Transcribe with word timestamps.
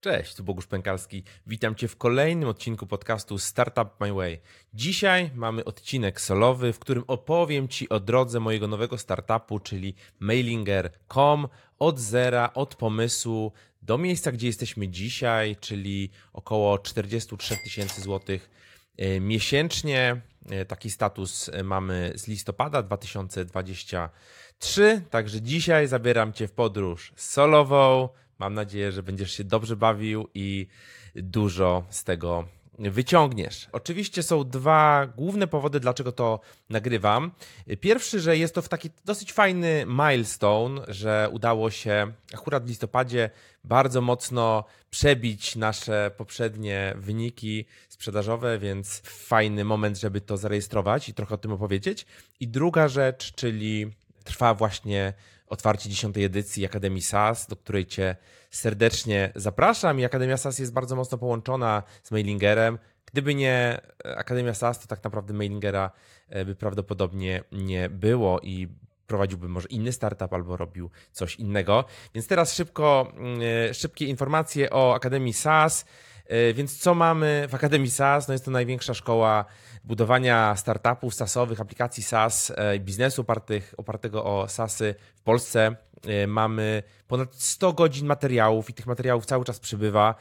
Cześć, 0.00 0.34
tu 0.34 0.44
Bogusz 0.44 0.66
Pękalski. 0.66 1.24
Witam 1.46 1.74
Cię 1.74 1.88
w 1.88 1.96
kolejnym 1.96 2.48
odcinku 2.48 2.86
podcastu 2.86 3.38
Startup 3.38 3.88
My 4.00 4.12
Way. 4.12 4.40
Dzisiaj 4.74 5.30
mamy 5.34 5.64
odcinek 5.64 6.20
solowy, 6.20 6.72
w 6.72 6.78
którym 6.78 7.04
opowiem 7.06 7.68
Ci 7.68 7.88
o 7.88 8.00
drodze 8.00 8.40
mojego 8.40 8.68
nowego 8.68 8.98
startupu, 8.98 9.58
czyli 9.58 9.94
mailinger.com 10.20 11.48
od 11.78 11.98
zera, 11.98 12.50
od 12.54 12.74
pomysłu 12.74 13.52
do 13.82 13.98
miejsca, 13.98 14.32
gdzie 14.32 14.46
jesteśmy 14.46 14.88
dzisiaj, 14.88 15.56
czyli 15.56 16.10
około 16.32 16.78
43 16.78 17.56
tysięcy 17.64 18.00
złotych 18.00 18.50
e, 18.96 19.20
miesięcznie. 19.20 20.20
E, 20.50 20.64
taki 20.64 20.90
status 20.90 21.50
mamy 21.64 22.12
z 22.14 22.28
listopada 22.28 22.82
2023, 22.82 25.02
także 25.10 25.42
dzisiaj 25.42 25.86
zabieram 25.86 26.32
Cię 26.32 26.48
w 26.48 26.52
podróż 26.52 27.12
solową 27.16 28.08
Mam 28.40 28.54
nadzieję, 28.54 28.92
że 28.92 29.02
będziesz 29.02 29.32
się 29.32 29.44
dobrze 29.44 29.76
bawił 29.76 30.28
i 30.34 30.66
dużo 31.14 31.84
z 31.90 32.04
tego 32.04 32.48
wyciągniesz. 32.78 33.68
Oczywiście 33.72 34.22
są 34.22 34.44
dwa 34.44 35.06
główne 35.16 35.46
powody, 35.46 35.80
dlaczego 35.80 36.12
to 36.12 36.40
nagrywam. 36.70 37.32
Pierwszy, 37.80 38.20
że 38.20 38.36
jest 38.36 38.54
to 38.54 38.62
w 38.62 38.68
taki 38.68 38.90
dosyć 39.04 39.32
fajny 39.32 39.86
milestone, 39.88 40.82
że 40.88 41.28
udało 41.32 41.70
się 41.70 42.12
akurat 42.34 42.64
w 42.64 42.68
listopadzie 42.68 43.30
bardzo 43.64 44.00
mocno 44.00 44.64
przebić 44.90 45.56
nasze 45.56 46.10
poprzednie 46.16 46.94
wyniki 46.96 47.64
sprzedażowe, 47.88 48.58
więc 48.58 49.02
fajny 49.04 49.64
moment, 49.64 49.98
żeby 49.98 50.20
to 50.20 50.36
zarejestrować 50.36 51.08
i 51.08 51.14
trochę 51.14 51.34
o 51.34 51.38
tym 51.38 51.52
opowiedzieć. 51.52 52.06
I 52.40 52.48
druga 52.48 52.88
rzecz, 52.88 53.34
czyli 53.34 53.90
trwa 54.24 54.54
właśnie 54.54 55.12
otwarcie 55.50 55.90
10 55.90 56.18
edycji 56.18 56.66
Akademii 56.66 57.02
SAS, 57.02 57.46
do 57.46 57.56
której 57.56 57.86
Cię 57.86 58.16
serdecznie 58.50 59.32
zapraszam. 59.36 60.00
I 60.00 60.04
Akademia 60.04 60.36
SAS 60.36 60.58
jest 60.58 60.72
bardzo 60.72 60.96
mocno 60.96 61.18
połączona 61.18 61.82
z 62.02 62.10
Mailingerem. 62.10 62.78
Gdyby 63.06 63.34
nie 63.34 63.80
Akademia 64.16 64.54
SAS, 64.54 64.78
to 64.78 64.86
tak 64.86 65.04
naprawdę 65.04 65.34
Mailingera 65.34 65.90
e, 66.28 66.44
by 66.44 66.54
prawdopodobnie 66.54 67.44
nie 67.52 67.88
było 67.88 68.40
i 68.40 68.68
prowadziłby 69.06 69.48
może 69.48 69.68
inny 69.68 69.92
startup 69.92 70.32
albo 70.32 70.56
robił 70.56 70.90
coś 71.12 71.36
innego. 71.36 71.84
Więc 72.14 72.26
teraz 72.26 72.54
szybko, 72.54 73.12
mm, 73.16 73.40
e, 73.70 73.74
szybkie 73.74 74.06
informacje 74.06 74.70
o 74.70 74.94
Akademii 74.94 75.32
SAS. 75.32 75.84
E, 76.26 76.52
więc 76.52 76.78
co 76.78 76.94
mamy 76.94 77.46
w 77.48 77.54
Akademii 77.54 77.90
SaaS? 77.90 78.28
No 78.28 78.32
jest 78.34 78.44
to 78.44 78.50
największa 78.50 78.94
szkoła 78.94 79.44
budowania 79.84 80.56
startupów 80.56 81.14
SaaSowych, 81.14 81.60
aplikacji 81.60 82.02
SaaS 82.02 82.52
e, 82.56 82.78
biznesu 82.78 83.20
opartych, 83.20 83.74
opartego 83.76 84.24
o 84.24 84.48
SaaSy 84.48 84.94
w 85.14 85.22
Polsce. 85.22 85.76
E, 86.06 86.26
mamy 86.26 86.82
ponad 87.08 87.34
100 87.34 87.72
godzin 87.72 88.06
materiałów 88.06 88.70
i 88.70 88.74
tych 88.74 88.86
materiałów 88.86 89.26
cały 89.26 89.44
czas 89.44 89.60
przybywa. 89.60 90.14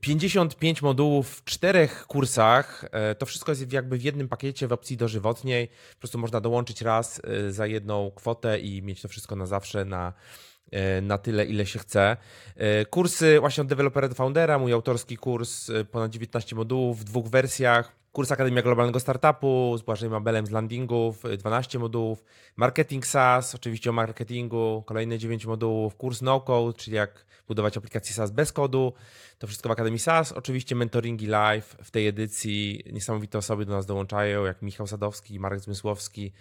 55 0.00 0.82
modułów 0.82 1.28
w 1.28 1.44
czterech 1.44 2.06
kursach. 2.06 2.90
To 3.18 3.26
wszystko 3.26 3.52
jest 3.52 3.72
jakby 3.72 3.98
w 3.98 4.02
jednym 4.02 4.28
pakiecie 4.28 4.68
w 4.68 4.72
opcji 4.72 4.96
dożywotniej. 4.96 5.68
Po 5.68 5.98
prostu 5.98 6.18
można 6.18 6.40
dołączyć 6.40 6.82
raz 6.82 7.20
za 7.48 7.66
jedną 7.66 8.10
kwotę 8.10 8.58
i 8.58 8.82
mieć 8.82 9.02
to 9.02 9.08
wszystko 9.08 9.36
na 9.36 9.46
zawsze 9.46 9.84
na 9.84 10.12
E, 10.12 10.55
na 11.02 11.18
tyle, 11.18 11.44
ile 11.44 11.66
się 11.66 11.78
chce. 11.78 12.16
E, 12.56 12.84
kursy 12.84 13.40
właśnie 13.40 13.62
od 13.62 13.68
dewelopera 13.68 14.08
do 14.08 14.14
foundera, 14.14 14.58
mój 14.58 14.72
autorski 14.72 15.16
kurs, 15.16 15.70
e, 15.70 15.84
ponad 15.84 16.10
19 16.10 16.56
modułów 16.56 17.00
w 17.00 17.04
dwóch 17.04 17.28
wersjach. 17.28 17.92
Kurs 18.12 18.32
Akademia 18.32 18.62
Globalnego 18.62 19.00
Startupu 19.00 19.74
z 19.78 19.82
Błażejem 19.82 20.14
Abelem 20.14 20.46
z 20.46 20.50
landingów, 20.50 21.22
12 21.38 21.78
modułów. 21.78 22.24
Marketing 22.56 23.06
SaaS, 23.06 23.54
oczywiście 23.54 23.90
o 23.90 23.92
marketingu, 23.92 24.82
kolejne 24.86 25.18
9 25.18 25.46
modułów. 25.46 25.96
Kurs 25.96 26.22
No 26.22 26.40
Code, 26.40 26.78
czyli 26.78 26.96
jak 26.96 27.26
budować 27.48 27.76
aplikację 27.76 28.14
SaaS 28.14 28.30
bez 28.30 28.52
kodu. 28.52 28.92
To 29.38 29.46
wszystko 29.46 29.68
w 29.68 29.72
Akademii 29.72 29.98
SaaS. 29.98 30.32
Oczywiście 30.32 30.74
mentoringi 30.74 31.26
live 31.26 31.76
w 31.82 31.90
tej 31.90 32.06
edycji. 32.06 32.82
Niesamowite 32.92 33.38
osoby 33.38 33.66
do 33.66 33.72
nas 33.72 33.86
dołączają, 33.86 34.44
jak 34.44 34.62
Michał 34.62 34.86
Sadowski, 34.86 35.40
Marek 35.40 35.60
Zmysłowski, 35.60 36.32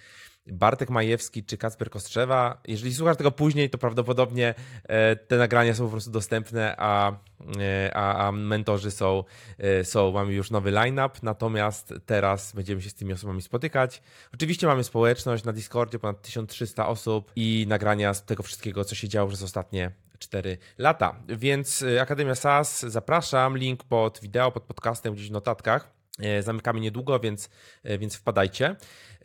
Bartek 0.47 0.89
Majewski 0.89 1.43
czy 1.43 1.57
Kacper 1.57 1.89
Kostrzewa. 1.89 2.61
Jeżeli 2.67 2.93
słuchasz 2.93 3.17
tego 3.17 3.31
później, 3.31 3.69
to 3.69 3.77
prawdopodobnie 3.77 4.53
e, 4.83 5.15
te 5.15 5.37
nagrania 5.37 5.73
są 5.73 5.85
po 5.85 5.91
prostu 5.91 6.11
dostępne, 6.11 6.75
a, 6.77 7.11
e, 7.59 7.91
a, 7.93 8.27
a 8.27 8.31
mentorzy 8.31 8.91
są, 8.91 9.23
e, 9.57 9.83
są, 9.83 10.11
mamy 10.11 10.33
już 10.33 10.51
nowy 10.51 10.71
line-up, 10.71 11.19
natomiast 11.23 11.93
teraz 12.05 12.53
będziemy 12.53 12.81
się 12.81 12.89
z 12.89 12.93
tymi 12.93 13.13
osobami 13.13 13.41
spotykać. 13.41 14.01
Oczywiście 14.33 14.67
mamy 14.67 14.83
społeczność 14.83 15.43
na 15.43 15.53
Discordzie, 15.53 15.99
ponad 15.99 16.21
1300 16.21 16.87
osób 16.87 17.31
i 17.35 17.65
nagrania 17.67 18.13
z 18.13 18.25
tego 18.25 18.43
wszystkiego, 18.43 18.85
co 18.85 18.95
się 18.95 19.07
działo 19.07 19.27
przez 19.27 19.43
ostatnie 19.43 19.91
4 20.19 20.57
lata. 20.77 21.15
Więc 21.27 21.85
Akademia 22.01 22.35
SAS, 22.35 22.79
zapraszam, 22.79 23.57
link 23.57 23.83
pod 23.83 24.19
wideo, 24.21 24.51
pod 24.51 24.63
podcastem 24.63 25.13
gdzieś 25.13 25.29
w 25.29 25.31
notatkach. 25.31 25.94
E, 26.19 26.43
zamykamy 26.43 26.79
niedługo, 26.79 27.19
więc, 27.19 27.49
e, 27.83 27.97
więc 27.97 28.15
wpadajcie. 28.15 28.75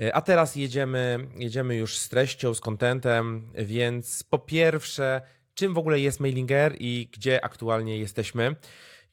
E, 0.01 0.15
a 0.15 0.21
teraz 0.21 0.57
jedziemy, 0.57 1.29
jedziemy 1.37 1.77
już 1.77 1.99
z 1.99 2.09
treścią, 2.09 2.55
z 2.55 2.61
kontentem, 2.61 3.53
więc 3.55 4.23
po 4.23 4.39
pierwsze, 4.39 5.23
czym 5.55 5.75
w 5.75 5.79
ogóle 5.79 6.01
jest 6.01 6.21
Mailinger 6.21 6.77
i 6.79 7.09
gdzie 7.13 7.45
aktualnie 7.45 7.99
jesteśmy? 7.99 8.57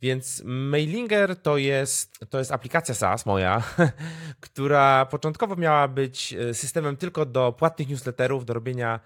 Więc 0.02 0.42
Mailinger 0.46 1.42
to 1.42 1.58
jest, 1.58 2.20
to 2.30 2.40
jest 2.40 2.52
aplikacja 2.52 2.96
SaaS 2.96 3.26
moja, 3.26 3.64
która 4.40 5.06
początkowo 5.06 5.56
miała 5.56 5.88
być 5.88 6.36
systemem 6.54 6.98
tylko 6.98 7.26
do 7.26 7.52
płatnych 7.52 7.88
newsletterów, 7.90 8.46
do 8.46 8.54
robienia 8.54 9.00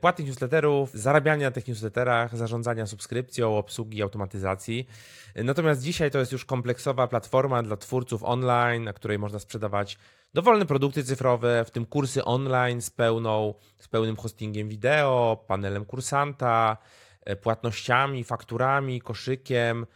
płatnych 0.00 0.28
newsletterów, 0.28 0.90
zarabiania 0.94 1.46
na 1.46 1.50
tych 1.50 1.68
newsletterach, 1.68 2.36
zarządzania 2.36 2.86
subskrypcją, 2.86 3.58
obsługi, 3.58 4.02
automatyzacji. 4.02 4.88
E, 5.34 5.44
natomiast 5.44 5.82
dzisiaj 5.82 6.10
to 6.10 6.18
jest 6.18 6.32
już 6.32 6.44
kompleksowa 6.44 7.08
platforma 7.08 7.62
dla 7.62 7.76
twórców 7.76 8.22
online, 8.24 8.84
na 8.84 8.92
której 8.92 9.18
można 9.18 9.38
sprzedawać 9.38 9.98
dowolne 10.34 10.66
produkty 10.66 11.04
cyfrowe, 11.04 11.64
w 11.64 11.70
tym 11.70 11.86
kursy 11.86 12.24
online 12.24 12.82
z, 12.82 12.90
pełną, 12.90 13.54
z 13.78 13.88
pełnym 13.88 14.16
hostingiem 14.16 14.68
wideo, 14.68 15.44
panelem 15.46 15.84
kursanta, 15.84 16.76
e, 17.24 17.36
płatnościami, 17.36 18.24
fakturami, 18.24 19.00
koszykiem. 19.00 19.86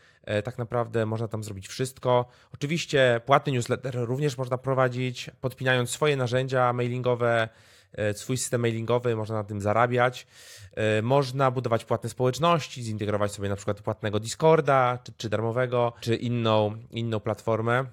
Tak 0.44 0.58
naprawdę 0.58 1.06
można 1.06 1.28
tam 1.28 1.44
zrobić 1.44 1.68
wszystko. 1.68 2.26
Oczywiście 2.54 3.20
płatny 3.26 3.52
newsletter 3.52 3.94
również 3.94 4.38
można 4.38 4.58
prowadzić, 4.58 5.30
podpinając 5.40 5.90
swoje 5.90 6.16
narzędzia 6.16 6.72
mailingowe 6.72 7.48
E, 7.48 7.71
swój 8.14 8.36
system 8.36 8.60
mailingowy, 8.60 9.16
można 9.16 9.34
na 9.34 9.44
tym 9.44 9.60
zarabiać. 9.60 10.26
E, 10.74 11.02
można 11.02 11.50
budować 11.50 11.84
płatne 11.84 12.10
społeczności, 12.10 12.82
zintegrować 12.82 13.32
sobie 13.32 13.48
na 13.48 13.56
przykład 13.56 13.80
płatnego 13.80 14.20
Discorda, 14.20 14.98
czy, 15.04 15.12
czy 15.16 15.28
darmowego, 15.28 15.92
czy 16.00 16.16
inną, 16.16 16.76
inną 16.90 17.20
platformę. 17.20 17.84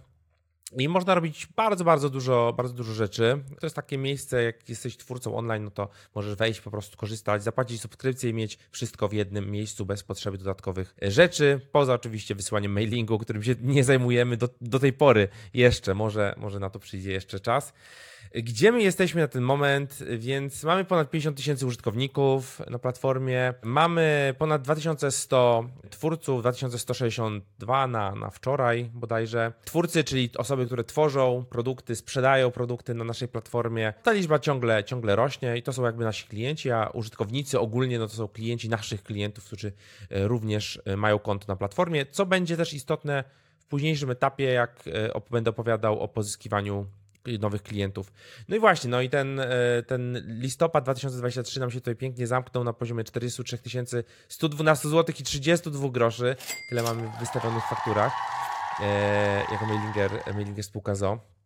I 0.78 0.90
można 0.90 1.16
robić 1.16 1.48
bardzo, 1.56 1.84
bardzo 1.84 2.10
dużo, 2.10 2.54
bardzo 2.58 2.74
dużo 2.74 2.94
rzeczy. 2.94 3.44
To 3.60 3.66
jest 3.66 3.76
takie 3.76 3.98
miejsce, 3.98 4.44
jak 4.44 4.70
jesteś 4.70 4.98
twórcą 4.98 5.36
online, 5.36 5.64
no 5.64 5.72
to 5.72 5.90
możesz 6.16 6.36
wejść, 6.36 6.62
po 6.62 6.72
prostu 6.72 6.98
korzystać, 6.98 7.44
zapłacić 7.44 7.82
subskrypcję 7.82 8.30
i 8.30 8.34
mieć 8.34 8.58
wszystko 8.72 9.08
w 9.08 9.14
jednym 9.14 9.52
miejscu 9.52 9.86
bez 9.86 10.04
potrzeby 10.04 10.38
dodatkowych 10.38 10.96
rzeczy. 11.02 11.62
Poza 11.72 11.94
oczywiście 11.94 12.36
wysyłaniem 12.36 12.72
mailingu, 12.72 13.20
którym 13.20 13.44
się 13.44 13.56
nie 13.62 13.84
zajmujemy 13.84 14.38
do, 14.38 14.50
do 14.62 14.80
tej 14.80 14.94
pory 14.94 15.28
jeszcze. 15.54 15.94
Może, 15.94 16.36
może 16.38 16.60
na 16.60 16.70
to 16.70 16.80
przyjdzie 16.80 17.12
jeszcze 17.12 17.40
czas. 17.40 17.74
Gdzie 18.34 18.72
my 18.72 18.82
jesteśmy 18.82 19.22
na 19.22 19.28
ten 19.28 19.44
moment? 19.44 20.04
Więc 20.18 20.64
mamy 20.64 20.86
ponad 20.86 21.10
50 21.10 21.38
tysięcy 21.38 21.66
użytkowników 21.66 22.62
na 22.70 22.80
platformie, 22.80 23.54
mamy 23.64 24.36
ponad 24.38 24.62
2100 24.62 25.70
twórców, 25.90 26.42
2162 26.42 27.88
na, 27.88 28.16
na 28.16 28.30
wczoraj 28.30 28.90
bodajże. 28.94 29.54
Twórcy, 29.66 30.04
czyli 30.04 30.30
osoby, 30.38 30.66
które 30.66 30.84
tworzą 30.84 31.46
produkty, 31.50 31.96
sprzedają 31.96 32.52
produkty 32.52 32.94
na 32.94 33.04
naszej 33.04 33.28
platformie. 33.28 33.94
Ta 34.04 34.12
liczba 34.12 34.40
ciągle, 34.40 34.84
ciągle 34.84 35.16
rośnie 35.16 35.58
i 35.58 35.64
to 35.64 35.74
są 35.74 35.86
jakby 35.86 36.04
nasi 36.04 36.28
klienci, 36.28 36.72
a 36.72 36.90
użytkownicy 36.94 37.60
ogólnie 37.60 38.00
no 38.00 38.08
to 38.08 38.14
są 38.14 38.28
klienci 38.28 38.70
naszych 38.70 39.04
klientów, 39.04 39.46
którzy 39.46 39.72
e, 40.10 40.28
również 40.28 40.82
e, 40.86 40.98
mają 40.98 41.20
konto 41.20 41.46
na 41.48 41.56
platformie, 41.56 42.06
co 42.06 42.26
będzie 42.26 42.58
też 42.58 42.74
istotne 42.74 43.24
w 43.60 43.66
późniejszym 43.66 44.12
etapie, 44.12 44.44
jak 44.44 44.84
e, 44.88 45.22
będę 45.32 45.50
opowiadał 45.50 46.00
o 46.00 46.08
pozyskiwaniu 46.08 46.86
nowych 47.40 47.64
klientów. 47.64 48.12
No 48.50 48.56
i 48.56 48.60
właśnie, 48.60 48.90
no 48.90 49.02
i 49.02 49.10
ten, 49.10 49.40
e, 49.40 49.48
ten 49.88 50.24
listopad 50.40 50.84
2023 50.84 51.60
nam 51.60 51.72
się 51.72 51.80
tutaj 51.80 51.96
pięknie 51.96 52.28
zamknął 52.28 52.64
na 52.64 52.74
poziomie 52.74 53.04
43 53.04 53.58
112 54.28 54.90
zł 54.90 55.16
i 55.20 55.24
32 55.24 55.90
groszy. 55.90 56.36
Tyle 56.70 56.84
mamy 56.84 57.08
w 57.08 57.20
wystawionych 57.20 57.64
fakturach 57.70 58.14
e, 58.82 59.44
jako 59.52 59.66
mailinger, 59.66 60.12
mailinger 60.34 60.64
spółka 60.64 60.96
ZO. 60.96 61.39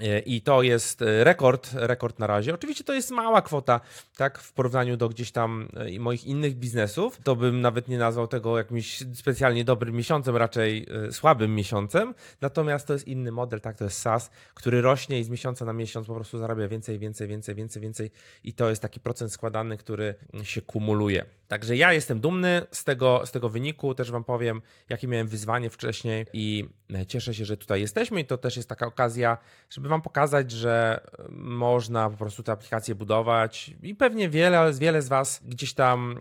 E, 0.00 0.18
I 0.18 0.40
to 0.40 0.62
jest 0.62 1.02
e, 1.02 1.24
rekord, 1.24 1.70
rekord 1.72 2.18
na 2.18 2.26
razie. 2.26 2.54
Oczywiście 2.54 2.84
to 2.84 2.94
jest 2.94 3.10
mała 3.10 3.42
kwota, 3.42 3.80
tak, 4.16 4.38
w 4.38 4.52
porównaniu 4.52 4.96
do 4.96 5.08
gdzieś 5.08 5.32
tam 5.32 5.68
e, 5.76 5.98
moich 5.98 6.24
innych 6.24 6.54
biznesów. 6.54 7.18
To 7.24 7.36
bym 7.36 7.60
nawet 7.60 7.88
nie 7.88 7.98
nazwał 7.98 8.28
tego 8.28 8.58
jakimś 8.58 9.04
specjalnie 9.14 9.64
dobrym 9.64 9.96
miesiącem, 9.96 10.36
raczej 10.36 10.86
słabym 11.10 11.54
miesiącem. 11.54 12.14
Natomiast 12.40 12.86
to 12.86 12.92
jest 12.92 13.08
inny 13.08 13.32
model, 13.32 13.60
tak, 13.60 13.76
to 13.76 13.84
jest 13.84 13.98
SaaS, 13.98 14.30
który 14.54 14.80
rośnie 14.80 15.20
i 15.20 15.24
z 15.24 15.28
miesiąca 15.28 15.64
na 15.64 15.72
miesiąc 15.72 16.06
po 16.06 16.14
prostu 16.14 16.38
zarabia 16.38 16.68
więcej, 16.68 16.98
więcej, 16.98 17.28
więcej, 17.28 17.54
więcej, 17.54 17.82
więcej. 17.82 18.10
I 18.44 18.52
to 18.52 18.70
jest 18.70 18.82
taki 18.82 19.00
procent 19.00 19.32
składany, 19.32 19.76
który 19.76 20.14
się 20.42 20.62
kumuluje. 20.62 21.24
Także 21.48 21.76
ja 21.76 21.92
jestem 21.92 22.20
dumny 22.20 22.62
z 22.70 22.84
tego, 22.84 23.22
z 23.26 23.32
tego 23.32 23.48
wyniku. 23.48 23.94
Też 23.94 24.10
Wam 24.10 24.24
powiem, 24.24 24.62
jakie 24.88 25.08
miałem 25.08 25.28
wyzwanie 25.28 25.70
wcześniej 25.70 26.26
i 26.32 26.68
cieszę 27.08 27.34
się, 27.34 27.44
że 27.44 27.56
tutaj 27.56 27.80
jesteśmy. 27.80 28.20
I 28.20 28.24
to 28.24 28.38
też 28.38 28.56
jest 28.56 28.68
taka 28.68 28.86
okazja, 28.86 29.38
żeby 29.76 29.88
Wam 29.88 30.02
pokazać, 30.02 30.50
że 30.50 31.00
można 31.30 32.10
po 32.10 32.16
prostu 32.16 32.42
te 32.42 32.52
aplikacje 32.52 32.94
budować 32.94 33.74
i 33.82 33.94
pewnie 33.94 34.28
wiele, 34.28 34.72
wiele 34.72 35.02
z 35.02 35.08
Was 35.08 35.40
gdzieś 35.44 35.74
tam 35.74 36.18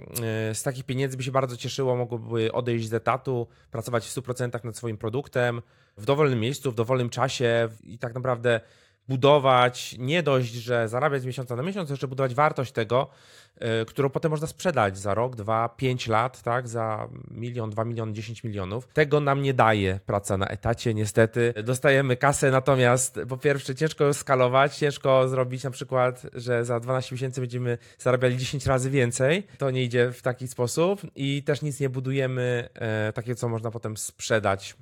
e, 0.52 0.56
z 0.56 0.63
takich 0.63 0.84
pieniędzy 0.84 1.18
by 1.18 1.24
się 1.24 1.31
bardzo 1.31 1.57
cieszyło, 1.57 1.96
mogłoby 1.96 2.52
odejść 2.52 2.90
z 2.90 2.94
etatu, 2.94 3.48
pracować 3.72 4.06
w 4.06 4.16
100% 4.16 4.66
nad 4.66 4.78
swoim 4.78 4.98
produktem 4.98 5.62
w 5.98 6.06
dowolnym 6.06 6.40
miejscu, 6.40 6.72
w 6.72 6.75
dowolnym 6.75 7.10
czasie 7.10 7.69
i 7.84 7.98
tak 7.98 8.13
naprawdę 8.13 8.62
budować, 9.07 9.96
nie 10.00 10.24
dość, 10.24 10.54
że 10.54 10.88
zarabiać 10.90 11.22
z 11.22 11.25
miesiąca 11.25 11.56
na 11.56 11.63
miesiąc, 11.63 11.90
jeszcze 11.90 12.07
budować 12.07 12.36
wartość 12.36 12.72
tego, 12.72 13.10
yy, 13.62 13.86
którą 13.86 14.10
potem 14.10 14.31
można 14.31 14.48
sprzedać 14.48 14.98
za 14.98 15.13
rok, 15.13 15.36
dwa, 15.36 15.69
pięć 15.69 16.07
lat, 16.07 16.42
tak, 16.42 16.68
za 16.68 17.07
milion, 17.31 17.69
dwa 17.69 17.86
miliony, 17.86 18.13
dziesięć 18.13 18.44
milionów. 18.44 18.88
Tego 18.88 19.19
nam 19.19 19.42
nie 19.42 19.54
daje 19.54 20.00
praca 20.06 20.38
na 20.38 20.48
etacie, 20.48 20.94
niestety. 20.94 21.54
Dostajemy 21.63 22.18
kasę, 22.18 22.52
natomiast 22.52 23.19
po 23.30 23.38
pierwsze 23.38 23.75
ciężko 23.75 24.13
skalować, 24.13 24.78
ciężko 24.78 25.28
zrobić 25.28 25.63
na 25.63 25.72
przykład, 25.72 26.25
że 26.34 26.66
za 26.66 26.80
12 26.80 27.16
miesięcy 27.16 27.42
będziemy 27.42 27.78
zarabiali 27.98 28.38
10 28.38 28.66
razy 28.66 28.90
więcej. 28.90 29.48
To 29.57 29.72
nie 29.72 29.84
idzie 29.84 30.12
w 30.12 30.22
taki 30.22 30.48
sposób 30.48 31.02
i 31.16 31.44
też 31.44 31.62
nic 31.62 31.80
nie 31.80 31.90
budujemy 31.90 32.69
takie, 33.13 33.36
co 33.36 33.50
można 33.50 33.72
potem 33.72 33.98
sprzedać 33.98 34.75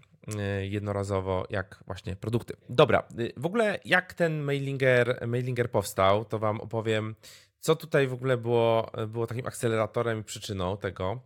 jednorazowo, 0.62 1.48
jak 1.50 1.84
właśnie 1.86 2.16
produkty. 2.16 2.54
Dobra, 2.70 3.04
y, 3.20 3.34
w 3.38 3.46
ogóle 3.46 3.80
jak 3.86 4.14
ten 4.14 4.40
mailinger, 4.40 5.28
mailinger 5.28 5.72
powstał, 5.72 6.26
to 6.26 6.40
Wam 6.40 6.62
opowiem, 6.62 7.16
co 7.60 7.76
tutaj 7.76 8.08
w 8.08 8.14
ogóle 8.14 8.38
było, 8.38 8.92
było 9.08 9.28
takim 9.28 9.48
akceleratorem 9.48 10.20
i 10.20 10.24
przyczyną 10.24 10.78
tego. 10.78 11.22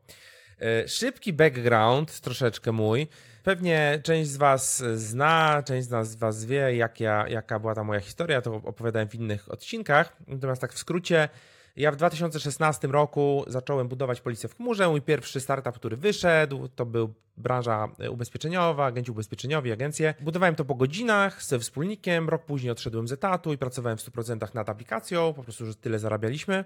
Y, 0.83 0.87
szybki 0.87 1.33
background, 1.33 2.21
troszeczkę 2.21 2.71
mój. 2.71 3.07
Pewnie 3.43 3.99
część 4.03 4.29
z 4.29 4.37
Was 4.37 4.83
zna, 4.95 5.63
część 5.65 5.87
z 5.87 6.15
Was 6.15 6.45
wie, 6.45 6.75
jak 6.75 6.99
ja, 6.99 7.27
jaka 7.27 7.59
była 7.59 7.75
ta 7.75 7.83
moja 7.83 7.99
historia, 7.99 8.41
to 8.41 8.55
opowiadałem 8.55 9.09
w 9.09 9.15
innych 9.15 9.51
odcinkach. 9.51 10.17
Natomiast 10.27 10.61
tak 10.61 10.73
w 10.73 10.77
skrócie, 10.77 11.29
ja 11.77 11.91
w 11.91 11.95
2016 11.95 12.87
roku 12.87 13.45
zacząłem 13.47 13.87
budować 13.87 14.21
policję 14.21 14.49
w 14.49 14.55
chmurze. 14.55 14.89
Mój 14.89 15.01
pierwszy 15.01 15.39
startup, 15.39 15.75
który 15.75 15.97
wyszedł, 15.97 16.67
to 16.67 16.85
był 16.85 17.13
branża 17.37 17.87
ubezpieczeniowa, 18.11 18.85
agenci 18.85 19.11
ubezpieczeniowi, 19.11 19.71
agencje. 19.71 20.13
Budowałem 20.21 20.55
to 20.55 20.65
po 20.65 20.75
godzinach 20.75 21.43
ze 21.43 21.59
wspólnikiem. 21.59 22.29
Rok 22.29 22.45
później 22.45 22.71
odszedłem 22.71 23.07
z 23.07 23.11
etatu 23.11 23.53
i 23.53 23.57
pracowałem 23.57 23.97
w 23.97 24.01
100% 24.01 24.55
nad 24.55 24.69
aplikacją. 24.69 25.33
Po 25.33 25.43
prostu, 25.43 25.65
że 25.65 25.75
tyle 25.75 25.99
zarabialiśmy 25.99 26.65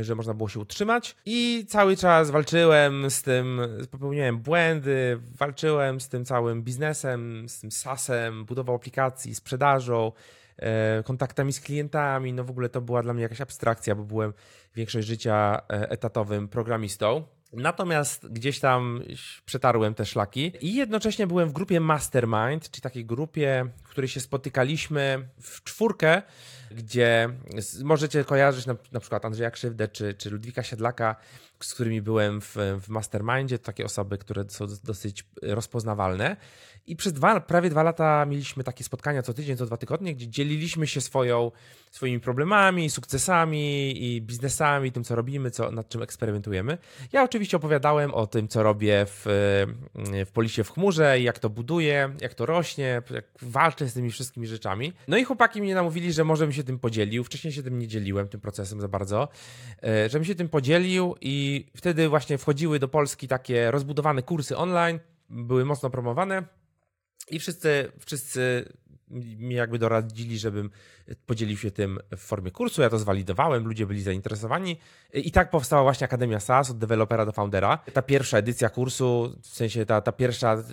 że 0.00 0.14
można 0.14 0.34
było 0.34 0.48
się 0.48 0.60
utrzymać. 0.60 1.16
I 1.26 1.64
cały 1.68 1.96
czas 1.96 2.30
walczyłem 2.30 3.10
z 3.10 3.22
tym, 3.22 3.60
popełniałem 3.90 4.38
błędy, 4.38 5.20
walczyłem 5.38 6.00
z 6.00 6.08
tym 6.08 6.24
całym 6.24 6.62
biznesem, 6.62 7.48
z 7.48 7.60
tym 7.60 7.70
SaaS-em, 7.70 8.44
budową 8.44 8.74
aplikacji, 8.74 9.34
sprzedażą, 9.34 10.12
E, 10.12 10.12
kontaktami 11.04 11.52
z 11.52 11.60
klientami. 11.60 12.32
No 12.32 12.44
w 12.44 12.50
ogóle 12.50 12.68
to 12.68 12.80
była 12.80 13.02
dla 13.02 13.14
mnie 13.14 13.22
jakaś 13.22 13.40
abstrakcja, 13.40 13.94
bo 13.94 14.04
byłem 14.04 14.32
większość 14.74 15.06
życia 15.06 15.62
e, 15.70 15.90
etatowym 15.90 16.48
programistą. 16.48 17.24
Natomiast 17.52 18.28
gdzieś 18.28 18.60
tam 18.60 19.02
przetarłem 19.44 19.94
te 19.94 20.06
szlaki 20.06 20.52
i 20.60 20.74
jednocześnie 20.74 21.26
byłem 21.26 21.48
w 21.48 21.52
grupie 21.52 21.80
Mastermind, 21.80 22.70
czyli 22.70 22.82
takiej 22.82 23.04
grupie, 23.04 23.66
w 23.84 23.88
której 23.88 24.08
się 24.08 24.20
spotykaliśmy 24.20 25.28
w 25.40 25.64
czwórkę, 25.64 26.22
gdzie 26.70 27.28
możecie 27.84 28.24
kojarzyć 28.24 28.66
na, 28.66 28.76
na 28.92 29.00
przykład 29.00 29.24
Andrzeja 29.24 29.50
Krzywdę 29.50 29.88
czy, 29.88 30.14
czy 30.14 30.30
Ludwika 30.30 30.62
Siedlaka, 30.62 31.16
z 31.64 31.74
którymi 31.74 32.02
byłem 32.02 32.40
w, 32.40 32.56
w 32.80 32.88
Mastermindzie, 32.88 33.58
to 33.58 33.64
takie 33.64 33.84
osoby, 33.84 34.18
które 34.18 34.44
są 34.48 34.66
dosyć 34.84 35.24
rozpoznawalne. 35.42 36.36
I 36.86 36.96
przez 36.96 37.12
dwa, 37.12 37.40
prawie 37.40 37.70
dwa 37.70 37.82
lata 37.82 38.26
mieliśmy 38.26 38.64
takie 38.64 38.84
spotkania 38.84 39.22
co 39.22 39.34
tydzień, 39.34 39.56
co 39.56 39.66
dwa 39.66 39.76
tygodnie, 39.76 40.14
gdzie 40.14 40.28
dzieliliśmy 40.28 40.86
się 40.86 41.00
swoją, 41.00 41.50
swoimi 41.90 42.20
problemami, 42.20 42.90
sukcesami 42.90 43.94
i 44.04 44.22
biznesami, 44.22 44.92
tym 44.92 45.04
co 45.04 45.14
robimy, 45.14 45.50
co, 45.50 45.70
nad 45.70 45.88
czym 45.88 46.02
eksperymentujemy. 46.02 46.78
Ja 47.12 47.22
oczywiście 47.22 47.56
opowiadałem 47.56 48.14
o 48.14 48.26
tym, 48.26 48.48
co 48.48 48.62
robię 48.62 49.06
w, 49.06 49.22
w 50.26 50.30
Polisie 50.32 50.64
w 50.64 50.70
chmurze, 50.70 51.20
jak 51.20 51.38
to 51.38 51.50
buduję, 51.50 52.14
jak 52.20 52.34
to 52.34 52.46
rośnie, 52.46 53.02
jak 53.10 53.24
walczę 53.42 53.88
z 53.88 53.94
tymi 53.94 54.10
wszystkimi 54.10 54.46
rzeczami. 54.46 54.92
No 55.08 55.16
i 55.16 55.24
chłopaki 55.24 55.62
mnie 55.62 55.74
namówili, 55.74 56.12
że 56.12 56.24
może 56.24 56.44
bym 56.44 56.52
się 56.52 56.64
tym 56.64 56.78
podzielił. 56.78 57.24
Wcześniej 57.24 57.52
się 57.52 57.62
tym 57.62 57.78
nie 57.78 57.88
dzieliłem, 57.88 58.28
tym 58.28 58.40
procesem 58.40 58.80
za 58.80 58.88
bardzo, 58.88 59.28
e, 59.82 60.08
żebym 60.08 60.24
się 60.24 60.34
tym 60.34 60.48
podzielił 60.48 61.14
i 61.20 61.51
wtedy 61.76 62.08
właśnie 62.08 62.38
wchodziły 62.38 62.78
do 62.78 62.88
Polski 62.88 63.28
takie 63.28 63.70
rozbudowane 63.70 64.22
kursy 64.22 64.56
online, 64.56 64.98
były 65.30 65.64
mocno 65.64 65.90
promowane. 65.90 66.42
I 67.30 67.38
wszyscy, 67.38 67.92
wszyscy 68.06 68.72
mi 69.38 69.54
jakby 69.54 69.78
doradzili, 69.78 70.38
żebym 70.38 70.70
podzielił 71.26 71.56
się 71.56 71.70
tym 71.70 71.98
w 72.16 72.20
formie 72.20 72.50
kursu. 72.50 72.82
Ja 72.82 72.90
to 72.90 72.98
zwalidowałem, 72.98 73.64
ludzie 73.64 73.86
byli 73.86 74.02
zainteresowani. 74.02 74.76
I 75.14 75.32
tak 75.32 75.50
powstała 75.50 75.82
właśnie 75.82 76.04
Akademia 76.04 76.40
SaaS 76.40 76.70
od 76.70 76.78
dewelopera 76.78 77.26
do 77.26 77.32
foundera. 77.32 77.78
Ta 77.92 78.02
pierwsza 78.02 78.38
edycja 78.38 78.68
kursu, 78.68 79.36
w 79.42 79.46
sensie 79.46 79.86
ta, 79.86 80.00
ta 80.00 80.12
pierwsza, 80.12 80.64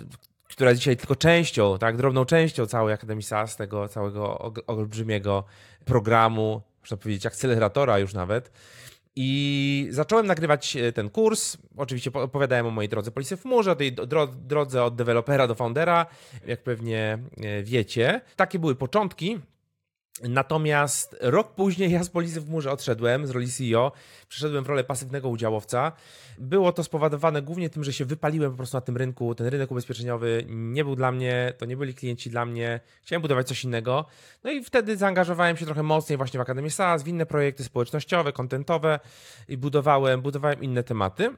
która 0.48 0.74
dzisiaj 0.74 0.96
tylko 0.96 1.16
częścią, 1.16 1.78
tak, 1.78 1.96
drobną 1.96 2.24
częścią 2.24 2.66
całej 2.66 2.94
Akademii 2.94 3.22
SaaS, 3.22 3.56
tego 3.56 3.88
całego 3.88 4.52
olbrzymiego 4.66 5.44
programu, 5.84 6.62
można 6.80 6.96
powiedzieć 6.96 7.26
akceleratora 7.26 7.98
już 7.98 8.14
nawet. 8.14 8.50
I 9.22 9.86
zacząłem 9.90 10.26
nagrywać 10.26 10.76
e, 10.76 10.92
ten 10.92 11.10
kurs. 11.10 11.56
Oczywiście 11.76 12.12
opowiadałem 12.12 12.66
o 12.66 12.70
mojej 12.70 12.88
drodze 12.88 13.10
policji 13.10 13.36
w 13.36 13.42
chmurze, 13.42 13.72
o 13.72 13.76
tej 13.76 13.92
drodze 14.46 14.84
od 14.84 14.96
dewelopera 14.96 15.46
do 15.46 15.54
foundera, 15.54 16.06
jak 16.46 16.62
pewnie 16.62 17.18
e, 17.42 17.62
wiecie. 17.62 18.20
Takie 18.36 18.58
były 18.58 18.74
początki. 18.74 19.38
Natomiast 20.22 21.16
rok 21.20 21.54
później 21.54 21.90
ja 21.90 22.04
z 22.04 22.10
Policji 22.10 22.40
w 22.40 22.48
Murze 22.48 22.72
odszedłem 22.72 23.26
z 23.26 23.30
roli 23.30 23.48
CEO, 23.48 23.92
przeszedłem 24.28 24.64
w 24.64 24.66
rolę 24.66 24.84
pasywnego 24.84 25.28
udziałowca. 25.28 25.92
Było 26.38 26.72
to 26.72 26.84
spowodowane 26.84 27.42
głównie 27.42 27.70
tym, 27.70 27.84
że 27.84 27.92
się 27.92 28.04
wypaliłem 28.04 28.50
po 28.50 28.56
prostu 28.56 28.76
na 28.76 28.80
tym 28.80 28.96
rynku. 28.96 29.34
Ten 29.34 29.46
rynek 29.46 29.70
ubezpieczeniowy 29.70 30.44
nie 30.48 30.84
był 30.84 30.96
dla 30.96 31.12
mnie, 31.12 31.52
to 31.58 31.66
nie 31.66 31.76
byli 31.76 31.94
klienci 31.94 32.30
dla 32.30 32.46
mnie. 32.46 32.80
Chciałem 33.02 33.22
budować 33.22 33.48
coś 33.48 33.64
innego. 33.64 34.06
No 34.44 34.50
i 34.50 34.64
wtedy 34.64 34.96
zaangażowałem 34.96 35.56
się 35.56 35.66
trochę 35.66 35.82
mocniej 35.82 36.16
właśnie 36.16 36.38
w 36.38 36.40
Akademię 36.40 36.70
SaaS, 36.70 37.02
w 37.02 37.08
inne 37.08 37.26
projekty 37.26 37.64
społecznościowe, 37.64 38.32
kontentowe 38.32 39.00
i 39.48 39.56
budowałem, 39.56 40.22
budowałem 40.22 40.62
inne 40.62 40.82
tematy. 40.82 41.30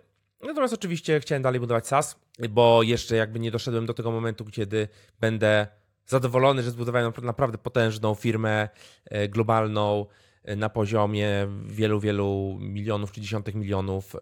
Natomiast 0.42 0.74
oczywiście 0.74 1.20
chciałem 1.20 1.42
dalej 1.42 1.60
budować 1.60 1.86
SaaS, 1.86 2.16
bo 2.50 2.82
jeszcze 2.82 3.16
jakby 3.16 3.40
nie 3.40 3.50
doszedłem 3.50 3.86
do 3.86 3.94
tego 3.94 4.10
momentu, 4.10 4.44
kiedy 4.44 4.88
będę 5.20 5.66
zadowolony, 6.06 6.62
że 6.62 6.70
zbudowałem 6.70 7.12
naprawdę 7.22 7.58
potężną 7.58 8.14
firmę 8.14 8.68
e, 9.04 9.28
globalną 9.28 10.06
e, 10.44 10.56
na 10.56 10.68
poziomie 10.68 11.48
wielu, 11.66 12.00
wielu 12.00 12.58
milionów 12.60 13.12
czy 13.12 13.20
dziesiątek 13.20 13.54
milionów 13.54 14.16
e, 14.16 14.18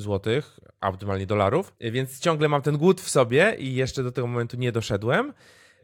złotych, 0.00 0.60
a 0.80 0.88
optymalnie 0.88 1.26
dolarów. 1.26 1.72
Więc 1.80 2.20
ciągle 2.20 2.48
mam 2.48 2.62
ten 2.62 2.76
głód 2.76 3.00
w 3.00 3.10
sobie 3.10 3.56
i 3.58 3.74
jeszcze 3.74 4.02
do 4.02 4.12
tego 4.12 4.26
momentu 4.26 4.56
nie 4.56 4.72
doszedłem. 4.72 5.32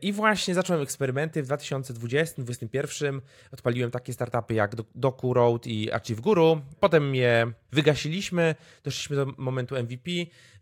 I 0.02 0.12
właśnie 0.12 0.54
zacząłem 0.54 0.82
eksperymenty 0.82 1.42
w 1.42 1.48
2020-2021. 1.48 3.20
Odpaliłem 3.52 3.90
takie 3.90 4.12
startupy 4.12 4.54
jak 4.54 4.74
DocuRoad 4.94 5.66
i 5.66 5.92
Achieve 5.92 6.20
Guru. 6.20 6.60
Potem 6.80 7.14
je 7.14 7.52
wygasiliśmy, 7.72 8.54
doszliśmy 8.84 9.16
do 9.16 9.26
momentu 9.36 9.74
MVP. 9.74 10.10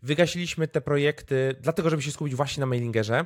Wygasiliśmy 0.03 0.67
te 0.67 0.81
projekty, 0.81 1.55
dlatego 1.61 1.89
żeby 1.89 2.01
się 2.01 2.11
skupić 2.11 2.35
właśnie 2.35 2.61
na 2.61 2.67
mailingerze. 2.67 3.25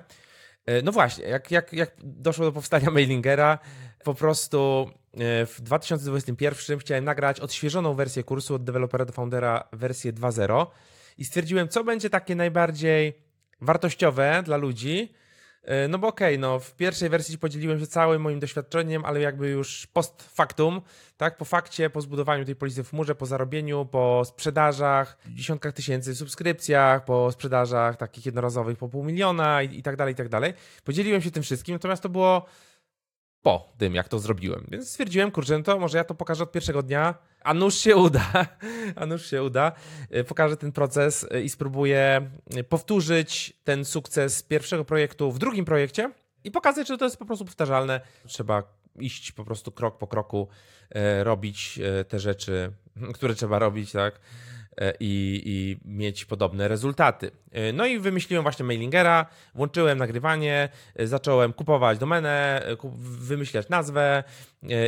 E, 0.66 0.82
no 0.82 0.92
właśnie, 0.92 1.26
jak, 1.26 1.52
jak, 1.52 1.74
jak 1.74 1.96
doszło 2.04 2.46
do 2.46 2.52
powstania 2.52 2.92
Mailingera, 2.96 3.60
po 4.04 4.14
prostu 4.14 4.90
e, 5.14 5.46
w 5.46 5.62
2021 5.62 6.80
chciałem 6.80 7.04
nagrać 7.04 7.40
odświeżoną 7.40 7.94
wersję 7.94 8.24
kursu 8.24 8.56
od 8.56 8.64
dewelopera 8.64 9.06
do 9.06 9.14
foundera, 9.14 9.68
wersję 9.74 10.14
2.0 10.14 10.68
i 11.18 11.26
stwierdziłem, 11.26 11.68
co 11.68 11.84
będzie 11.84 12.10
takie 12.10 12.36
najbardziej 12.36 13.14
wartościowe 13.62 14.42
dla 14.46 14.58
ludzi, 14.58 15.14
no 15.90 16.00
bo 16.00 16.08
okej, 16.08 16.36
okay, 16.36 16.38
no 16.38 16.60
w 16.60 16.76
pierwszej 16.76 17.10
wersji 17.10 17.38
podzieliłem 17.38 17.80
się 17.80 17.88
całym 17.88 18.22
moim 18.22 18.40
doświadczeniem, 18.40 19.06
ale 19.06 19.20
jakby 19.20 19.50
już 19.50 19.88
post 19.88 20.24
factum, 20.34 20.82
tak, 21.18 21.38
po 21.38 21.46
fakcie, 21.46 21.90
po 21.90 22.02
zbudowaniu 22.02 22.46
tej 22.46 22.56
policji 22.56 22.84
w 22.84 22.90
chmurze, 22.90 23.16
po 23.16 23.26
zarobieniu, 23.26 23.86
po 23.86 24.26
sprzedażach, 24.26 25.18
dziesiątkach 25.36 25.74
tysięcy 25.74 26.16
subskrypcjach, 26.16 27.06
po 27.06 27.32
sprzedażach 27.32 27.98
takich 27.98 28.26
jednorazowych 28.26 28.78
po 28.78 28.90
pół 28.90 29.04
miliona 29.04 29.64
i, 29.64 29.80
i 29.80 29.84
tak 29.84 29.96
dalej, 29.96 30.14
i 30.14 30.18
tak 30.18 30.30
dalej. 30.30 30.54
Podzieliłem 30.84 31.22
się 31.22 31.32
tym 31.32 31.44
wszystkim, 31.44 31.76
natomiast 31.76 32.04
to 32.04 32.10
było 32.10 32.46
po 33.42 33.74
tym, 33.78 33.96
jak 33.96 34.10
to 34.10 34.20
zrobiłem. 34.20 34.68
Więc 34.72 34.90
stwierdziłem, 34.90 35.32
kurczę, 35.32 35.58
no 35.58 35.64
to 35.64 35.80
może 35.80 35.98
ja 35.98 36.04
to 36.04 36.16
pokażę 36.16 36.44
od 36.44 36.52
pierwszego 36.52 36.84
dnia, 36.84 37.16
a 37.44 37.54
nuż 37.54 37.78
się 37.78 37.96
uda, 37.96 38.32
a 38.96 39.06
nuż 39.06 39.30
się 39.30 39.44
uda. 39.44 39.72
Y, 40.16 40.24
pokażę 40.24 40.58
ten 40.58 40.72
proces 40.72 41.24
y, 41.24 41.42
i 41.42 41.50
spróbuję 41.50 42.30
powtórzyć 42.70 43.54
ten 43.64 43.86
sukces 43.86 44.44
pierwszego 44.44 44.86
projektu 44.86 45.32
w 45.32 45.40
drugim 45.40 45.66
projekcie 45.66 46.12
i 46.44 46.52
pokazać, 46.52 46.88
że 46.88 46.98
to 46.98 47.06
jest 47.06 47.18
po 47.18 47.26
prostu 47.26 47.46
powtarzalne. 47.46 48.02
Trzeba 48.28 48.64
iść 49.00 49.32
po 49.32 49.46
prostu 49.46 49.72
krok 49.72 49.98
po 49.98 50.08
kroku, 50.08 50.48
robić 51.24 51.80
te 52.08 52.20
rzeczy, 52.20 52.72
które 53.16 53.36
trzeba 53.36 53.60
robić, 53.60 53.92
tak? 53.92 54.20
E, 54.78 54.94
i, 55.00 55.42
i 55.46 55.78
mieć 55.86 56.26
podobne 56.26 56.68
rezultaty. 56.68 57.32
E, 57.52 57.74
no 57.74 57.86
i 57.86 58.00
wymyśliłem 58.00 58.44
właśnie 58.44 58.66
mailingera, 58.66 59.26
włączyłem 59.56 59.98
nagrywanie, 59.98 60.70
e, 60.96 61.08
zacząłem 61.08 61.54
kupować 61.54 61.98
domenę, 61.98 62.64
wymyślać 63.00 63.70
nazwę 63.70 64.24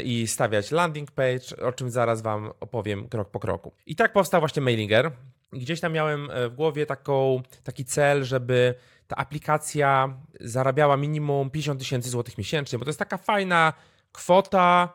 i 0.03 0.27
stawiać 0.27 0.71
landing 0.71 1.11
page, 1.11 1.65
o 1.67 1.71
czym 1.71 1.89
zaraz 1.89 2.21
Wam 2.21 2.51
opowiem 2.59 3.07
krok 3.07 3.31
po 3.31 3.39
kroku. 3.39 3.73
I 3.85 3.95
tak 3.95 4.13
powstał 4.13 4.41
właśnie 4.41 4.61
mailinger. 4.61 5.11
Gdzieś 5.53 5.79
tam 5.79 5.93
miałem 5.93 6.29
w 6.49 6.55
głowie 6.55 6.85
taką, 6.85 7.41
taki 7.63 7.85
cel, 7.85 8.23
żeby 8.23 8.75
ta 9.07 9.15
aplikacja 9.15 10.17
zarabiała 10.39 10.97
minimum 10.97 11.49
50 11.49 11.79
tysięcy 11.79 12.09
złotych 12.09 12.37
miesięcznie, 12.37 12.79
bo 12.79 12.85
to 12.85 12.89
jest 12.89 12.99
taka 12.99 13.17
fajna 13.17 13.73
kwota, 14.11 14.93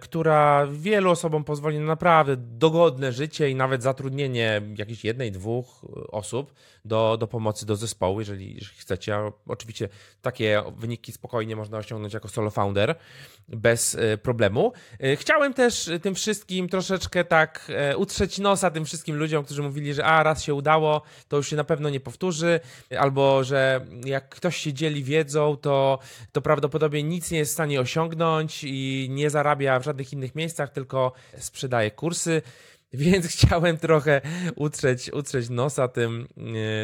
która 0.00 0.66
wielu 0.66 1.10
osobom 1.10 1.44
pozwoli 1.44 1.78
na 1.78 1.86
naprawdę 1.86 2.36
dogodne 2.36 3.12
życie 3.12 3.50
i 3.50 3.54
nawet 3.54 3.82
zatrudnienie 3.82 4.62
jakiejś 4.76 5.04
jednej, 5.04 5.32
dwóch 5.32 5.84
e, 5.84 6.10
osób 6.10 6.52
do, 6.88 7.16
do 7.16 7.26
pomocy 7.26 7.66
do 7.66 7.76
zespołu, 7.76 8.20
jeżeli, 8.20 8.64
chcecie. 8.76 9.16
Oczywiście 9.46 9.88
takie 10.22 10.62
wyniki 10.76 11.12
spokojnie 11.12 11.56
można 11.56 11.78
osiągnąć 11.78 12.14
jako 12.14 12.28
solo 12.28 12.50
founder 12.50 12.94
bez 13.48 13.94
e, 13.94 14.18
problemu. 14.18 14.72
Chciałem 15.16 15.54
też 15.54 15.90
tym 16.02 16.14
wszystkim 16.14 16.68
troszeczkę 16.68 17.24
tak 17.24 17.72
utrzeć 17.96 18.38
nosa 18.38 18.70
tym 18.70 18.84
wszystkim 18.84 19.16
ludziom, 19.16 19.44
którzy 19.44 19.62
mówili, 19.62 19.94
że 19.94 20.04
a 20.04 20.22
raz 20.22 20.42
się 20.42 20.54
udało, 20.54 21.02
to 21.28 21.36
już 21.36 21.48
się 21.48 21.56
na 21.56 21.64
pewno 21.64 21.90
nie 21.90 22.00
powtórzy, 22.00 22.60
albo 22.98 23.44
że 23.44 23.86
jak 24.04 24.28
ktoś 24.28 24.56
się 24.56 24.72
dzieli 24.72 25.04
wiedzą, 25.04 25.56
to, 25.56 25.98
to 26.32 26.42
prawdopodobnie 26.42 27.02
nic 27.02 27.30
nie 27.30 27.38
jest 27.38 27.50
w 27.50 27.54
stanie 27.54 27.80
osiągnąć 27.80 28.64
i 28.64 29.06
nie 29.10 29.30
zarabia 29.30 29.80
w 29.80 29.84
żadnych 29.84 30.12
innych 30.12 30.34
miejscach, 30.34 30.70
tylko 30.70 31.12
sprzedaje 31.38 31.90
kursy. 31.90 32.42
Więc 32.92 33.26
chciałem 33.26 33.78
trochę 33.78 34.20
utrzeć, 34.56 35.12
utrzeć 35.12 35.48
nosa 35.48 35.88
tym, 35.88 36.28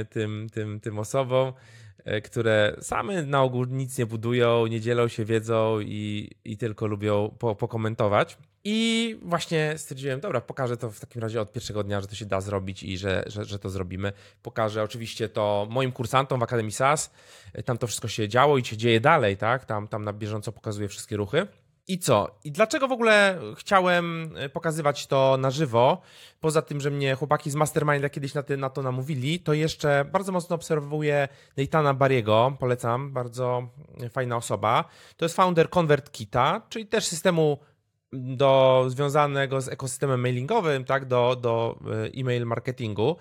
e, 0.01 0.05
tym, 0.05 0.47
tym, 0.53 0.81
tym 0.81 0.99
osobom, 0.99 1.53
e, 2.05 2.21
które 2.21 2.77
same 2.81 3.23
na 3.23 3.43
ogół 3.43 3.65
nic 3.65 3.99
nie 3.99 4.07
budują, 4.07 4.67
nie 4.67 4.81
dzielą 4.81 5.09
się 5.09 5.25
wiedzą 5.25 5.81
i, 5.81 6.31
i 6.45 6.57
tylko 6.57 6.87
lubią 6.87 7.37
po, 7.39 7.55
pokomentować. 7.55 8.39
I 8.67 9.19
właśnie 9.23 9.75
stwierdziłem, 9.77 10.21
dobra, 10.21 10.41
pokażę 10.41 10.77
to 10.77 10.91
w 10.91 11.01
takim 11.01 11.23
razie 11.23 11.41
od 11.41 11.53
pierwszego 11.53 11.85
dnia, 11.85 12.01
że 12.01 12.07
to 12.07 12.15
się 12.15 12.27
da 12.27 12.41
zrobić 12.41 12.83
i 12.83 12.99
że, 12.99 13.25
że, 13.27 13.45
że 13.45 13.59
to 13.59 13.71
zrobimy. 13.71 14.13
Pokażę 14.43 14.83
oczywiście 14.83 15.29
to 15.29 15.67
moim 15.71 15.93
kursantom 15.93 16.41
w 16.41 16.43
Akademii 16.43 16.73
SAS. 16.73 17.11
Tam 17.65 17.79
to 17.79 17.87
wszystko 17.87 18.09
się 18.09 18.29
działo 18.29 18.59
i 18.59 18.65
się 18.65 18.77
dzieje 18.77 19.01
dalej, 19.01 19.37
tak? 19.37 19.65
Tam, 19.65 19.89
tam 19.89 20.05
na 20.05 20.13
bieżąco 20.13 20.53
pokazuję 20.53 20.89
wszystkie 20.89 21.17
ruchy. 21.17 21.47
I 21.89 21.99
co? 21.99 22.39
I 22.45 22.53
dlaczego 22.53 22.89
w 22.89 22.93
ogóle 22.93 23.41
chciałem 23.57 24.35
e, 24.37 24.49
pokazywać 24.49 25.07
to 25.07 25.37
na 25.41 25.51
żywo? 25.51 26.01
Poza 26.41 26.63
tym, 26.63 26.81
że 26.81 26.91
mnie 26.91 27.15
chłopaki 27.15 27.51
z 27.51 27.55
Masterminda 27.55 28.09
kiedyś 28.09 28.35
na, 28.35 28.43
ty, 28.43 28.57
na 28.57 28.71
to 28.71 28.83
namówili, 28.83 29.41
to 29.41 29.53
jeszcze 29.53 30.05
bardzo 30.13 30.33
mocno 30.33 30.57
obserwuję 30.57 31.29
Neitana 31.57 31.95
Bariego, 31.95 32.57
polecam, 32.61 33.13
bardzo 33.13 33.69
fajna 34.11 34.37
osoba. 34.37 34.85
To 35.17 35.25
jest 35.25 35.37
founder 35.37 35.71
ConvertKita, 35.71 36.63
czyli 36.69 36.87
też 36.87 37.07
systemu 37.07 37.59
do, 38.13 38.85
związanego 38.89 39.61
z 39.61 39.69
ekosystemem 39.69 40.21
mailingowym, 40.21 40.85
tak, 40.85 41.05
do, 41.05 41.37
do 41.37 41.79
e, 41.87 42.21
e-mail 42.21 42.47
marketingu. 42.47 43.17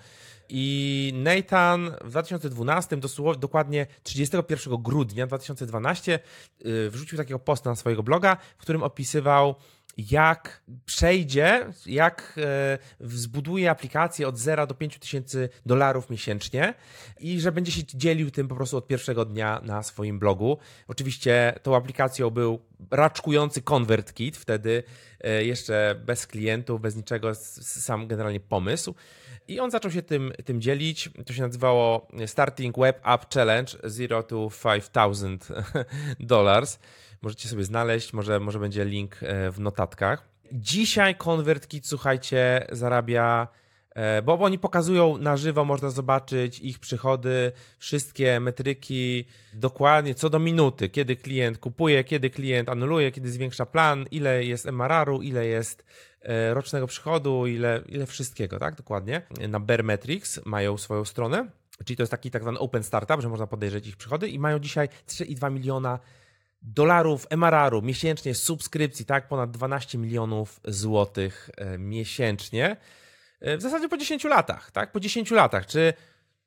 I 0.56 1.14
Nathan 1.16 1.92
w 2.04 2.10
2012, 2.10 2.98
dosłownie, 2.98 3.40
dokładnie 3.40 3.88
31 4.04 4.78
grudnia 4.82 5.28
2012, 5.28 6.20
y, 6.66 6.90
wrzucił 6.90 7.18
takiego 7.18 7.40
posta 7.40 7.70
na 7.70 7.76
swojego 7.76 8.04
bloga, 8.04 8.38
w 8.58 8.62
którym 8.62 8.84
opisywał, 8.84 9.56
jak 9.98 10.64
przejdzie, 10.86 11.66
jak 11.86 12.34
e, 12.38 12.78
zbuduje 13.00 13.72
aplikację 13.72 14.28
od 14.28 14.38
0 14.38 14.68
do 14.68 14.74
5 14.76 15.00
tysięcy 15.00 15.50
dolarów 15.66 16.10
miesięcznie 16.10 16.74
i 17.20 17.40
że 17.40 17.52
będzie 17.52 17.72
się 17.72 17.84
dzielił 17.86 18.32
tym 18.32 18.48
po 18.48 18.56
prostu 18.56 18.78
od 18.78 18.88
pierwszego 18.88 19.26
dnia 19.26 19.62
na 19.64 19.84
swoim 19.84 20.20
blogu. 20.20 20.58
Oczywiście 20.88 21.54
tą 21.64 21.76
aplikacją 21.76 22.30
był 22.30 22.60
raczkujący 22.92 23.62
ConvertKit, 23.62 24.38
wtedy 24.38 24.84
e, 25.20 25.46
jeszcze 25.46 25.96
bez 26.06 26.28
klientów, 26.28 26.82
bez 26.82 26.96
niczego, 26.96 27.36
sam 27.36 28.08
generalnie 28.08 28.40
pomysł. 28.40 28.96
I 29.48 29.60
on 29.60 29.72
zaczął 29.72 29.92
się 29.92 30.02
tym, 30.02 30.34
tym 30.46 30.62
dzielić. 30.62 31.10
To 31.26 31.34
się 31.34 31.42
nazywało 31.42 32.08
Starting 32.26 32.78
Web 32.78 33.08
App 33.08 33.34
Challenge 33.34 33.74
0 33.84 34.24
to 34.24 34.50
5000 34.64 35.54
dollars. 36.20 36.80
Możecie 37.22 37.50
sobie 37.50 37.64
znaleźć, 37.64 38.14
może, 38.14 38.40
może 38.40 38.60
będzie 38.60 38.86
link 38.86 39.24
e, 39.24 39.52
w 39.52 39.60
notatkach. 39.60 40.28
Dzisiaj 40.52 41.16
ConvertKit, 41.16 41.88
słuchajcie, 41.88 42.68
zarabia 42.72 43.48
bo, 44.24 44.38
bo 44.38 44.46
oni 44.46 44.60
pokazują 44.60 45.18
na 45.18 45.38
żywo, 45.38 45.66
można 45.66 45.90
zobaczyć 45.90 46.60
ich 46.60 46.80
przychody, 46.80 47.52
wszystkie 47.78 48.40
metryki 48.40 49.26
dokładnie 49.54 50.16
co 50.16 50.30
do 50.30 50.40
minuty, 50.40 50.90
kiedy 50.90 51.16
klient 51.16 51.58
kupuje, 51.58 52.04
kiedy 52.04 52.30
klient 52.30 52.70
anuluje, 52.70 53.12
kiedy 53.12 53.32
zwiększa 53.32 53.66
plan, 53.66 54.06
ile 54.12 54.46
jest 54.46 54.66
MRR-u, 54.66 55.22
ile 55.22 55.46
jest 55.46 55.84
E, 56.24 56.54
rocznego 56.54 56.88
przychodu, 56.88 57.48
ile, 57.48 57.82
ile 57.88 58.06
wszystkiego, 58.06 58.60
tak? 58.60 58.76
Dokładnie. 58.76 59.22
Na 59.50 59.60
Baremetrics 59.60 60.46
mają 60.46 60.78
swoją 60.78 61.06
stronę, 61.06 61.48
czyli 61.86 61.98
to 61.98 62.04
jest 62.04 62.12
taki 62.12 62.32
tak 62.32 62.42
zwany 62.42 62.60
open 62.60 62.84
startup, 62.84 63.22
że 63.22 63.30
można 63.30 63.48
podejrzeć 63.48 63.88
ich 63.88 63.98
przychody 63.98 64.30
i 64.30 64.40
mają 64.40 64.60
dzisiaj 64.60 64.90
3,2 65.08 65.52
miliona 65.52 66.00
dolarów 66.62 67.28
MRR-u 67.30 67.82
miesięcznie 67.82 68.36
subskrypcji, 68.36 69.06
tak? 69.06 69.28
Ponad 69.28 69.52
12 69.52 69.98
milionów 69.98 70.60
złotych 70.66 71.50
e, 71.58 71.78
miesięcznie. 71.78 72.78
E, 73.44 73.58
w 73.58 73.62
zasadzie 73.62 73.90
po 73.90 73.98
10 73.98 74.24
latach, 74.24 74.72
tak? 74.72 74.92
Po 74.92 75.00
10 75.00 75.32
latach. 75.32 75.66
Czy 75.66 75.94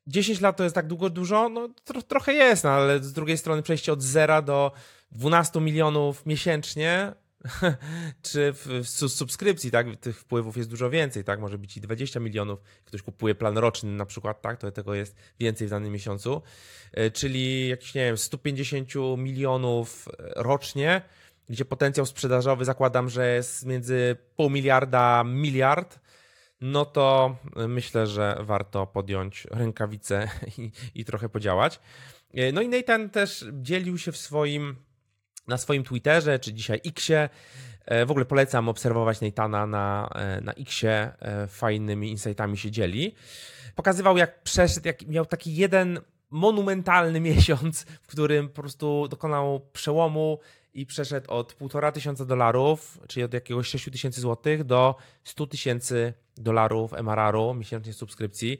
10 0.07 0.41
lat 0.41 0.57
to 0.57 0.63
jest 0.63 0.75
tak 0.75 0.87
długo 0.87 1.09
dużo? 1.09 1.49
No 1.49 1.69
tro, 1.83 2.01
trochę 2.01 2.33
jest, 2.33 2.63
no, 2.63 2.69
ale 2.69 3.03
z 3.03 3.13
drugiej 3.13 3.37
strony 3.37 3.61
przejście 3.61 3.93
od 3.93 4.01
zera 4.01 4.41
do 4.41 4.71
12 5.11 5.61
milionów 5.61 6.25
miesięcznie 6.25 7.13
czy 8.21 8.53
w, 8.53 8.67
w, 8.83 8.87
subskrypcji, 9.09 9.71
tak, 9.71 9.95
tych 9.95 10.19
wpływów 10.19 10.57
jest 10.57 10.69
dużo 10.69 10.89
więcej, 10.89 11.23
tak, 11.23 11.39
może 11.39 11.57
być 11.57 11.77
i 11.77 11.81
20 11.81 12.19
milionów, 12.19 12.59
ktoś 12.85 13.01
kupuje 13.01 13.35
plan 13.35 13.57
roczny 13.57 13.91
na 13.91 14.05
przykład, 14.05 14.41
tak, 14.41 14.59
to 14.59 14.71
tego 14.71 14.93
jest 14.95 15.15
więcej 15.39 15.67
w 15.67 15.69
danym 15.69 15.91
miesiącu, 15.91 16.41
e, 16.93 17.11
czyli 17.11 17.67
jakieś, 17.67 17.93
nie 17.93 18.05
wiem, 18.05 18.17
150 18.17 18.89
milionów 19.17 20.07
e, 20.07 20.31
rocznie, 20.35 21.01
gdzie 21.49 21.65
potencjał 21.65 22.05
sprzedażowy 22.05 22.65
zakładam, 22.65 23.09
że 23.09 23.35
jest 23.35 23.65
między 23.65 24.15
pół 24.35 24.49
miliarda, 24.49 25.23
miliard, 25.23 25.99
no 26.61 26.85
to 26.85 27.35
e, 27.55 27.67
myślę, 27.67 28.07
że 28.07 28.37
warto 28.39 28.87
podjąć 28.87 29.47
rękawice 29.51 30.29
i, 30.57 30.71
i 30.95 31.05
trochę 31.05 31.29
podziałać. 31.29 31.79
No 32.53 32.61
i 32.61 32.69
Nathan 32.69 33.09
też 33.09 33.45
dzielił 33.53 33.97
się 33.97 34.11
w 34.11 34.17
swoim 34.17 34.75
na 35.47 35.57
swoim 35.57 35.83
Twitterze, 35.83 36.39
czy 36.39 36.53
dzisiaj 36.53 36.81
Xie. 36.85 37.29
E, 37.85 38.05
w 38.05 38.11
ogóle 38.11 38.25
polecam 38.25 38.69
obserwować 38.69 39.21
Neitana 39.21 39.67
na, 39.67 40.09
e, 40.15 40.41
na 40.41 40.53
Xie, 40.53 40.89
e, 40.89 41.47
fajnymi 41.47 42.11
insightami 42.11 42.57
się 42.57 42.71
dzieli. 42.71 43.15
Pokazywał, 43.75 44.17
jak 44.17 44.43
przeszedł, 44.43 44.87
jak 44.87 45.07
miał 45.07 45.25
taki 45.25 45.55
jeden 45.55 45.99
monumentalny 46.29 47.19
miesiąc, 47.29 47.85
w 48.01 48.07
którym 48.07 48.49
po 48.49 48.61
prostu 48.61 49.07
dokonał 49.07 49.61
przełomu 49.73 50.39
i 50.73 50.85
przeszedł 50.85 51.31
od 51.31 51.55
1,5 51.59 51.91
tysiąca 51.91 52.25
dolarów, 52.25 52.99
czyli 53.07 53.23
od 53.23 53.33
jakiegoś 53.33 53.67
6 53.67 53.91
tysięcy 53.91 54.21
złotych 54.21 54.63
do 54.63 54.95
100 55.23 55.47
tysięcy 55.47 56.13
dolarów 56.37 56.93
MRR-u 56.93 57.53
miesięcznie 57.53 57.93
subskrypcji 57.93 58.59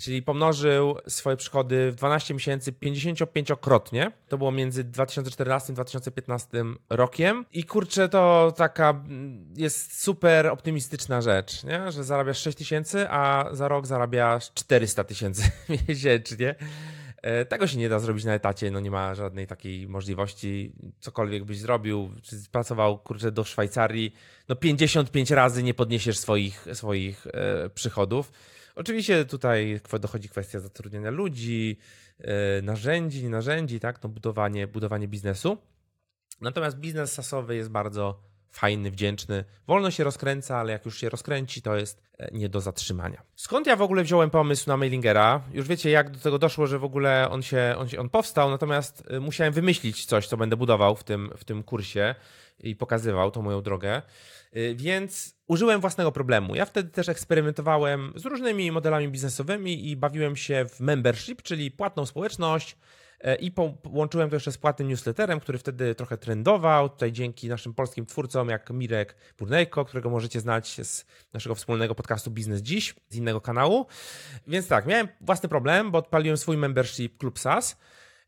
czyli 0.00 0.22
pomnożył 0.22 0.96
swoje 1.08 1.36
przychody 1.36 1.92
w 1.92 1.94
12 1.94 2.34
miesięcy 2.34 2.72
55-krotnie. 2.72 4.12
To 4.28 4.38
było 4.38 4.52
między 4.52 4.84
2014 4.84 5.72
a 5.72 5.74
2015 5.74 6.64
rokiem. 6.90 7.44
I 7.52 7.64
kurczę, 7.64 8.08
to 8.08 8.52
taka 8.56 8.90
mm, 8.90 9.54
jest 9.56 10.02
super 10.02 10.46
optymistyczna 10.46 11.20
rzecz, 11.20 11.64
nie? 11.64 11.92
że 11.92 12.04
zarabiasz 12.04 12.38
6 12.38 12.58
tysięcy, 12.58 13.06
a 13.10 13.48
za 13.52 13.68
rok 13.68 13.86
zarabiasz 13.86 14.52
400 14.54 15.04
tysięcy 15.04 15.50
miesięcznie. 15.88 16.54
E, 17.26 17.44
tego 17.44 17.66
się 17.66 17.78
nie 17.78 17.88
da 17.88 17.98
zrobić 17.98 18.24
na 18.24 18.34
etacie, 18.34 18.70
no 18.70 18.80
nie 18.80 18.90
ma 18.90 19.14
żadnej 19.14 19.46
takiej 19.46 19.88
możliwości. 19.88 20.72
Cokolwiek 21.00 21.44
byś 21.44 21.58
zrobił, 21.58 22.10
czy 22.22 22.36
pracował 22.52 22.98
kurczę 22.98 23.32
do 23.32 23.44
Szwajcarii, 23.44 24.14
no 24.48 24.56
55 24.56 25.30
razy 25.30 25.62
nie 25.62 25.74
podniesiesz 25.74 26.18
swoich, 26.18 26.66
swoich 26.72 27.26
e, 27.26 27.70
przychodów. 27.70 28.32
Oczywiście 28.74 29.24
tutaj 29.24 29.80
dochodzi 30.00 30.28
kwestia 30.28 30.60
zatrudnienia 30.60 31.10
ludzi, 31.10 31.78
e, 32.18 32.62
narzędzi, 32.62 33.28
narzędzi, 33.28 33.80
tak, 33.80 34.02
no 34.02 34.08
budowanie, 34.08 34.66
budowanie 34.66 35.08
biznesu. 35.08 35.58
Natomiast 36.40 36.76
biznes 36.76 37.12
sasowy 37.12 37.56
jest 37.56 37.70
bardzo 37.70 38.20
fajny, 38.56 38.90
wdzięczny. 38.90 39.44
Wolno 39.66 39.90
się 39.90 40.04
rozkręca, 40.04 40.56
ale 40.56 40.72
jak 40.72 40.84
już 40.84 40.98
się 40.98 41.08
rozkręci, 41.08 41.62
to 41.62 41.76
jest 41.76 42.02
e, 42.18 42.28
nie 42.32 42.48
do 42.48 42.60
zatrzymania. 42.60 43.22
Skąd 43.34 43.66
ja 43.66 43.76
w 43.76 43.82
ogóle 43.82 44.02
wziąłem 44.02 44.30
pomysł 44.30 44.68
na 44.68 44.76
mailingera? 44.76 45.42
Już 45.52 45.68
wiecie, 45.68 45.90
jak 45.90 46.10
do 46.10 46.18
tego 46.18 46.38
doszło, 46.38 46.66
że 46.66 46.78
w 46.78 46.84
ogóle 46.84 47.28
on 47.30 47.42
się, 47.42 47.74
on, 47.78 47.88
się, 47.88 48.00
on 48.00 48.08
powstał, 48.08 48.50
natomiast 48.50 49.02
e, 49.10 49.20
musiałem 49.20 49.52
wymyślić 49.52 50.04
coś, 50.04 50.26
co 50.26 50.36
będę 50.36 50.56
budował 50.56 50.96
w 50.96 51.04
tym, 51.04 51.30
w 51.36 51.44
tym 51.44 51.62
kursie 51.62 52.14
i 52.60 52.76
pokazywał 52.76 53.30
tą 53.30 53.42
moją 53.42 53.62
drogę. 53.62 54.02
E, 54.52 54.74
więc 54.74 55.34
użyłem 55.46 55.80
własnego 55.80 56.12
problemu. 56.12 56.54
Ja 56.54 56.64
wtedy 56.64 56.90
też 56.90 57.08
eksperymentowałem 57.08 58.12
z 58.16 58.24
różnymi 58.24 58.72
modelami 58.72 59.08
biznesowymi 59.08 59.90
i 59.90 59.96
bawiłem 59.96 60.36
się 60.36 60.66
w 60.68 60.80
membership, 60.80 61.42
czyli 61.42 61.70
płatną 61.70 62.06
społeczność, 62.06 62.76
I 63.40 63.52
połączyłem 63.82 64.30
to 64.30 64.36
jeszcze 64.36 64.52
z 64.52 64.58
płatnym 64.58 64.88
newsletterem, 64.88 65.40
który 65.40 65.58
wtedy 65.58 65.94
trochę 65.94 66.18
trendował. 66.18 66.88
Tutaj 66.88 67.12
dzięki 67.12 67.48
naszym 67.48 67.74
polskim 67.74 68.06
twórcom, 68.06 68.48
jak 68.48 68.70
Mirek 68.70 69.16
Burnejko, 69.38 69.84
którego 69.84 70.10
możecie 70.10 70.40
znać 70.40 70.80
z 70.86 71.06
naszego 71.32 71.54
wspólnego 71.54 71.94
podcastu 71.94 72.30
Biznes 72.30 72.62
Dziś, 72.62 72.94
z 73.08 73.16
innego 73.16 73.40
kanału. 73.40 73.86
Więc 74.46 74.68
tak, 74.68 74.86
miałem 74.86 75.08
własny 75.20 75.48
problem, 75.48 75.90
bo 75.90 75.98
odpaliłem 75.98 76.36
swój 76.36 76.56
membership 76.56 77.18
Klub 77.18 77.38
SAS 77.38 77.76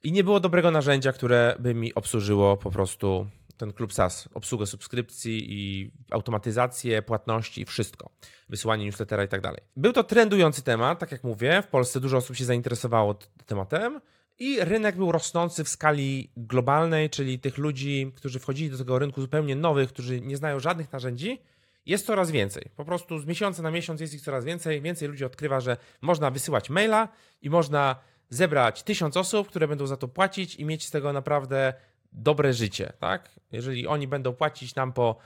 i 0.02 0.12
nie 0.12 0.25
było 0.25 0.40
dobrego 0.40 0.71
narzędzia, 0.71 1.12
które 1.12 1.57
by 1.59 1.75
mi 1.75 1.95
obsłużyło 1.95 2.57
po 2.57 2.71
prostu 2.71 3.26
ten 3.57 3.73
klub 3.73 3.93
SAS, 3.93 4.28
obsługę 4.35 4.67
subskrypcji 4.67 5.47
i 5.49 5.90
automatyzację 6.11 7.02
płatności 7.02 7.61
i 7.61 7.64
wszystko, 7.64 8.11
wysyłanie 8.49 8.85
newslettera 8.85 9.25
i 9.25 9.28
tak 9.28 9.40
dalej. 9.40 9.61
Był 9.76 9.93
to 9.93 10.05
trendujący 10.05 10.62
temat, 10.62 10.99
tak 10.99 11.12
jak 11.12 11.25
mówię, 11.25 11.62
w 11.62 11.67
Polsce 11.67 12.00
dużo 12.00 12.17
osób 12.17 12.37
się 12.37 12.45
zainteresowało 12.45 13.19
tematem 13.47 14.00
i 14.38 14.61
rynek 14.61 14.97
był 14.97 15.12
rosnący 15.12 15.64
w 15.64 15.68
skali 15.68 16.30
globalnej, 16.37 17.11
czyli 17.11 17.38
tych 17.38 17.59
ludzi, 17.59 18.12
którzy 18.16 18.38
wchodzili 18.38 18.71
do 18.71 18.78
tego 18.78 18.99
rynku 18.99 19.21
zupełnie 19.21 19.57
nowych, 19.57 19.88
którzy 19.88 20.21
nie 20.21 20.37
znają 20.37 20.61
żadnych 20.61 20.92
narzędzi, 20.92 21.40
jest 21.87 22.07
coraz 22.07 22.30
więcej. 22.30 22.71
Po 22.76 22.85
prostu 22.85 23.18
z 23.18 23.26
miesiąca 23.26 23.62
na 23.62 23.71
miesiąc 23.71 24.00
jest 24.00 24.14
ich 24.14 24.21
coraz 24.21 24.45
więcej. 24.45 24.83
Więcej 24.83 25.09
ludzi 25.09 25.25
odkrywa, 25.25 25.61
że 25.61 25.76
można 26.00 26.30
wysyłać 26.30 26.71
maila 26.71 27.09
i 27.42 27.50
można 27.50 27.97
zebrać 28.30 28.83
tysiąc 28.83 29.16
osób, 29.16 29.49
które 29.49 29.68
będą 29.68 29.87
za 29.87 29.97
to 29.97 30.09
płacić 30.09 30.57
i 30.57 30.64
mieć 30.64 30.87
z 30.87 30.90
tego 30.90 31.12
naprawdę 31.12 31.75
dobre 32.12 32.52
życie, 32.52 32.92
tak? 33.00 33.30
Jeżeli 33.52 33.87
oni 33.87 34.09
będą 34.09 34.33
płacić 34.33 34.75
nam 34.75 34.92
po, 34.92 35.18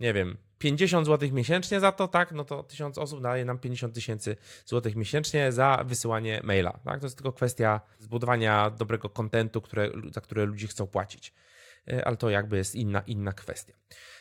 nie 0.00 0.12
wiem, 0.12 0.36
50 0.58 1.06
zł 1.06 1.28
miesięcznie 1.32 1.80
za 1.80 1.92
to, 1.92 2.08
tak, 2.08 2.32
no 2.32 2.44
to 2.44 2.62
1000 2.62 2.98
osób 2.98 3.22
daje 3.22 3.44
nam 3.44 3.58
50 3.58 3.94
tysięcy 3.94 4.36
złotych 4.66 4.96
miesięcznie 4.96 5.52
za 5.52 5.84
wysyłanie 5.86 6.40
maila. 6.44 6.78
Tak? 6.84 7.00
To 7.00 7.06
jest 7.06 7.16
tylko 7.16 7.32
kwestia 7.32 7.80
zbudowania 7.98 8.70
dobrego 8.70 9.08
kontentu, 9.08 9.62
za 10.10 10.20
które 10.20 10.44
ludzie 10.44 10.66
chcą 10.66 10.86
płacić. 10.86 11.32
E, 11.88 12.04
ale 12.04 12.16
to 12.16 12.30
jakby 12.30 12.56
jest 12.56 12.74
inna, 12.74 13.00
inna 13.06 13.32
kwestia. 13.32 13.74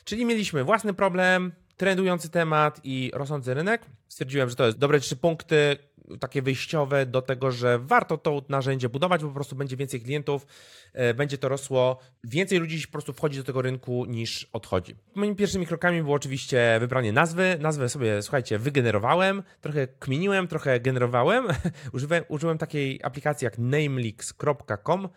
Czyli 0.03 0.25
mieliśmy 0.25 0.63
własny 0.63 0.94
problem, 0.94 1.51
trendujący 1.77 2.29
temat 2.29 2.82
i 2.84 3.12
rosnący 3.13 3.53
rynek. 3.53 3.82
Stwierdziłem, 4.08 4.50
że 4.50 4.56
to 4.56 4.65
jest 4.65 4.77
dobre 4.77 5.00
trzy 5.00 5.15
punkty, 5.15 5.77
takie 6.19 6.41
wyjściowe 6.41 7.05
do 7.05 7.21
tego, 7.21 7.51
że 7.51 7.79
warto 7.79 8.17
to 8.17 8.41
narzędzie 8.49 8.89
budować, 8.89 9.21
bo 9.21 9.27
po 9.27 9.33
prostu 9.33 9.55
będzie 9.55 9.77
więcej 9.77 10.01
klientów, 10.01 10.47
e, 10.93 11.13
będzie 11.13 11.37
to 11.37 11.49
rosło, 11.49 11.99
więcej 12.23 12.59
ludzi 12.59 12.87
po 12.87 12.91
prostu 12.91 13.13
wchodzi 13.13 13.37
do 13.37 13.43
tego 13.43 13.61
rynku 13.61 14.05
niż 14.05 14.49
odchodzi. 14.53 14.95
Moimi 15.15 15.35
pierwszymi 15.35 15.65
krokami 15.67 16.03
było 16.03 16.15
oczywiście 16.15 16.77
wybranie 16.79 17.11
nazwy. 17.11 17.57
Nazwę 17.59 17.89
sobie, 17.89 18.21
słuchajcie, 18.21 18.59
wygenerowałem, 18.59 19.43
trochę 19.61 19.87
kminiłem, 19.87 20.47
trochę 20.47 20.79
generowałem. 20.79 21.47
użyłem, 21.93 22.23
użyłem 22.27 22.57
takiej 22.57 22.99
aplikacji 23.03 23.45
jak 23.45 23.57
namelix.com. 23.57 25.09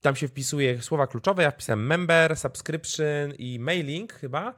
Tam 0.00 0.16
się 0.16 0.28
wpisuje 0.28 0.82
słowa 0.82 1.06
kluczowe. 1.06 1.42
Ja 1.42 1.50
wpisałem 1.50 1.86
member, 1.86 2.36
subscription 2.36 3.32
i 3.38 3.58
mailing 3.58 4.12
chyba. 4.12 4.54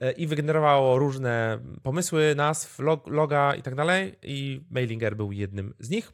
E, 0.00 0.12
i 0.12 0.26
wygenerowało 0.26 0.98
różne 0.98 1.58
pomysły, 1.82 2.34
nazw, 2.36 2.78
log, 2.78 3.06
loga 3.06 3.54
i 3.54 3.62
tak 3.62 3.74
dalej. 3.74 4.14
I 4.22 4.60
Mailinger 4.70 5.16
był 5.16 5.32
jednym 5.32 5.74
z 5.78 5.90
nich. 5.90 6.12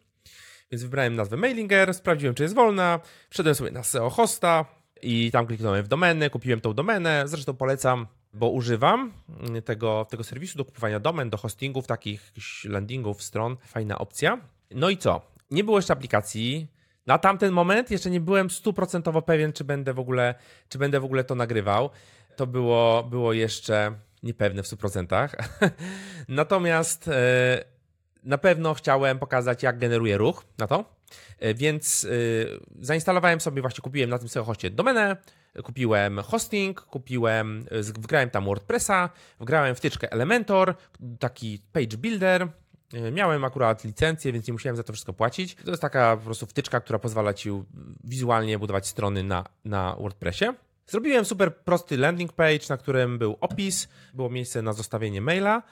Więc 0.71 0.83
wybrałem 0.83 1.17
nazwę 1.17 1.37
Mailinger, 1.37 1.95
sprawdziłem, 1.95 2.35
czy 2.35 2.43
jest 2.43 2.55
wolna, 2.55 3.01
wszedłem 3.31 3.55
sobie 3.55 3.71
na 3.71 3.83
SEO 3.83 4.11
hosta 4.11 4.65
i 5.03 5.31
tam 5.31 5.47
kliknąłem 5.47 5.85
w 5.85 5.89
domenę, 5.89 6.31
kupiłem 6.31 6.61
tą 6.61 6.75
domenę, 6.75 7.23
zresztą 7.27 7.55
polecam, 7.55 8.07
bo 8.33 8.51
używam 8.51 9.13
tego, 9.65 10.07
tego 10.11 10.25
serwisu 10.25 10.59
do 10.59 10.65
kupowania 10.65 11.01
domen, 11.01 11.31
do 11.31 11.37
hostingów, 11.37 11.87
takich 11.87 12.33
landingów, 12.65 13.23
stron, 13.23 13.57
fajna 13.67 13.99
opcja. 13.99 14.41
No 14.71 14.91
i 14.91 14.97
co? 14.97 15.21
Nie 15.51 15.65
było 15.65 15.79
jeszcze 15.79 15.93
aplikacji, 15.93 16.69
na 17.09 17.19
tamten 17.19 17.53
moment 17.53 17.91
jeszcze 17.91 18.11
nie 18.11 18.21
byłem 18.21 18.51
stuprocentowo 18.51 19.23
pewien, 19.23 19.53
czy 19.53 19.65
będę 19.65 19.95
w 19.95 19.99
ogóle, 19.99 20.35
czy 20.69 20.79
będę 20.79 21.01
w 21.01 21.05
ogóle 21.05 21.25
to 21.25 21.35
nagrywał 21.35 21.91
to 22.39 22.47
było, 22.47 23.03
było 23.03 23.33
jeszcze 23.33 23.93
niepewne 24.23 24.63
w 24.63 24.67
100%. 24.67 25.29
Natomiast 26.29 27.09
e, 27.09 27.65
na 28.25 28.39
pewno 28.39 28.75
chciałem 28.75 29.19
pokazać, 29.19 29.63
jak 29.63 29.79
generuję 29.79 30.17
ruch 30.17 30.45
na 30.59 30.67
to. 30.67 30.85
E, 31.39 31.55
więc 31.55 32.05
e, 32.05 32.85
zainstalowałem 32.85 33.41
sobie, 33.41 33.63
właśnie 33.63 33.83
kupiłem 33.83 34.11
na 34.11 34.19
tym 34.19 34.29
SEO 34.29 34.45
hoście 34.45 34.71
domenę, 34.71 35.17
kupiłem 35.65 36.19
hosting, 36.19 36.81
kupiłem, 36.81 37.65
wgrałem 37.81 38.31
tam 38.31 38.45
WordPressa, 38.45 39.11
wgrałem 39.41 39.75
wtyczkę 39.75 40.13
Elementor, 40.13 40.75
taki 41.19 41.63
page 41.73 41.97
builder, 41.97 42.49
Miałem 43.13 43.45
akurat 43.45 43.85
licencję, 43.85 44.33
więc 44.33 44.47
nie 44.47 44.53
musiałem 44.53 44.77
za 44.77 44.83
to 44.83 44.93
wszystko 44.93 45.13
płacić. 45.13 45.55
To 45.55 45.71
jest 45.71 45.83
taka 45.83 46.17
po 46.17 46.25
prostu 46.25 46.47
wtyczka, 46.47 46.81
która 46.81 46.99
pozwala 46.99 47.35
ci 47.35 47.51
wizualnie 48.05 48.59
budować 48.59 48.87
strony 48.87 49.23
na, 49.23 49.45
na 49.65 49.97
WordPressie. 49.97 50.45
Zrobiłem 50.89 51.25
super 51.25 51.57
prosty 51.57 51.97
landing 51.97 52.33
page, 52.33 52.67
na 52.69 52.77
którym 52.77 53.19
był 53.19 53.37
opis, 53.41 53.89
było 54.15 54.31
miejsce 54.31 54.63
na 54.63 54.73
zostawienie 54.73 55.21
maila, 55.21 55.63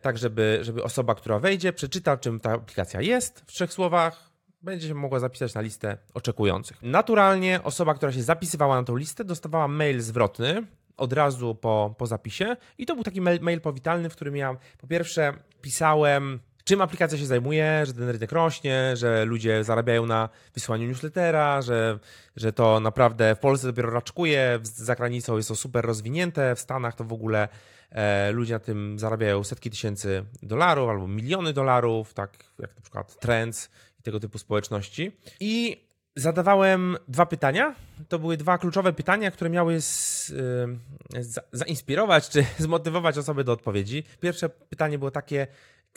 tak 0.00 0.18
żeby, 0.18 0.58
żeby 0.62 0.82
osoba, 0.82 1.14
która 1.14 1.38
wejdzie, 1.38 1.72
przeczyta, 1.72 2.16
czym 2.16 2.40
ta 2.40 2.52
aplikacja 2.52 3.00
jest 3.00 3.40
w 3.40 3.46
trzech 3.46 3.72
słowach, 3.72 4.30
będzie 4.62 4.88
się 4.88 4.94
mogła 4.94 5.18
zapisać 5.18 5.54
na 5.54 5.60
listę 5.60 5.98
oczekujących. 6.14 6.82
Naturalnie 6.82 7.60
osoba, 7.62 7.94
która 7.94 8.12
się 8.12 8.22
zapisywała 8.22 8.76
na 8.76 8.84
tą 8.84 8.96
listę, 8.96 9.24
dostawała 9.24 9.68
mail 9.68 10.00
zwrotny 10.00 10.66
od 10.96 11.12
razu 11.12 11.54
po, 11.54 11.94
po 11.98 12.06
zapisie 12.06 12.56
i 12.78 12.86
to 12.86 12.94
był 12.94 13.04
taki 13.04 13.20
mail, 13.20 13.40
mail 13.40 13.60
powitalny, 13.60 14.10
w 14.10 14.16
którym 14.16 14.36
ja 14.36 14.56
po 14.78 14.86
pierwsze 14.86 15.34
pisałem 15.60 16.40
czym 16.70 16.80
aplikacja 16.80 17.18
się 17.18 17.26
zajmuje, 17.26 17.86
że 17.86 17.94
ten 17.94 18.08
rynek 18.08 18.32
rośnie, 18.32 18.96
że 18.96 19.24
ludzie 19.24 19.64
zarabiają 19.64 20.06
na 20.06 20.28
wysyłaniu 20.54 20.88
newslettera, 20.88 21.62
że, 21.62 21.98
że 22.36 22.52
to 22.52 22.80
naprawdę 22.80 23.34
w 23.34 23.38
Polsce 23.38 23.66
dopiero 23.66 23.90
raczkuje, 23.90 24.58
za 24.62 24.94
granicą 24.94 25.36
jest 25.36 25.48
to 25.48 25.56
super 25.56 25.84
rozwinięte, 25.84 26.54
w 26.54 26.60
Stanach 26.60 26.94
to 26.94 27.04
w 27.04 27.12
ogóle 27.12 27.48
e, 27.90 28.32
ludzie 28.32 28.54
na 28.54 28.58
tym 28.58 28.98
zarabiają 28.98 29.44
setki 29.44 29.70
tysięcy 29.70 30.24
dolarów 30.42 30.90
albo 30.90 31.08
miliony 31.08 31.52
dolarów, 31.52 32.14
tak 32.14 32.44
jak 32.58 32.76
na 32.76 32.82
przykład 32.82 33.20
Trends 33.20 33.70
i 34.00 34.02
tego 34.02 34.20
typu 34.20 34.38
społeczności. 34.38 35.12
I 35.40 35.84
zadawałem 36.16 36.96
dwa 37.08 37.26
pytania. 37.26 37.74
To 38.08 38.18
były 38.18 38.36
dwa 38.36 38.58
kluczowe 38.58 38.92
pytania, 38.92 39.30
które 39.30 39.50
miały 39.50 39.80
z, 39.80 40.30
y, 41.16 41.24
za, 41.24 41.40
zainspirować 41.52 42.28
czy 42.28 42.44
zmotywować 42.58 43.18
osoby 43.18 43.44
do 43.44 43.52
odpowiedzi. 43.52 44.04
Pierwsze 44.20 44.48
pytanie 44.48 44.98
było 44.98 45.10
takie, 45.10 45.46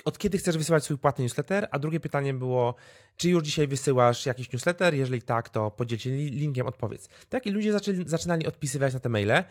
od 0.05 0.17
kiedy 0.17 0.37
chcesz 0.37 0.57
wysyłać 0.57 0.83
swój 0.83 0.97
płatny 0.97 1.23
newsletter? 1.23 1.67
A 1.71 1.79
drugie 1.79 1.99
pytanie 1.99 2.33
było, 2.33 2.75
czy 3.17 3.29
już 3.29 3.43
dzisiaj 3.43 3.67
wysyłasz 3.67 4.25
jakiś 4.25 4.53
newsletter? 4.53 4.93
Jeżeli 4.93 5.21
tak, 5.21 5.49
to 5.49 5.71
podziel 5.71 5.99
się 5.99 6.09
linkiem, 6.09 6.67
odpowiedz. 6.67 7.09
Tak, 7.29 7.45
i 7.45 7.51
ludzie 7.51 7.71
zaczęli, 7.71 8.09
zaczynali 8.09 8.47
odpisywać 8.47 8.93
na 8.93 8.99
te 8.99 9.09
maile. 9.09 9.43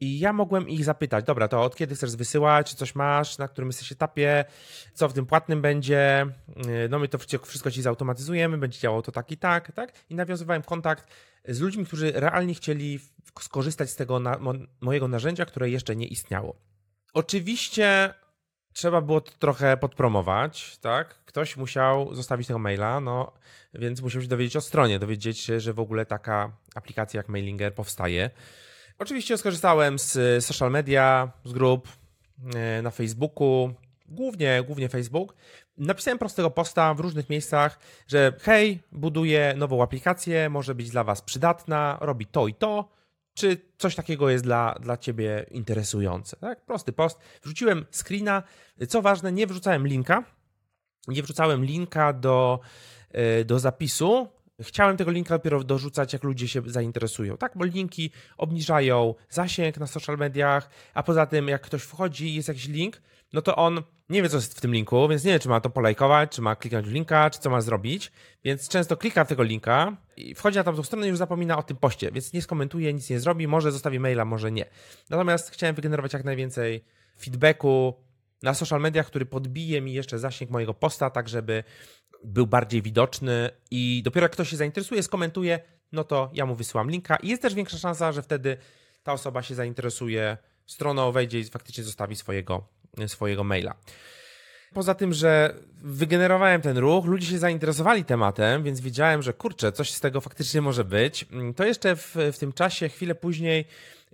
I 0.00 0.18
ja 0.18 0.32
mogłem 0.32 0.68
ich 0.68 0.84
zapytać, 0.84 1.24
dobra, 1.24 1.48
to 1.48 1.62
od 1.62 1.76
kiedy 1.76 1.94
chcesz 1.94 2.16
wysyłać, 2.16 2.70
czy 2.70 2.76
coś 2.76 2.94
masz, 2.94 3.38
na 3.38 3.48
którym 3.48 3.68
jesteś 3.68 3.92
etapie, 3.92 4.44
co 4.94 5.08
w 5.08 5.12
tym 5.12 5.26
płatnym 5.26 5.62
będzie, 5.62 6.26
yy, 6.56 6.88
no 6.90 6.98
my 6.98 7.08
to 7.08 7.18
wszystko 7.18 7.70
ci 7.70 7.82
zautomatyzujemy, 7.82 8.58
będzie 8.58 8.78
działało 8.78 9.02
to 9.02 9.12
tak 9.12 9.30
i 9.30 9.36
tak, 9.36 9.72
tak? 9.72 9.92
I 10.10 10.14
nawiązywałem 10.14 10.62
kontakt 10.62 11.06
z 11.48 11.60
ludźmi, 11.60 11.86
którzy 11.86 12.12
realnie 12.12 12.54
chcieli 12.54 13.00
skorzystać 13.40 13.90
z 13.90 13.96
tego 13.96 14.20
na, 14.20 14.38
mojego 14.80 15.08
narzędzia, 15.08 15.44
które 15.44 15.70
jeszcze 15.70 15.96
nie 15.96 16.06
istniało. 16.06 16.56
Oczywiście 17.14 18.14
trzeba 18.72 19.00
było 19.00 19.20
to 19.20 19.32
trochę 19.38 19.76
podpromować, 19.76 20.78
tak? 20.78 21.08
Ktoś 21.24 21.56
musiał 21.56 22.14
zostawić 22.14 22.46
tego 22.46 22.58
maila, 22.58 23.00
no 23.00 23.32
więc 23.74 24.02
musiał 24.02 24.22
się 24.22 24.28
dowiedzieć 24.28 24.56
o 24.56 24.60
stronie, 24.60 24.98
dowiedzieć 24.98 25.38
się, 25.38 25.60
że 25.60 25.72
w 25.72 25.80
ogóle 25.80 26.06
taka 26.06 26.52
aplikacja 26.74 27.18
jak 27.18 27.28
Mailinger 27.28 27.74
powstaje. 27.74 28.30
Oczywiście 28.98 29.38
skorzystałem 29.38 29.98
z 29.98 30.44
social 30.44 30.70
media, 30.70 31.32
z 31.44 31.52
grup 31.52 31.88
e, 32.54 32.82
na 32.82 32.90
Facebooku, 32.90 33.74
głównie, 34.08 34.62
głównie 34.66 34.88
Facebook. 34.88 35.34
Napisałem 35.78 36.18
prostego 36.18 36.50
posta 36.50 36.94
w 36.94 37.00
różnych 37.00 37.30
miejscach, 37.30 37.78
że 38.08 38.32
hej, 38.40 38.82
buduję 38.92 39.54
nową 39.56 39.82
aplikację, 39.82 40.50
może 40.50 40.74
być 40.74 40.90
dla 40.90 41.04
Was 41.04 41.22
przydatna, 41.22 41.98
robi 42.00 42.26
to 42.26 42.48
i 42.48 42.54
to 42.54 42.88
czy 43.34 43.60
coś 43.78 43.94
takiego 43.94 44.30
jest 44.30 44.44
dla, 44.44 44.74
dla 44.80 44.96
ciebie 44.96 45.46
interesujące. 45.50 46.36
Tak? 46.36 46.64
Prosty 46.64 46.92
post. 46.92 47.18
Wrzuciłem 47.42 47.86
screena. 47.90 48.42
Co 48.88 49.02
ważne, 49.02 49.32
nie 49.32 49.46
wrzucałem 49.46 49.86
linka. 49.86 50.24
Nie 51.08 51.22
wrzucałem 51.22 51.64
linka 51.64 52.12
do, 52.12 52.60
e, 53.10 53.44
do 53.44 53.58
zapisu, 53.58 54.28
chciałem 54.60 54.96
tego 54.96 55.10
linka 55.10 55.34
dopiero 55.34 55.64
dorzucać, 55.64 56.12
jak 56.12 56.24
ludzie 56.24 56.48
się 56.48 56.62
zainteresują, 56.66 57.36
tak? 57.36 57.52
Bo 57.54 57.64
linki 57.64 58.10
obniżają 58.38 59.14
zasięg 59.30 59.78
na 59.78 59.86
social 59.86 60.18
mediach, 60.18 60.70
a 60.94 61.02
poza 61.02 61.26
tym, 61.26 61.48
jak 61.48 61.62
ktoś 61.62 61.82
wchodzi 61.82 62.28
i 62.28 62.34
jest 62.34 62.48
jakiś 62.48 62.68
link, 62.68 63.02
no 63.32 63.42
to 63.42 63.56
on 63.56 63.82
nie 64.08 64.22
wie, 64.22 64.28
co 64.28 64.36
jest 64.36 64.58
w 64.58 64.60
tym 64.60 64.74
linku, 64.74 65.08
więc 65.08 65.24
nie 65.24 65.32
wie, 65.32 65.38
czy 65.38 65.48
ma 65.48 65.60
to 65.60 65.70
polajkować, 65.70 66.30
czy 66.30 66.42
ma 66.42 66.56
kliknąć 66.56 66.86
w 66.86 66.92
linka, 66.92 67.30
czy 67.30 67.40
co 67.40 67.50
ma 67.50 67.60
zrobić, 67.60 68.12
więc 68.44 68.68
często 68.68 68.96
klika 68.96 69.24
w 69.24 69.28
tego 69.28 69.42
linka 69.42 69.96
i 70.16 70.34
wchodzi 70.34 70.58
na 70.58 70.64
tamtą 70.64 70.82
stronę 70.82 71.06
i 71.06 71.08
już 71.08 71.18
zapomina 71.18 71.58
o 71.58 71.62
tym 71.62 71.76
poście, 71.76 72.12
więc 72.12 72.32
nie 72.32 72.42
skomentuje, 72.42 72.94
nic 72.94 73.10
nie 73.10 73.20
zrobi, 73.20 73.48
może 73.48 73.72
zostawi 73.72 74.00
maila, 74.00 74.24
może 74.24 74.52
nie. 74.52 74.64
Natomiast 75.10 75.50
chciałem 75.50 75.74
wygenerować 75.74 76.12
jak 76.12 76.24
najwięcej 76.24 76.84
feedbacku 77.20 77.94
na 78.42 78.54
social 78.54 78.80
mediach, 78.80 79.06
który 79.06 79.26
podbije 79.26 79.80
mi 79.80 79.92
jeszcze 79.92 80.18
zasięg 80.18 80.50
mojego 80.50 80.74
posta, 80.74 81.10
tak 81.10 81.28
żeby 81.28 81.64
był 82.24 82.46
bardziej 82.46 82.82
widoczny 82.82 83.50
i 83.70 84.02
dopiero 84.04 84.24
jak 84.24 84.32
ktoś 84.32 84.48
się 84.48 84.56
zainteresuje, 84.56 85.02
skomentuje, 85.02 85.60
no 85.92 86.04
to 86.04 86.30
ja 86.34 86.46
mu 86.46 86.54
wysyłam 86.54 86.90
linka 86.90 87.16
i 87.16 87.28
jest 87.28 87.42
też 87.42 87.54
większa 87.54 87.78
szansa, 87.78 88.12
że 88.12 88.22
wtedy 88.22 88.56
ta 89.02 89.12
osoba 89.12 89.42
się 89.42 89.54
zainteresuje 89.54 90.36
stroną, 90.66 91.12
wejdzie 91.12 91.40
i 91.40 91.44
faktycznie 91.44 91.84
zostawi 91.84 92.16
swojego, 92.16 92.68
swojego 93.06 93.44
maila. 93.44 93.74
Poza 94.74 94.94
tym, 94.94 95.12
że 95.12 95.54
wygenerowałem 95.74 96.60
ten 96.60 96.78
ruch, 96.78 97.04
ludzie 97.04 97.26
się 97.26 97.38
zainteresowali 97.38 98.04
tematem, 98.04 98.62
więc 98.62 98.80
wiedziałem, 98.80 99.22
że 99.22 99.32
kurczę, 99.32 99.72
coś 99.72 99.92
z 99.92 100.00
tego 100.00 100.20
faktycznie 100.20 100.62
może 100.62 100.84
być. 100.84 101.26
To 101.56 101.64
jeszcze 101.64 101.96
w, 101.96 102.16
w 102.32 102.38
tym 102.38 102.52
czasie, 102.52 102.88
chwilę 102.88 103.14
później, 103.14 103.64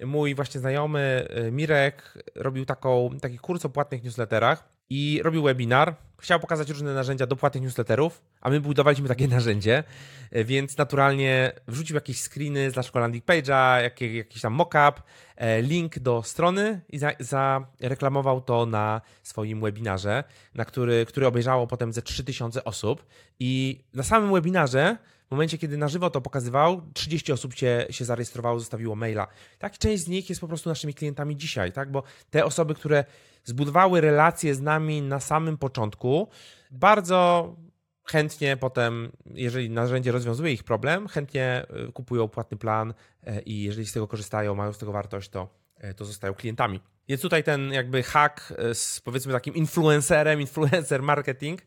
mój 0.07 0.35
właśnie 0.35 0.61
znajomy 0.61 1.29
y, 1.47 1.53
Mirek 1.53 2.19
robił 2.35 2.65
taką, 2.65 3.11
taki 3.23 3.39
kurs 3.39 3.65
o 3.65 3.69
płatnych 3.69 4.05
newsletterach 4.05 4.78
i 4.91 5.21
robił 5.25 5.43
webinar. 5.43 5.97
Chciał 6.21 6.41
pokazać 6.41 6.71
różne 6.71 6.95
narzędzia 6.95 7.27
do 7.27 7.37
płatnych 7.37 7.63
newsletterów, 7.65 8.23
a 8.41 8.51
my 8.51 8.61
budowaliśmy 8.61 9.09
takie 9.09 9.29
narzędzie, 9.39 9.85
e, 10.31 10.45
więc 10.45 10.79
naturalnie 10.79 11.53
wrzucił 11.69 11.95
jakieś 11.95 12.21
screeny 12.21 12.71
z 12.71 12.77
naszego 12.77 12.99
landing 12.99 13.25
page'a, 13.25 13.83
jakiś, 13.83 14.41
tam 14.43 14.53
mockup, 14.53 15.03
e, 15.37 15.63
link 15.63 15.99
do 15.99 16.23
strony 16.23 16.81
i 16.89 17.01
zareklamował 17.21 18.41
to 18.41 18.67
na 18.67 19.01
swoim 19.23 19.61
webinarze, 19.61 20.25
na 20.55 20.65
który, 20.65 21.07
który 21.07 21.27
obejrzało 21.27 21.67
potem 21.67 21.93
ze 21.93 22.03
3000 22.03 22.65
osób. 22.65 23.07
I 23.41 23.81
na 23.95 24.03
samym 24.03 24.33
webinarze 24.33 24.97
w 25.29 25.31
momencie, 25.31 25.59
kiedy 25.59 25.77
na 25.77 25.89
żywo 25.89 26.11
to 26.11 26.21
pokazywał, 26.21 26.83
30 26.95 27.33
osób 27.33 27.55
się, 27.55 27.87
się 27.91 28.05
zarejestrowało, 28.05 28.59
zostawiło 28.59 28.97
maila. 28.97 29.27
Tak, 29.59 29.79
część 29.79 30.05
z 30.05 30.09
nich 30.09 30.29
jest 30.29 30.41
po 30.41 30.49
prostu 30.49 30.69
naszymi 30.69 30.95
klientami 30.95 31.37
dzisiaj, 31.37 31.73
tak? 31.73 31.91
Bo 31.91 32.03
te 32.31 32.45
osoby, 32.45 32.75
które 32.75 33.05
zbudowały 33.45 34.01
relacje 34.01 34.55
z 34.55 34.61
nami 34.61 35.03
na 35.03 35.21
samym 35.21 35.59
początku, 35.59 36.29
bardzo 36.71 37.55
chętnie 38.05 38.57
potem, 38.57 39.13
jeżeli 39.27 39.71
narzędzie 39.71 40.13
rozwiązuje 40.13 40.53
ich 40.53 40.65
problem, 40.65 41.09
chętnie 41.09 41.67
y, 41.89 41.93
kupują 41.93 42.29
płatny 42.29 42.57
plan 42.57 42.95
e, 43.27 43.43
i 43.43 43.63
jeżeli 43.63 43.87
z 43.87 43.93
tego 43.93 44.09
korzystają, 44.09 44.55
mają 44.55 44.73
z 44.73 44.79
tego 44.79 44.93
wartość, 44.93 45.29
to, 45.29 45.49
e, 45.77 45.95
to 45.95 46.05
zostają 46.05 46.35
klientami. 46.35 46.81
Więc 47.09 47.23
tutaj 47.23 47.45
ten 47.45 47.73
jakby 47.73 48.03
hack 48.03 48.53
z 48.73 49.01
powiedzmy 49.01 49.33
takim 49.33 49.55
influencerem, 49.55 50.41
influencer 50.41 51.03
marketing. 51.03 51.63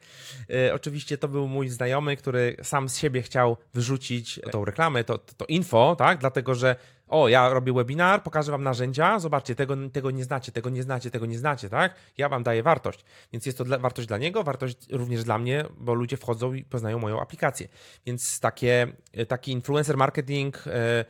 E, 0.50 0.74
oczywiście 0.74 1.18
to 1.18 1.28
był 1.28 1.48
mój 1.48 1.70
znajomy, 1.70 2.18
który 2.18 2.58
sam 2.64 2.90
z 2.90 2.98
siebie 2.98 3.22
chciał 3.22 3.58
wyrzucić 3.74 4.40
tą 4.52 4.66
reklamę, 4.66 5.04
to, 5.04 5.18
to, 5.18 5.46
info, 5.46 5.96
tak? 5.96 6.20
Dlatego, 6.20 6.56
że 6.56 6.76
o, 7.08 7.28
ja 7.28 7.50
robię 7.50 7.74
webinar, 7.74 8.24
pokażę 8.24 8.52
wam 8.52 8.64
narzędzia, 8.64 9.20
zobaczcie, 9.20 9.56
tego, 9.56 9.76
tego 9.94 10.12
nie 10.12 10.24
znacie, 10.24 10.52
tego 10.52 10.70
nie 10.70 10.84
znacie, 10.84 11.12
tego 11.12 11.26
nie 11.26 11.38
znacie, 11.38 11.70
tak? 11.70 11.96
Ja 12.18 12.30
wam 12.30 12.44
daję 12.44 12.64
wartość. 12.64 13.06
Więc 13.34 13.46
jest 13.46 13.58
to 13.58 13.64
dla, 13.64 13.78
wartość 13.78 14.08
dla 14.08 14.18
niego, 14.18 14.44
wartość 14.44 14.78
również 14.92 15.24
dla 15.24 15.38
mnie, 15.38 15.66
bo 15.78 15.94
ludzie 15.94 16.18
wchodzą 16.18 16.54
i 16.54 16.64
poznają 16.64 17.00
moją 17.00 17.22
aplikację. 17.22 17.68
Więc 18.06 18.40
takie, 18.40 18.88
taki 19.28 19.52
influencer 19.52 19.98
marketing 19.98 20.68
e, 20.68 20.72
e, 20.72 21.06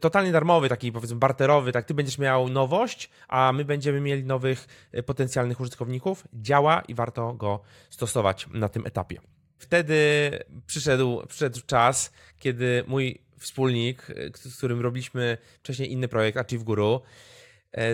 totalnie 0.00 0.32
darmowy, 0.32 0.68
taki 0.68 0.92
powiedzmy 0.92 1.16
barterowy, 1.16 1.72
tak 1.72 1.84
ty 1.84 1.94
będziesz 1.94 2.18
miał 2.18 2.48
nowość, 2.48 3.10
a 3.28 3.52
my 3.52 3.64
będziemy 3.64 4.00
mieli 4.00 4.24
nowych 4.24 4.88
e, 4.92 5.02
potencjalnych 5.02 5.60
użytkowników, 5.60 6.24
działa 6.34 6.80
i 6.88 6.94
warto 6.94 7.32
go 7.34 7.60
stosować 7.90 8.46
na 8.52 8.68
tym 8.68 8.86
etapie. 8.86 9.20
Wtedy 9.58 10.30
przyszedł, 10.66 11.26
przyszedł 11.28 11.60
czas, 11.66 12.12
kiedy 12.38 12.84
mój 12.86 13.22
wspólnik, 13.38 14.10
e, 14.10 14.50
z 14.50 14.56
którym 14.56 14.80
robiliśmy 14.80 15.38
wcześniej 15.62 15.92
inny 15.92 16.08
projekt, 16.08 16.38
Achieve 16.38 16.64
Guru, 16.64 17.00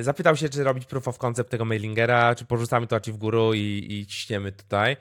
zapytał 0.01 0.37
się, 0.37 0.49
czy 0.49 0.65
robić 0.65 0.85
proof 0.87 1.09
of 1.09 1.19
concept 1.19 1.51
tego 1.51 1.65
mailingera, 1.65 2.35
czy 2.35 2.45
porzucamy 2.45 2.87
to 2.87 2.97
Achieve 2.97 3.19
Guru 3.19 3.55
i, 3.55 3.87
i 3.91 4.07
ciśniemy 4.07 4.53
tutaj. 4.53 4.97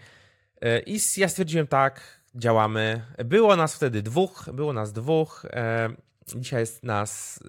I 0.86 1.00
ja 1.18 1.30
stwierdziłem 1.30 1.68
tak, 1.68 2.22
działamy. 2.36 3.06
Było 3.26 3.56
nas 3.56 3.76
wtedy 3.76 4.02
dwóch, 4.02 4.50
było 4.54 4.74
nas 4.74 4.94
dwóch, 4.94 5.46
dzisiaj 6.36 6.60
jest 6.60 6.84
nas 6.84 7.40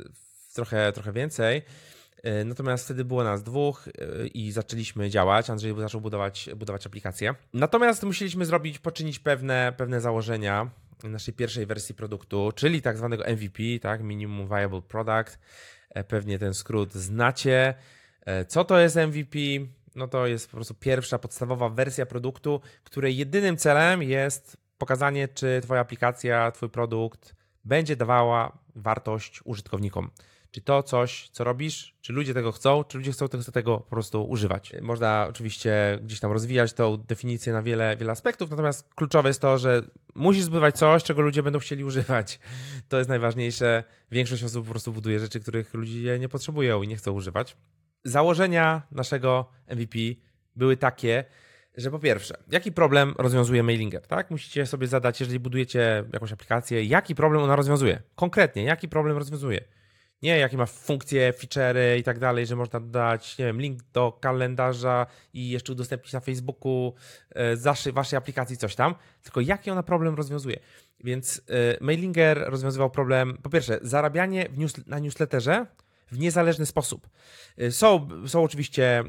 trochę, 0.54 0.92
trochę 0.92 1.12
więcej. 1.12 1.62
Natomiast 2.44 2.84
wtedy 2.84 3.04
było 3.04 3.24
nas 3.24 3.42
dwóch 3.42 3.88
i 4.34 4.52
zaczęliśmy 4.52 5.10
działać. 5.10 5.50
Andrzej 5.50 5.74
zaczął 5.76 6.00
budować, 6.00 6.50
budować 6.56 6.86
aplikację. 6.86 7.34
Natomiast 7.52 8.02
musieliśmy 8.02 8.44
zrobić, 8.44 8.78
poczynić 8.78 9.18
pewne, 9.18 9.72
pewne 9.76 10.00
założenia 10.00 10.70
naszej 11.08 11.34
pierwszej 11.34 11.66
wersji 11.66 11.94
produktu, 11.94 12.52
czyli 12.54 12.82
tak 12.82 12.96
zwanego 12.96 13.24
MVP, 13.24 13.62
tak, 13.80 14.02
Minimum 14.02 14.48
Viable 14.48 14.82
Product. 14.82 15.38
E, 15.90 16.04
pewnie 16.04 16.38
ten 16.38 16.54
skrót 16.54 16.92
znacie. 16.92 17.74
E, 18.26 18.44
co 18.44 18.64
to 18.64 18.78
jest 18.78 18.96
MVP? 18.96 19.38
No 19.94 20.08
to 20.08 20.26
jest 20.26 20.50
po 20.50 20.56
prostu 20.56 20.74
pierwsza 20.74 21.18
podstawowa 21.18 21.68
wersja 21.68 22.06
produktu, 22.06 22.60
której 22.84 23.16
jedynym 23.16 23.56
celem 23.56 24.02
jest 24.02 24.56
pokazanie, 24.78 25.28
czy 25.28 25.60
Twoja 25.62 25.80
aplikacja, 25.80 26.50
Twój 26.50 26.70
produkt 26.70 27.34
będzie 27.64 27.96
dawała 27.96 28.58
wartość 28.74 29.40
użytkownikom. 29.44 30.10
Czy 30.50 30.60
to 30.60 30.82
coś, 30.82 31.28
co 31.28 31.44
robisz, 31.44 31.94
czy 32.00 32.12
ludzie 32.12 32.34
tego 32.34 32.52
chcą, 32.52 32.84
czy 32.84 32.98
ludzie 32.98 33.12
chcą 33.12 33.28
tego, 33.28 33.44
tego 33.44 33.78
po 33.78 33.90
prostu 33.90 34.24
używać. 34.24 34.72
Można 34.82 35.26
oczywiście 35.28 35.98
gdzieś 36.02 36.20
tam 36.20 36.32
rozwijać 36.32 36.72
tą 36.72 36.96
definicję 36.96 37.52
na 37.52 37.62
wiele, 37.62 37.96
wiele 37.96 38.12
aspektów, 38.12 38.50
natomiast 38.50 38.94
kluczowe 38.94 39.28
jest 39.28 39.40
to, 39.40 39.58
że 39.58 39.82
musisz 40.14 40.44
zbywać 40.44 40.78
coś, 40.78 41.04
czego 41.04 41.22
ludzie 41.22 41.42
będą 41.42 41.58
chcieli 41.58 41.84
używać. 41.84 42.40
To 42.88 42.98
jest 42.98 43.08
najważniejsze. 43.08 43.84
Większość 44.10 44.44
osób 44.44 44.64
po 44.64 44.70
prostu 44.70 44.92
buduje 44.92 45.20
rzeczy, 45.20 45.40
których 45.40 45.74
ludzie 45.74 46.18
nie 46.18 46.28
potrzebują 46.28 46.82
i 46.82 46.88
nie 46.88 46.96
chcą 46.96 47.12
używać. 47.12 47.56
Założenia 48.04 48.82
naszego 48.90 49.50
MVP 49.68 49.98
były 50.56 50.76
takie, 50.76 51.24
że 51.76 51.90
po 51.90 51.98
pierwsze, 51.98 52.34
jaki 52.50 52.72
problem 52.72 53.14
rozwiązuje 53.18 53.62
Mailinger, 53.62 54.06
tak? 54.06 54.30
Musicie 54.30 54.66
sobie 54.66 54.86
zadać, 54.86 55.20
jeżeli 55.20 55.40
budujecie 55.40 56.04
jakąś 56.12 56.32
aplikację, 56.32 56.84
jaki 56.84 57.14
problem 57.14 57.42
ona 57.42 57.56
rozwiązuje. 57.56 58.02
Konkretnie, 58.14 58.64
jaki 58.64 58.88
problem 58.88 59.18
rozwiązuje 59.18 59.64
nie 60.22 60.38
jakie 60.38 60.56
ma 60.56 60.66
funkcje, 60.66 61.32
feature'y 61.32 61.98
i 61.98 62.02
tak 62.02 62.18
dalej, 62.18 62.46
że 62.46 62.56
można 62.56 62.80
dodać, 62.80 63.38
nie 63.38 63.44
wiem, 63.44 63.60
link 63.60 63.82
do 63.92 64.12
kalendarza 64.12 65.06
i 65.34 65.50
jeszcze 65.50 65.72
udostępnić 65.72 66.12
na 66.12 66.20
Facebooku 66.20 66.94
z 67.34 67.36
e, 67.36 67.56
waszej, 67.56 67.92
waszej 67.92 68.16
aplikacji 68.16 68.56
coś 68.56 68.74
tam, 68.74 68.94
tylko 69.22 69.40
jaki 69.40 69.70
ona 69.70 69.82
problem 69.82 70.14
rozwiązuje. 70.14 70.58
Więc 71.04 71.42
e, 71.48 71.84
Mailinger 71.84 72.44
rozwiązywał 72.46 72.90
problem, 72.90 73.38
po 73.42 73.50
pierwsze, 73.50 73.78
zarabianie 73.82 74.48
news, 74.56 74.86
na 74.86 74.98
newsletterze 74.98 75.66
w 76.12 76.18
niezależny 76.18 76.66
sposób. 76.66 77.08
E, 77.58 77.70
są, 77.70 78.08
są 78.26 78.42
oczywiście 78.44 79.04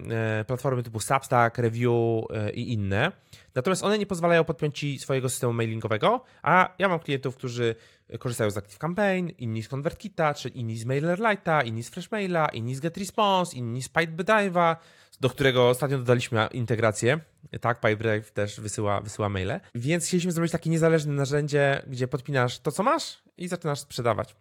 platformy 0.48 0.84
typu 0.84 1.00
Substack, 1.00 1.58
Review 1.58 2.24
i 2.54 2.74
inne, 2.74 3.12
natomiast 3.56 3.84
one 3.84 3.98
nie 3.98 4.06
pozwalają 4.06 4.44
podpiąć 4.44 4.80
ci 4.80 5.00
swojego 5.00 5.30
systemu 5.30 5.54
mailingowego, 5.54 6.24
a 6.42 6.76
ja 6.80 6.90
mam 6.90 7.00
klientów, 7.00 7.36
którzy 7.36 7.76
korzystają 8.20 8.52
z 8.52 8.58
Active 8.58 8.78
Campaign, 8.78 9.30
inni 9.38 9.64
z 9.64 9.68
ConvertKita, 9.68 10.34
czy 10.34 10.50
inni 10.50 10.78
z 10.78 10.86
MailerLite'a, 10.86 11.66
inni 11.66 11.84
z 11.84 11.90
Freshmaila, 11.90 12.48
inni 12.48 12.76
z 12.76 12.80
GetResponse, 12.80 13.58
inni 13.58 13.84
z 13.84 13.90
Pipedrive'a, 13.90 14.76
do 15.22 15.30
którego 15.30 15.70
ostatnio 15.70 15.98
dodaliśmy 15.98 16.48
integrację. 16.52 17.20
Tak, 17.62 17.80
Pipedrive 17.80 18.32
też 18.32 18.60
wysyła, 18.60 19.02
wysyła 19.02 19.30
maile. 19.30 19.60
Więc 19.76 20.06
chcieliśmy 20.08 20.32
zrobić 20.32 20.52
takie 20.52 20.70
niezależne 20.70 21.14
narzędzie, 21.14 21.84
gdzie 21.88 22.08
podpinasz 22.08 22.60
to, 22.60 22.72
co 22.72 22.84
masz 22.84 23.24
i 23.38 23.48
zaczynasz 23.48 23.80
sprzedawać. 23.80 24.36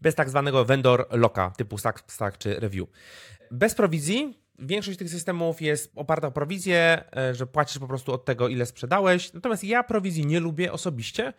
Bez 0.00 0.14
tak 0.14 0.30
zwanego 0.30 0.64
vendor 0.64 1.06
locka 1.10 1.52
typu 1.56 1.78
Stack, 1.78 2.12
Stack 2.12 2.38
czy 2.38 2.60
Review. 2.60 2.88
Bez 3.50 3.74
prowizji, 3.74 4.40
Większość 4.62 4.98
tych 4.98 5.10
systemów 5.10 5.62
jest 5.62 5.92
oparta 5.96 6.26
o 6.26 6.30
prowizję, 6.30 7.04
e, 7.16 7.34
że 7.34 7.46
płacisz 7.46 7.78
po 7.78 7.88
prostu 7.88 8.12
od 8.12 8.24
tego, 8.24 8.48
ile 8.48 8.66
sprzedałeś. 8.66 9.32
Natomiast 9.32 9.64
ja 9.64 9.82
prowizji 9.82 10.26
nie 10.26 10.40
lubię 10.40 10.72
osobiście, 10.72 11.32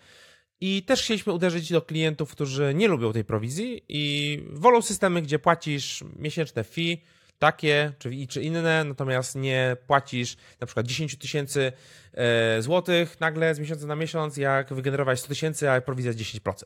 i 0.62 0.84
też 0.84 1.04
chcieliśmy 1.04 1.34
uderzyć 1.34 1.72
do 1.72 1.82
klientów, 1.82 2.32
którzy 2.32 2.74
nie 2.76 2.88
lubią 2.88 3.14
tej 3.14 3.24
prowizji 3.24 3.86
i 3.90 4.44
wolą 4.52 4.82
systemy, 4.82 5.22
gdzie 5.22 5.40
płacisz 5.40 6.04
miesięczne 6.16 6.64
fee, 6.64 7.04
takie 7.40 7.94
czy, 8.00 8.28
czy 8.30 8.42
inne, 8.42 8.84
natomiast 8.84 9.36
nie 9.36 9.78
płacisz 9.88 10.38
na 10.60 10.68
przykład 10.68 10.88
10 10.88 11.16
tysięcy 11.16 11.72
e, 12.14 12.62
złotych 12.62 13.20
nagle 13.20 13.56
z 13.56 13.60
miesiąca 13.60 13.88
na 13.88 13.96
miesiąc, 13.96 14.38
jak 14.38 14.74
wygenerować 14.74 15.20
100 15.20 15.28
tysięcy, 15.28 15.72
a 15.72 15.82
prowizja 15.82 16.12
jest 16.12 16.20
10%. 16.20 16.64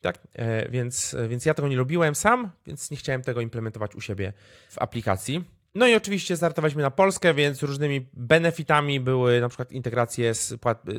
Tak? 0.00 0.18
E, 0.34 0.68
więc, 0.68 1.16
więc 1.28 1.46
ja 1.46 1.54
tego 1.54 1.68
nie 1.68 1.76
lubiłem 1.76 2.14
sam, 2.14 2.50
więc 2.66 2.90
nie 2.90 2.96
chciałem 2.96 3.22
tego 3.22 3.40
implementować 3.40 3.94
u 3.94 4.00
siebie 4.00 4.32
w 4.70 4.78
aplikacji. 4.78 5.44
No 5.74 5.86
i 5.86 5.94
oczywiście 5.94 6.36
startowaliśmy 6.36 6.82
na 6.82 6.90
Polskę, 6.90 7.34
więc 7.34 7.62
różnymi 7.62 8.08
benefitami 8.12 9.00
były 9.00 9.40
na 9.40 9.48
przykład 9.48 9.72
integracje 9.72 10.34
z, 10.34 10.54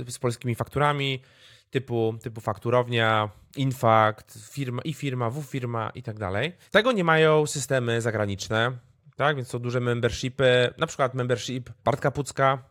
z 0.07 0.19
polskimi 0.19 0.55
fakturami, 0.55 1.21
typu, 1.69 2.15
typu 2.21 2.41
fakturownia, 2.41 3.29
Infakt, 3.57 4.37
firma 4.51 4.81
i 4.81 4.93
firma, 4.93 5.29
W 5.29 5.43
firma 5.43 5.91
i 5.95 6.03
tak 6.03 6.19
dalej. 6.19 6.53
Tego 6.71 6.91
nie 6.91 7.03
mają 7.03 7.45
systemy 7.45 8.01
zagraniczne, 8.01 8.71
tak? 9.15 9.35
Więc 9.35 9.47
są 9.47 9.59
duże 9.59 9.79
membershipy, 9.79 10.73
na 10.77 10.87
przykład 10.87 11.13
membership 11.13 11.69
Bartka 11.85 12.11
Pucka, 12.11 12.63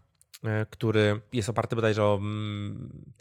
e, 0.44 0.66
który 0.70 1.20
jest 1.32 1.48
oparty 1.48 1.76
bodajże 1.76 2.04
o 2.04 2.16
mm, 2.16 3.12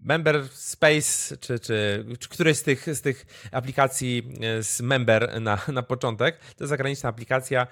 Member 0.00 0.48
Space, 0.52 1.36
czy, 1.36 1.58
czy, 1.58 2.04
czy 2.18 2.28
któryś 2.28 2.56
z 2.56 2.62
tych, 2.62 2.96
z 2.96 3.00
tych 3.00 3.48
aplikacji 3.52 4.32
e, 4.40 4.62
z 4.62 4.80
Member 4.80 5.40
na, 5.40 5.58
na 5.72 5.82
początek. 5.82 6.38
To 6.38 6.64
jest 6.64 6.68
zagraniczna 6.68 7.08
aplikacja, 7.08 7.66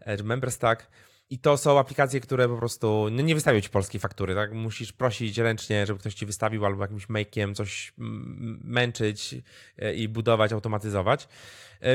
e, 0.00 0.22
Member 0.22 0.52
Stack. 0.52 0.90
I 1.30 1.38
to 1.38 1.56
są 1.56 1.78
aplikacje, 1.78 2.20
które 2.20 2.48
po 2.48 2.56
prostu 2.56 3.08
no 3.10 3.22
nie 3.22 3.34
wystawią 3.34 3.60
ci 3.60 3.70
polskiej 3.70 4.00
faktury, 4.00 4.34
tak? 4.34 4.52
Musisz 4.52 4.92
prosić 4.92 5.38
ręcznie, 5.38 5.86
żeby 5.86 6.00
ktoś 6.00 6.14
ci 6.14 6.26
wystawił 6.26 6.66
albo 6.66 6.82
jakimś 6.82 7.06
make'iem 7.06 7.54
coś 7.54 7.92
męczyć 8.64 9.34
e, 9.78 9.94
i 9.94 10.08
budować, 10.08 10.52
automatyzować. 10.52 11.28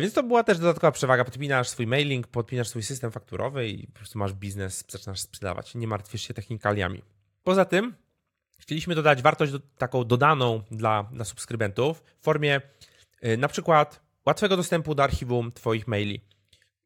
Więc 0.01 0.13
to 0.13 0.23
była 0.23 0.43
też 0.43 0.57
dodatkowa 0.57 0.91
przewaga. 0.91 1.25
Podpinasz 1.25 1.69
swój 1.69 1.87
mailing, 1.87 2.27
podpinasz 2.27 2.67
swój 2.67 2.83
system 2.83 3.11
fakturowy 3.11 3.67
i 3.67 3.87
po 3.87 3.93
prostu 3.93 4.19
masz 4.19 4.33
biznes, 4.33 4.85
zaczynasz 4.89 5.19
sprzedawać. 5.19 5.75
Nie 5.75 5.87
martwisz 5.87 6.21
się 6.21 6.33
technikaliami. 6.33 7.01
Poza 7.43 7.65
tym 7.65 7.93
Chcieliśmy 8.59 8.95
dodać 8.95 9.21
wartość 9.21 9.51
do, 9.51 9.59
taką 9.77 10.03
dodaną 10.03 10.61
dla, 10.71 11.03
dla 11.03 11.25
subskrybentów 11.25 12.03
w 12.19 12.23
formie 12.23 12.61
yy, 13.21 13.37
na 13.37 13.47
przykład 13.47 14.01
łatwego 14.25 14.57
dostępu 14.57 14.95
do 14.95 15.03
archiwum 15.03 15.51
Twoich 15.51 15.87
maili. 15.87 16.21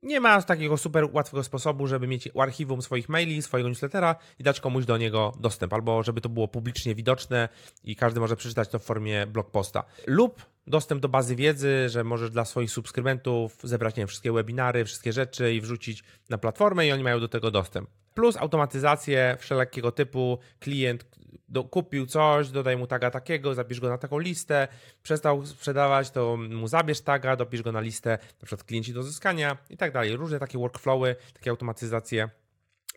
Nie 0.03 0.19
ma 0.19 0.41
takiego 0.41 0.77
super 0.77 1.07
łatwego 1.11 1.43
sposobu, 1.43 1.87
żeby 1.87 2.07
mieć 2.07 2.29
archiwum 2.39 2.81
swoich 2.81 3.09
maili, 3.09 3.41
swojego 3.41 3.69
newslettera 3.69 4.15
i 4.39 4.43
dać 4.43 4.59
komuś 4.59 4.85
do 4.85 4.97
niego 4.97 5.33
dostęp, 5.39 5.73
albo 5.73 6.03
żeby 6.03 6.21
to 6.21 6.29
było 6.29 6.47
publicznie 6.47 6.95
widoczne 6.95 7.49
i 7.83 7.95
każdy 7.95 8.19
może 8.19 8.35
przeczytać 8.35 8.69
to 8.69 8.79
w 8.79 8.83
formie 8.83 9.27
blog 9.27 9.51
posta. 9.51 9.83
Lub 10.07 10.45
dostęp 10.67 11.01
do 11.01 11.09
bazy 11.09 11.35
wiedzy, 11.35 11.89
że 11.89 12.03
możesz 12.03 12.29
dla 12.29 12.45
swoich 12.45 12.71
subskrybentów 12.71 13.57
zebrać 13.63 13.95
nie 13.95 14.01
wiem, 14.01 14.07
wszystkie 14.07 14.31
webinary, 14.31 14.85
wszystkie 14.85 15.13
rzeczy 15.13 15.53
i 15.53 15.61
wrzucić 15.61 16.03
na 16.29 16.37
platformę 16.37 16.87
i 16.87 16.91
oni 16.91 17.03
mają 17.03 17.19
do 17.19 17.27
tego 17.27 17.51
dostęp. 17.51 17.89
Plus 18.13 18.37
automatyzację 18.37 19.37
wszelkiego 19.39 19.91
typu. 19.91 20.39
Klient 20.59 21.05
do, 21.49 21.63
kupił 21.63 22.05
coś, 22.05 22.49
dodaj 22.49 22.77
mu 22.77 22.87
taga 22.87 23.11
takiego, 23.11 23.55
zapisz 23.55 23.79
go 23.79 23.89
na 23.89 23.97
taką 23.97 24.19
listę, 24.19 24.67
przestał 25.03 25.45
sprzedawać, 25.45 26.11
to 26.11 26.37
mu 26.37 26.67
zabierz 26.67 27.01
taga, 27.01 27.35
dopisz 27.35 27.61
go 27.61 27.71
na 27.71 27.81
listę, 27.81 28.17
na 28.41 28.45
przykład 28.45 28.63
klienci 28.63 28.93
do 28.93 29.03
zyskania 29.03 29.57
i 29.69 29.77
tak 29.77 29.91
dalej. 29.91 30.15
Różne 30.15 30.39
takie 30.39 30.57
workflowy, 30.57 31.15
takie 31.33 31.49
automatyzacje 31.49 32.29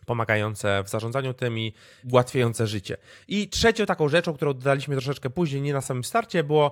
pomagające 0.05 0.83
w 0.83 0.89
zarządzaniu 0.89 1.33
tym 1.33 1.59
i 1.59 1.73
ułatwiające 2.11 2.67
życie. 2.67 2.97
I 3.27 3.49
trzecią 3.49 3.85
taką 3.85 4.09
rzeczą, 4.09 4.33
którą 4.33 4.53
dodaliśmy 4.53 4.95
troszeczkę 4.95 5.29
później, 5.29 5.61
nie 5.61 5.73
na 5.73 5.81
samym 5.81 6.03
starcie, 6.03 6.43
było 6.43 6.71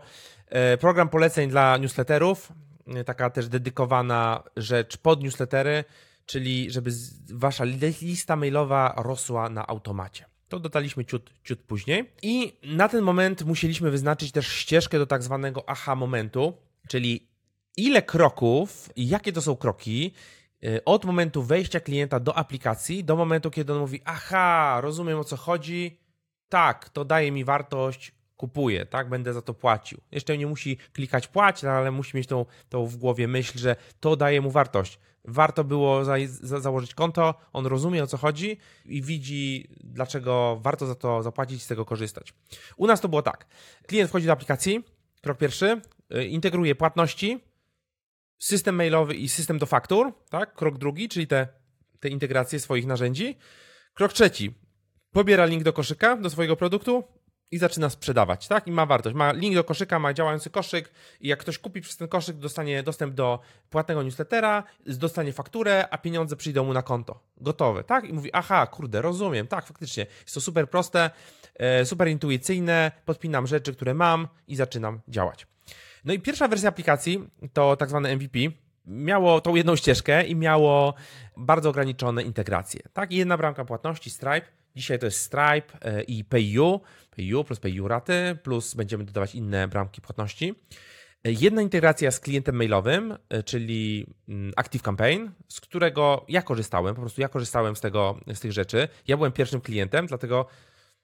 e, 0.49 0.77
program 0.77 1.09
poleceń 1.09 1.49
dla 1.49 1.77
newsletterów, 1.77 2.51
e, 2.87 3.03
taka 3.03 3.29
też 3.29 3.47
dedykowana 3.47 4.43
rzecz 4.57 4.97
pod 4.97 5.23
newslettery, 5.23 5.83
czyli 6.25 6.71
żeby 6.71 6.91
wasza 7.33 7.63
lista 8.01 8.35
mailowa 8.35 8.93
rosła 8.97 9.49
na 9.49 9.67
automacie. 9.67 10.25
To 10.47 10.59
dodaliśmy 10.59 11.05
ciut, 11.05 11.31
ciut 11.43 11.59
później. 11.63 12.11
I 12.21 12.53
na 12.63 12.89
ten 12.89 13.01
moment 13.01 13.45
musieliśmy 13.45 13.91
wyznaczyć 13.91 14.31
też 14.31 14.47
ścieżkę 14.47 14.97
do 14.97 15.05
tak 15.05 15.23
zwanego 15.23 15.69
aha 15.69 15.95
momentu, 15.95 16.53
czyli 16.87 17.27
ile 17.77 18.01
kroków 18.01 18.89
jakie 18.95 19.31
to 19.31 19.41
są 19.41 19.55
kroki 19.55 20.13
y, 20.63 20.83
od 20.83 21.05
momentu 21.05 21.43
wejścia 21.43 21.79
klienta 21.79 22.19
do 22.19 22.37
aplikacji 22.37 23.03
do 23.03 23.15
momentu, 23.15 23.51
kiedy 23.51 23.73
on 23.73 23.79
mówi: 23.79 24.01
Aha, 24.05 24.77
rozumiem 24.81 25.19
o 25.19 25.23
co 25.23 25.37
chodzi, 25.37 25.99
tak, 26.49 26.89
to 26.89 27.05
daje 27.05 27.31
mi 27.31 27.43
wartość, 27.43 28.11
kupuję, 28.37 28.85
tak, 28.85 29.09
będę 29.09 29.33
za 29.33 29.41
to 29.41 29.53
płacił. 29.53 30.01
Jeszcze 30.11 30.37
nie 30.37 30.47
musi 30.47 30.77
klikać 30.77 31.27
płać, 31.27 31.63
ale 31.63 31.91
musi 31.91 32.17
mieć 32.17 32.27
tą, 32.27 32.45
tą 32.69 32.85
w 32.85 32.97
głowie 32.97 33.27
myśl, 33.27 33.59
że 33.59 33.75
to 33.99 34.15
daje 34.15 34.41
mu 34.41 34.51
wartość 34.51 34.99
warto 35.27 35.63
było 35.63 36.05
za, 36.05 36.13
za, 36.27 36.59
założyć 36.59 36.95
konto, 36.95 37.35
on 37.53 37.65
rozumie 37.65 38.03
o 38.03 38.07
co 38.07 38.17
chodzi 38.17 38.57
i 38.85 39.01
widzi, 39.01 39.67
dlaczego 39.83 40.59
warto 40.61 40.87
za 40.87 40.95
to 40.95 41.23
zapłacić 41.23 41.57
i 41.57 41.63
z 41.63 41.67
tego 41.67 41.85
korzystać. 41.85 42.33
U 42.77 42.87
nas 42.87 43.01
to 43.01 43.09
było 43.09 43.21
tak. 43.21 43.45
Klient 43.87 44.09
wchodzi 44.09 44.25
do 44.25 44.33
aplikacji, 44.33 44.83
krok 45.21 45.37
pierwszy, 45.37 45.81
y, 46.15 46.25
integruje 46.25 46.75
płatności, 46.75 47.43
system 48.39 48.75
mailowy 48.75 49.15
i 49.15 49.29
system 49.29 49.57
do 49.57 49.65
faktur, 49.65 50.13
tak? 50.29 50.55
Krok 50.55 50.77
drugi, 50.77 51.09
czyli 51.09 51.27
te, 51.27 51.47
te 51.99 52.09
integracje 52.09 52.59
swoich 52.59 52.85
narzędzi. 52.85 53.37
Krok 53.93 54.13
trzeci, 54.13 54.53
pobiera 55.11 55.45
link 55.45 55.63
do 55.63 55.73
koszyka, 55.73 56.17
do 56.17 56.29
swojego 56.29 56.55
produktu, 56.55 57.03
i 57.51 57.57
zaczyna 57.57 57.89
sprzedawać, 57.89 58.47
tak? 58.47 58.67
I 58.67 58.71
ma 58.71 58.85
wartość. 58.85 59.15
Ma 59.15 59.31
link 59.31 59.55
do 59.55 59.63
koszyka, 59.63 59.99
ma 59.99 60.13
działający 60.13 60.49
koszyk 60.49 60.91
i 61.21 61.27
jak 61.27 61.39
ktoś 61.39 61.59
kupi 61.59 61.81
przez 61.81 61.97
ten 61.97 62.07
koszyk, 62.07 62.37
dostanie 62.37 62.83
dostęp 62.83 63.13
do 63.13 63.39
płatnego 63.69 64.03
newslettera, 64.03 64.63
dostanie 64.85 65.33
fakturę, 65.33 65.87
a 65.91 65.97
pieniądze 65.97 66.35
przyjdą 66.35 66.63
mu 66.63 66.73
na 66.73 66.81
konto. 66.81 67.19
Gotowe, 67.37 67.83
tak? 67.83 68.09
I 68.09 68.13
mówi, 68.13 68.29
aha, 68.33 68.67
kurde, 68.67 69.01
rozumiem, 69.01 69.47
tak, 69.47 69.65
faktycznie. 69.65 70.05
Jest 70.21 70.33
to 70.33 70.41
super 70.41 70.69
proste, 70.69 71.09
e, 71.55 71.85
super 71.85 72.07
intuicyjne, 72.07 72.91
podpinam 73.05 73.47
rzeczy, 73.47 73.73
które 73.73 73.93
mam 73.93 74.27
i 74.47 74.55
zaczynam 74.55 75.01
działać. 75.07 75.47
No 76.05 76.13
i 76.13 76.19
pierwsza 76.19 76.47
wersja 76.47 76.69
aplikacji 76.69 77.29
to 77.53 77.75
tak 77.75 77.89
zwane 77.89 78.15
MVP, 78.15 78.39
miało 78.85 79.41
tą 79.41 79.55
jedną 79.55 79.75
ścieżkę 79.75 80.23
i 80.23 80.35
miało 80.35 80.93
bardzo 81.37 81.69
ograniczone 81.69 82.23
integracje. 82.23 82.81
Tak, 82.93 83.11
I 83.11 83.15
jedna 83.15 83.37
bramka 83.37 83.65
płatności 83.65 84.09
Stripe. 84.09 84.64
Dzisiaj 84.75 84.99
to 84.99 85.05
jest 85.05 85.19
Stripe 85.19 85.79
e, 85.81 86.03
i 86.03 86.23
PayU. 86.23 86.81
PayU 87.15 87.43
plus 87.43 87.59
PayU 87.59 87.87
raty, 87.87 88.37
plus 88.43 88.73
będziemy 88.73 89.03
dodawać 89.03 89.35
inne 89.35 89.67
bramki 89.67 90.01
płatności. 90.01 90.53
E, 91.23 91.31
jedna 91.31 91.61
integracja 91.61 92.11
z 92.11 92.19
klientem 92.19 92.55
mailowym, 92.55 93.17
e, 93.29 93.43
czyli 93.43 94.07
mm, 94.29 94.53
Active 94.55 94.81
Campaign, 94.81 95.31
z 95.47 95.61
którego 95.61 96.25
ja 96.29 96.41
korzystałem, 96.41 96.95
po 96.95 97.01
prostu 97.01 97.21
ja 97.21 97.27
korzystałem 97.27 97.75
z, 97.75 97.81
tego, 97.81 98.19
z 98.33 98.39
tych 98.39 98.51
rzeczy. 98.51 98.87
Ja 99.07 99.17
byłem 99.17 99.31
pierwszym 99.31 99.61
klientem, 99.61 100.07
dlatego 100.07 100.47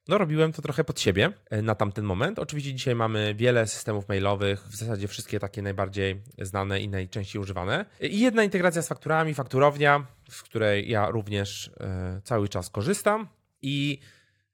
no, 0.08 0.18
robiłem 0.18 0.54
to 0.54 0.62
trochę 0.62 0.84
pod 0.84 1.00
siebie 1.00 1.32
na 1.64 1.76
tamten 1.76 2.06
moment. 2.06 2.40
Oczywiście 2.40 2.74
dzisiaj 2.74 2.96
mamy 2.96 3.36
wiele 3.36 3.68
systemów 3.68 4.08
mailowych, 4.10 4.68
w 4.68 4.76
zasadzie 4.76 5.08
wszystkie 5.08 5.40
takie 5.40 5.62
najbardziej 5.62 6.22
znane 6.42 6.82
i 6.82 6.90
najczęściej 6.90 7.42
używane. 7.42 7.86
I 8.00 8.20
jedna 8.20 8.44
integracja 8.44 8.82
z 8.82 8.88
fakturami, 8.88 9.34
fakturownia, 9.34 10.08
z 10.30 10.42
której 10.42 10.90
ja 10.90 11.10
również 11.10 11.72
cały 12.24 12.50
czas 12.50 12.70
korzystam. 12.70 13.28
I 13.62 14.00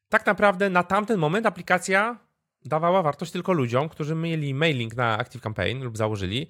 tak 0.09 0.25
naprawdę 0.25 0.69
na 0.69 0.83
tamten 0.83 1.19
moment 1.19 1.45
aplikacja 1.45 2.19
dawała 2.65 3.01
wartość 3.01 3.31
tylko 3.31 3.53
ludziom, 3.53 3.89
którzy 3.89 4.15
mieli 4.15 4.53
mailing 4.53 4.95
na 4.95 5.17
Active 5.17 5.41
Campaign 5.41 5.83
lub 5.83 5.97
założyli. 5.97 6.47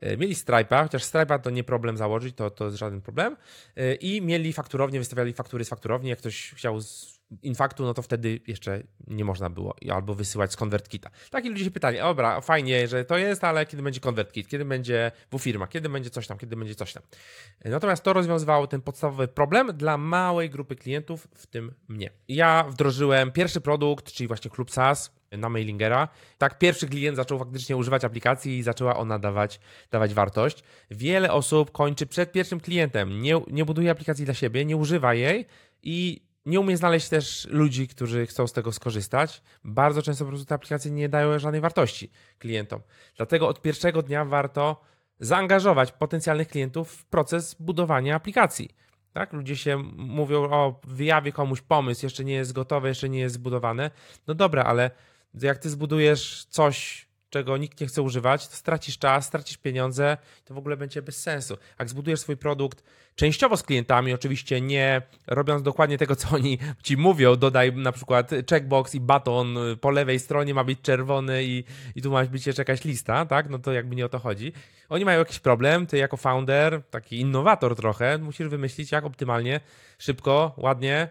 E, 0.00 0.16
mieli 0.16 0.34
Stripe'a, 0.34 0.82
chociaż 0.82 1.02
Stripe'a 1.02 1.38
to 1.38 1.50
nie 1.50 1.64
problem 1.64 1.96
założyć, 1.96 2.36
to, 2.36 2.50
to 2.50 2.64
jest 2.64 2.76
żaden 2.76 3.00
problem. 3.00 3.36
E, 3.76 3.94
I 3.94 4.22
mieli 4.22 4.52
fakturownię, 4.52 4.98
wystawiali 4.98 5.32
faktury 5.32 5.64
z 5.64 5.68
fakturowni. 5.68 6.10
Jak 6.10 6.18
ktoś 6.18 6.52
chciał 6.56 6.78
infaktu, 7.42 7.84
no 7.84 7.94
to 7.94 8.02
wtedy 8.02 8.40
jeszcze 8.46 8.82
nie 9.06 9.24
można 9.24 9.50
było 9.50 9.74
albo 9.92 10.14
wysyłać 10.14 10.52
z 10.52 10.56
ConvertKita. 10.56 11.10
Taki 11.30 11.48
ludzie 11.48 11.64
się 11.64 11.70
pytali, 11.70 11.98
dobra, 11.98 12.40
fajnie, 12.40 12.88
że 12.88 13.04
to 13.04 13.18
jest, 13.18 13.44
ale 13.44 13.66
kiedy 13.66 13.82
będzie 13.82 14.00
ConvertKit, 14.00 14.48
kiedy 14.48 14.64
będzie 14.64 15.12
firma, 15.38 15.66
kiedy 15.66 15.88
będzie 15.88 16.10
coś 16.10 16.26
tam, 16.26 16.38
kiedy 16.38 16.56
będzie 16.56 16.74
coś 16.74 16.92
tam. 16.92 17.02
Natomiast 17.64 18.02
to 18.02 18.12
rozwiązywało 18.12 18.66
ten 18.66 18.82
podstawowy 18.82 19.28
problem 19.28 19.76
dla 19.76 19.98
małej 19.98 20.50
grupy 20.50 20.76
klientów, 20.76 21.28
w 21.34 21.46
tym 21.46 21.74
mnie. 21.88 22.10
Ja 22.28 22.64
wdrożyłem 22.68 23.32
pierwszy 23.32 23.60
produkt, 23.60 24.12
czyli 24.12 24.28
właśnie 24.28 24.50
Klub 24.50 24.70
SaaS, 24.70 25.12
na 25.38 25.48
mailingera. 25.48 26.08
Tak, 26.38 26.58
pierwszy 26.58 26.88
klient 26.88 27.16
zaczął 27.16 27.38
faktycznie 27.38 27.76
używać 27.76 28.04
aplikacji 28.04 28.58
i 28.58 28.62
zaczęła 28.62 28.96
ona 28.96 29.18
dawać, 29.18 29.60
dawać 29.90 30.14
wartość. 30.14 30.64
Wiele 30.90 31.32
osób 31.32 31.72
kończy 31.72 32.06
przed 32.06 32.32
pierwszym 32.32 32.60
klientem, 32.60 33.22
nie, 33.22 33.40
nie 33.50 33.64
buduje 33.64 33.90
aplikacji 33.90 34.24
dla 34.24 34.34
siebie, 34.34 34.64
nie 34.64 34.76
używa 34.76 35.14
jej 35.14 35.46
i 35.82 36.22
nie 36.46 36.60
umie 36.60 36.76
znaleźć 36.76 37.08
też 37.08 37.46
ludzi, 37.50 37.88
którzy 37.88 38.26
chcą 38.26 38.46
z 38.46 38.52
tego 38.52 38.72
skorzystać. 38.72 39.42
Bardzo 39.64 40.02
często 40.02 40.24
po 40.24 40.28
prostu 40.28 40.46
te 40.46 40.54
aplikacje 40.54 40.90
nie 40.90 41.08
dają 41.08 41.38
żadnej 41.38 41.60
wartości 41.60 42.10
klientom. 42.38 42.80
Dlatego 43.16 43.48
od 43.48 43.62
pierwszego 43.62 44.02
dnia 44.02 44.24
warto 44.24 44.80
zaangażować 45.20 45.92
potencjalnych 45.92 46.48
klientów 46.48 46.92
w 46.92 47.04
proces 47.04 47.54
budowania 47.54 48.14
aplikacji. 48.14 48.70
Tak? 49.12 49.32
Ludzie 49.32 49.56
się 49.56 49.76
mówią, 49.96 50.42
o, 50.42 50.80
wyjawię 50.84 51.32
komuś 51.32 51.60
pomysł, 51.60 52.06
jeszcze 52.06 52.24
nie 52.24 52.34
jest 52.34 52.52
gotowe, 52.52 52.88
jeszcze 52.88 53.08
nie 53.08 53.20
jest 53.20 53.34
zbudowane. 53.34 53.90
No 54.26 54.34
dobra, 54.34 54.64
ale 54.64 54.90
jak 55.34 55.58
ty 55.58 55.70
zbudujesz 55.70 56.44
coś, 56.44 57.06
czego 57.34 57.56
nikt 57.56 57.80
nie 57.80 57.86
chce 57.86 58.02
używać, 58.02 58.48
to 58.48 58.56
stracisz 58.56 58.98
czas, 58.98 59.26
stracisz 59.26 59.56
pieniądze, 59.56 60.16
to 60.44 60.54
w 60.54 60.58
ogóle 60.58 60.76
będzie 60.76 61.02
bez 61.02 61.22
sensu. 61.22 61.56
Jak 61.78 61.88
zbudujesz 61.88 62.20
swój 62.20 62.36
produkt 62.36 62.84
częściowo 63.14 63.56
z 63.56 63.62
klientami, 63.62 64.12
oczywiście 64.12 64.60
nie 64.60 65.02
robiąc 65.26 65.62
dokładnie 65.62 65.98
tego, 65.98 66.16
co 66.16 66.28
oni 66.36 66.58
ci 66.82 66.96
mówią, 66.96 67.36
dodaj 67.36 67.72
na 67.72 67.92
przykład 67.92 68.30
checkbox 68.50 68.94
i 68.94 69.00
baton 69.00 69.56
po 69.80 69.90
lewej 69.90 70.18
stronie 70.18 70.54
ma 70.54 70.64
być 70.64 70.80
czerwony 70.80 71.44
i, 71.44 71.64
i 71.94 72.02
tu 72.02 72.10
ma 72.10 72.24
być 72.24 72.46
jeszcze 72.46 72.60
jakaś 72.60 72.84
lista, 72.84 73.26
tak? 73.26 73.50
No 73.50 73.58
to 73.58 73.72
jakby 73.72 73.96
nie 73.96 74.06
o 74.06 74.08
to 74.08 74.18
chodzi. 74.18 74.52
Oni 74.88 75.04
mają 75.04 75.18
jakiś 75.18 75.40
problem, 75.40 75.86
ty 75.86 75.98
jako 75.98 76.16
founder, 76.16 76.82
taki 76.90 77.20
innowator 77.20 77.76
trochę, 77.76 78.18
musisz 78.18 78.48
wymyślić, 78.48 78.92
jak 78.92 79.04
optymalnie, 79.04 79.60
szybko, 79.98 80.54
ładnie, 80.56 81.08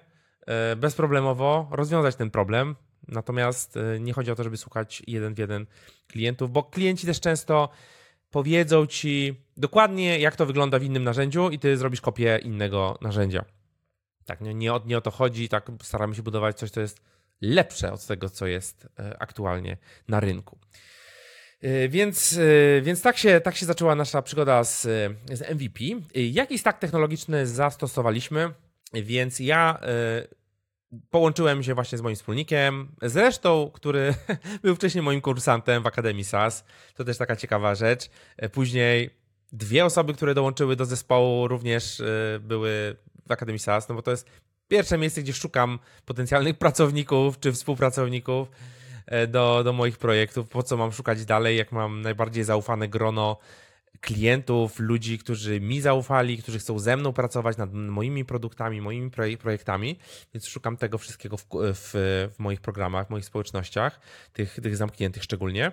e, 0.48 0.76
bezproblemowo 0.76 1.68
rozwiązać 1.72 2.16
ten 2.16 2.32
problem 2.32 2.76
Natomiast 3.08 3.78
y, 3.78 4.00
nie 4.00 4.14
chodzi 4.14 4.32
o 4.32 4.36
to, 4.36 4.44
żeby 4.44 4.58
słuchać 4.58 5.04
jeden 5.08 5.34
w 5.34 5.38
jeden 5.38 5.66
klientów, 6.08 6.52
bo 6.52 6.64
klienci 6.64 7.08
też 7.08 7.20
często 7.20 7.70
powiedzą 8.32 8.86
ci 8.86 9.42
dokładnie, 9.58 10.20
jak 10.20 10.36
to 10.36 10.46
wygląda 10.46 10.80
w 10.80 10.84
innym 10.84 11.04
narzędziu, 11.04 11.50
i 11.50 11.60
ty 11.60 11.78
zrobisz 11.78 12.02
kopię 12.02 12.40
innego 12.44 12.98
narzędzia. 13.02 13.46
Tak, 14.26 14.42
nie, 14.42 14.54
nie, 14.54 14.74
o, 14.74 14.82
nie 14.86 14.98
o 14.98 15.02
to 15.02 15.12
chodzi, 15.12 15.50
tak 15.50 15.72
staramy 15.82 16.16
się 16.16 16.24
budować 16.24 16.58
coś, 16.58 16.72
co 16.72 16.82
jest 16.82 17.02
lepsze 17.42 17.92
od 17.92 18.06
tego, 18.06 18.30
co 18.30 18.48
jest 18.48 18.88
e, 19.00 19.18
aktualnie 19.20 19.78
na 20.08 20.20
rynku. 20.20 20.60
E, 21.62 21.90
więc, 21.90 22.38
e, 22.38 22.82
więc 22.82 23.02
tak, 23.02 23.18
się, 23.18 23.42
tak 23.42 23.56
się 23.56 23.66
zaczęła 23.66 23.96
nasza 23.96 24.22
przygoda 24.22 24.64
z, 24.64 24.82
z 25.34 25.50
MVP. 25.56 25.80
Jaki 26.16 26.60
stack 26.60 26.80
technologiczny 26.80 27.48
zastosowaliśmy? 27.48 28.54
Więc 28.94 29.40
ja 29.40 29.80
połączyłem 31.10 31.64
się 31.64 31.74
właśnie 31.74 31.98
z 31.98 32.02
moim 32.02 32.16
wspólnikiem, 32.16 32.92
zresztą, 33.02 33.72
który 33.74 34.14
był 34.64 34.76
wcześniej 34.76 35.02
moim 35.02 35.22
kursantem 35.22 35.84
w 35.84 35.88
Akademii 35.88 36.24
SAS. 36.24 36.64
To 36.96 37.04
też 37.04 37.18
taka 37.18 37.36
ciekawa 37.36 37.76
rzecz. 37.76 38.10
Później 38.52 39.10
dwie 39.52 39.86
osoby, 39.86 40.14
które 40.14 40.34
dołączyły 40.34 40.76
do 40.76 40.86
zespołu, 40.86 41.48
również 41.48 42.02
były 42.40 42.96
w 43.28 43.32
Akademii 43.32 43.60
SAS, 43.60 43.90
no 43.90 43.96
bo 43.96 44.02
to 44.02 44.12
jest 44.12 44.30
pierwsze 44.68 44.98
miejsce, 44.98 45.22
gdzie 45.22 45.34
szukam 45.34 45.80
potencjalnych 46.06 46.58
pracowników 46.58 47.40
czy 47.40 47.52
współpracowników 47.52 48.52
e, 49.06 49.28
do, 49.28 49.64
do 49.64 49.74
moich 49.74 49.98
projektów. 49.98 50.50
Po 50.50 50.64
co 50.64 50.78
mam 50.78 50.92
szukać 50.92 51.26
dalej, 51.26 51.58
jak 51.58 51.72
mam 51.72 52.02
najbardziej 52.02 52.44
zaufane 52.44 52.88
grono 52.88 53.38
klientów, 54.02 54.80
ludzi, 54.80 55.18
którzy 55.18 55.62
mi 55.62 55.82
zaufali, 55.82 56.38
którzy 56.38 56.60
chcą 56.60 56.80
ze 56.80 56.98
mną 56.98 57.14
pracować 57.14 57.58
nad 57.58 57.74
moimi 57.74 58.26
produktami, 58.26 58.82
moimi 58.82 59.12
projektami, 59.40 60.00
więc 60.34 60.48
szukam 60.48 60.78
tego 60.78 60.98
wszystkiego 60.98 61.38
w, 61.38 61.46
w, 61.54 61.92
w 62.36 62.40
moich 62.40 62.62
programach, 62.62 63.08
w 63.08 63.10
moich 63.10 63.26
społecznościach, 63.26 64.00
tych, 64.34 64.60
tych 64.64 64.78
zamkniętych 64.78 65.24
szczególnie, 65.24 65.72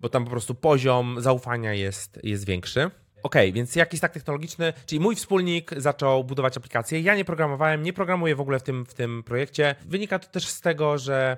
bo 0.00 0.08
tam 0.08 0.24
po 0.24 0.30
prostu 0.30 0.54
poziom 0.54 1.16
zaufania 1.20 1.74
jest, 1.74 2.20
jest 2.22 2.46
większy. 2.46 2.90
OK, 3.22 3.34
więc 3.52 3.76
jakiś 3.76 4.00
tak 4.00 4.12
technologiczny, 4.12 4.72
czyli 4.86 5.00
mój 5.00 5.16
wspólnik 5.16 5.70
zaczął 5.76 6.24
budować 6.24 6.56
aplikację. 6.56 7.00
Ja 7.00 7.16
nie 7.16 7.24
programowałem, 7.24 7.82
nie 7.82 7.92
programuję 7.92 8.36
w 8.36 8.40
ogóle 8.40 8.58
w 8.58 8.62
tym, 8.62 8.86
w 8.86 8.94
tym 8.94 9.22
projekcie. 9.22 9.74
Wynika 9.84 10.18
to 10.18 10.28
też 10.28 10.46
z 10.48 10.60
tego, 10.60 10.98
że 10.98 11.36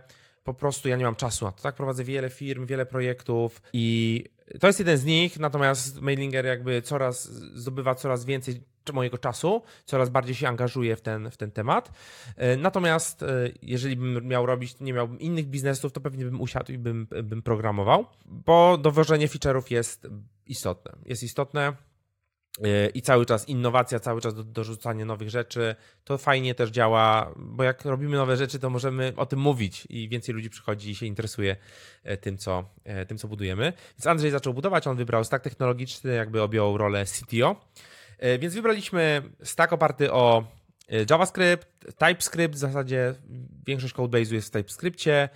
po 0.48 0.54
prostu 0.54 0.88
ja 0.88 0.96
nie 0.96 1.04
mam 1.04 1.14
czasu 1.14 1.44
na 1.44 1.52
to. 1.52 1.62
Tak, 1.62 1.74
prowadzę 1.74 2.04
wiele 2.04 2.30
firm, 2.30 2.66
wiele 2.66 2.86
projektów 2.86 3.62
i 3.72 4.24
to 4.60 4.66
jest 4.66 4.78
jeden 4.78 4.98
z 4.98 5.04
nich, 5.04 5.38
natomiast 5.38 6.00
Mailinger 6.00 6.46
jakby 6.46 6.82
coraz 6.82 7.32
zdobywa 7.32 7.94
coraz 7.94 8.24
więcej 8.24 8.60
mojego 8.92 9.18
czasu, 9.18 9.62
coraz 9.84 10.08
bardziej 10.08 10.34
się 10.34 10.48
angażuję 10.48 10.96
w 10.96 11.00
ten, 11.00 11.30
w 11.30 11.36
ten 11.36 11.50
temat. 11.50 11.92
E, 12.36 12.56
natomiast 12.56 13.22
e, 13.22 13.26
jeżeli 13.62 13.96
bym 13.96 14.28
miał 14.28 14.46
robić, 14.46 14.80
nie 14.80 14.92
miałbym 14.92 15.20
innych 15.20 15.46
biznesów, 15.46 15.92
to 15.92 16.00
pewnie 16.00 16.24
bym 16.24 16.40
usiadł 16.40 16.72
i 16.72 16.78
bym, 16.78 17.06
bym 17.22 17.42
programował, 17.42 18.06
bo 18.24 18.78
dowożenie 18.78 19.28
feature'ów 19.28 19.72
jest 19.72 20.06
istotne. 20.46 20.92
Jest 21.04 21.22
istotne 21.22 21.72
i 22.94 23.02
cały 23.02 23.26
czas 23.26 23.48
innowacja, 23.48 24.00
cały 24.00 24.20
czas 24.20 24.34
do, 24.34 24.44
dorzucanie 24.44 25.04
nowych 25.04 25.30
rzeczy, 25.30 25.74
to 26.04 26.18
fajnie 26.18 26.54
też 26.54 26.70
działa, 26.70 27.32
bo 27.36 27.64
jak 27.64 27.84
robimy 27.84 28.16
nowe 28.16 28.36
rzeczy, 28.36 28.58
to 28.58 28.70
możemy 28.70 29.12
o 29.16 29.26
tym 29.26 29.38
mówić 29.38 29.86
i 29.90 30.08
więcej 30.08 30.34
ludzi 30.34 30.50
przychodzi 30.50 30.90
i 30.90 30.94
się 30.94 31.06
interesuje 31.06 31.56
tym, 32.20 32.38
co, 32.38 32.64
tym, 33.08 33.18
co 33.18 33.28
budujemy. 33.28 33.72
Więc 33.92 34.06
Andrzej 34.06 34.30
zaczął 34.30 34.54
budować, 34.54 34.86
on 34.86 34.96
wybrał 34.96 35.24
stack 35.24 35.44
technologiczny, 35.44 36.14
jakby 36.14 36.42
objął 36.42 36.78
rolę 36.78 37.04
CTO. 37.04 37.56
E, 38.18 38.38
więc 38.38 38.54
wybraliśmy 38.54 39.22
stack 39.42 39.72
oparty 39.72 40.12
o 40.12 40.44
e, 40.88 41.04
JavaScript, 41.10 41.68
TypeScript, 41.98 42.54
w 42.54 42.58
zasadzie 42.58 43.14
większość 43.66 43.94
codebase'u 43.94 44.32
jest 44.32 44.48
w 44.48 44.50
TypeScriptie. 44.50 45.28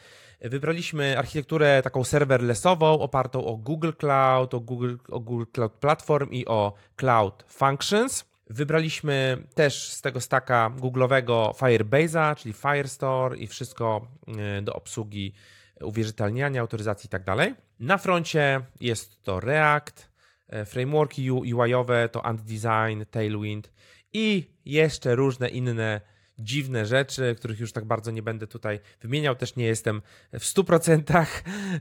Wybraliśmy 0.42 1.18
architekturę 1.18 1.82
taką 1.82 2.04
serverlessową, 2.04 2.98
opartą 2.98 3.44
o 3.44 3.56
Google 3.56 3.92
Cloud, 3.98 4.54
o 4.54 4.60
Google, 4.60 4.94
o 5.08 5.20
Google 5.20 5.44
Cloud 5.52 5.72
Platform 5.72 6.30
i 6.30 6.46
o 6.46 6.72
Cloud 6.96 7.44
Functions. 7.48 8.24
Wybraliśmy 8.50 9.46
też 9.54 9.88
z 9.92 10.00
tego 10.00 10.20
stacka 10.20 10.70
Google'owego 10.76 11.54
Firebase'a, 11.54 12.36
czyli 12.36 12.52
Firestore 12.52 13.36
i 13.36 13.46
wszystko 13.46 14.06
e, 14.38 14.62
do 14.62 14.74
obsługi 14.74 15.32
uwierzytelniania, 15.80 16.60
autoryzacji 16.60 17.06
i 17.06 17.10
tak 17.10 17.24
dalej. 17.24 17.54
Na 17.80 17.98
froncie 17.98 18.60
jest 18.80 19.22
to 19.22 19.40
React, 19.40 20.12
E, 20.52 20.64
frameworki 20.64 21.30
UI-owe 21.30 22.08
to 22.08 22.26
AntDesign, 22.26 23.04
Tailwind 23.10 23.72
i 24.12 24.50
jeszcze 24.64 25.14
różne 25.14 25.48
inne 25.48 26.00
dziwne 26.38 26.86
rzeczy, 26.86 27.34
których 27.38 27.60
już 27.60 27.72
tak 27.72 27.84
bardzo 27.84 28.10
nie 28.10 28.22
będę 28.22 28.46
tutaj 28.46 28.80
wymieniał. 29.00 29.34
Też 29.34 29.56
nie 29.56 29.64
jestem 29.64 30.02
w 30.32 30.38
100% 30.38 31.26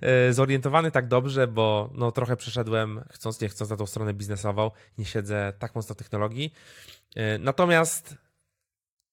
e, 0.02 0.34
zorientowany 0.34 0.92
tak 0.92 1.08
dobrze, 1.08 1.48
bo 1.48 1.90
no, 1.94 2.12
trochę 2.12 2.38
przeszedłem, 2.38 3.04
chcąc 3.12 3.42
nie 3.42 3.50
chcąc, 3.50 3.72
na 3.72 3.78
tą 3.78 3.86
stronę 3.86 4.14
biznesową. 4.14 4.72
Nie 4.98 5.06
siedzę 5.06 5.54
tak 5.60 5.76
mocno 5.76 5.96
w 5.96 5.98
technologii. 5.98 6.54
E, 7.16 7.38
natomiast 7.38 8.16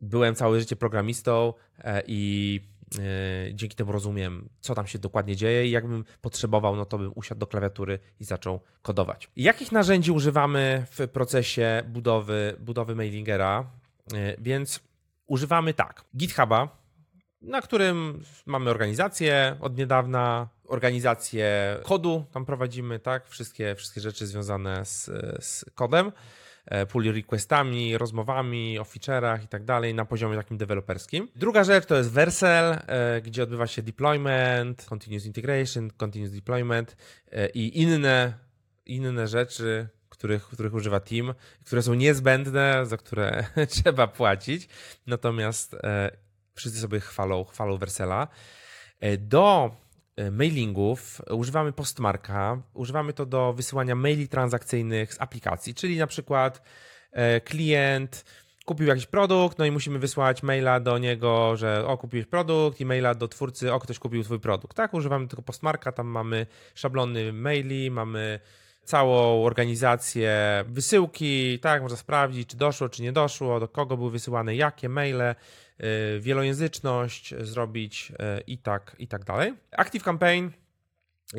byłem 0.01 0.35
całe 0.35 0.61
życie 0.61 0.77
programistą 0.77 1.55
i 2.07 2.61
E, 2.99 3.55
dzięki 3.55 3.77
temu 3.77 3.93
rozumiem, 3.93 4.49
co 4.61 4.75
tam 4.75 4.87
się 4.87 4.99
dokładnie 4.99 5.37
dzieje 5.37 5.67
i 5.67 5.71
jakbym 5.71 6.05
potrzebował, 6.21 6.77
no 6.77 6.85
to 6.85 6.99
bym 6.99 7.13
usiadł 7.15 7.39
do 7.39 7.47
klawiatury 7.47 7.99
i 8.21 8.25
zaczął 8.25 8.61
kodować. 8.83 9.31
Jakich 9.37 9.73
narzędzi 9.73 10.11
używamy 10.13 10.87
w 10.91 11.09
procesie 11.09 11.83
budowy, 11.87 12.57
budowy 12.61 12.95
mailingera? 12.95 13.71
Więc 14.39 14.81
używamy 15.29 15.75
tak, 15.75 16.05
GitHuba, 16.17 16.79
na 17.43 17.63
którym 17.63 18.25
mamy 18.47 18.71
organizację 18.71 19.57
od 19.61 19.77
niedawna, 19.77 20.49
organizację 20.65 21.77
kodu 21.83 22.25
tam 22.33 22.45
prowadzimy, 22.45 22.99
tak, 22.99 23.29
wszystkie, 23.29 23.75
wszystkie 23.75 24.01
rzeczy 24.01 24.27
związane 24.27 24.85
z, 24.85 25.05
z 25.45 25.65
kodem. 25.75 26.13
E, 26.67 26.87
pull 26.87 27.13
requestami, 27.13 27.99
rozmowami 27.99 28.79
o 28.79 28.83
feature'ach 28.83 29.45
i 29.45 29.49
tak 29.49 29.65
dalej 29.65 29.95
na 29.95 30.05
poziomie 30.05 30.37
takim 30.37 30.57
deweloperskim. 30.57 31.29
Druga 31.37 31.65
rzecz 31.65 31.87
to 31.87 31.97
jest 31.97 32.11
Vercel, 32.11 32.79
e, 32.87 33.21
gdzie 33.21 33.43
odbywa 33.43 33.67
się 33.67 33.83
deployment, 33.83 34.85
continuous 34.85 35.27
integration, 35.27 35.91
continuous 35.97 36.33
deployment 36.35 36.97
e, 37.33 37.49
i 37.49 37.81
inne, 37.81 38.35
inne 38.87 39.27
rzeczy, 39.27 39.89
których, 40.19 40.45
których 40.45 40.75
używa 40.75 41.01
Team, 41.01 41.35
które 41.65 41.83
są 41.83 41.95
niezbędne, 41.95 42.87
za 42.87 42.97
które 42.97 43.45
trzeba 43.75 44.07
płacić. 44.07 44.69
Natomiast 45.07 45.77
wszyscy 46.55 46.81
sobie 46.81 47.01
chwalą, 47.01 47.45
chwalą 47.45 47.79
Vercela. 47.79 48.29
Do 49.19 49.71
E, 50.19 50.31
mailingów 50.31 51.21
używamy 51.31 51.73
postmarka, 51.73 52.63
używamy 52.75 53.13
to 53.13 53.27
do 53.27 53.53
wysyłania 53.53 53.95
maili 53.95 54.29
transakcyjnych 54.29 55.15
z 55.15 55.21
aplikacji, 55.21 55.75
czyli 55.75 55.99
na 55.99 56.07
przykład 56.07 56.63
e, 57.13 57.41
klient 57.41 58.25
kupił 58.65 58.87
jakiś 58.87 59.07
produkt, 59.07 59.59
no 59.59 59.65
i 59.65 59.71
musimy 59.71 59.99
wysłać 59.99 60.43
maila 60.43 60.81
do 60.81 60.99
niego, 60.99 61.57
że 61.57 61.87
o, 61.87 61.99
kupiłeś 61.99 62.27
produkt 62.27 62.81
i 62.81 62.87
maila 62.87 63.15
do 63.15 63.29
twórcy, 63.29 63.73
o, 63.73 63.81
ktoś 63.81 63.99
kupił 63.99 64.25
twój 64.25 64.41
produkt. 64.41 64.77
Tak, 64.77 64.95
używamy 64.95 65.29
tylko 65.29 65.43
postmarka, 65.43 65.93
tam 65.93 66.07
mamy 66.07 66.47
szablony 66.75 67.33
maili, 67.33 67.91
mamy 67.91 68.41
całą 68.89 69.45
organizację 69.45 70.65
wysyłki, 70.69 71.59
tak, 71.59 71.83
można 71.83 71.97
sprawdzić, 71.97 72.49
czy 72.49 72.57
doszło, 72.57 72.89
czy 72.89 73.03
nie 73.03 73.13
doszło, 73.13 73.61
do 73.61 73.69
kogo 73.69 73.97
były 73.97 74.11
wysyłane 74.11 74.57
jakie 74.57 74.89
maile, 74.89 75.35
Y, 75.85 76.21
wielojęzyczność 76.21 77.35
zrobić 77.41 78.13
y, 78.13 78.41
i 78.47 78.59
tak, 78.59 78.97
i 78.99 79.09
tak 79.09 79.25
dalej. 79.25 79.55
Active 79.77 80.03
Campaign 80.03 80.51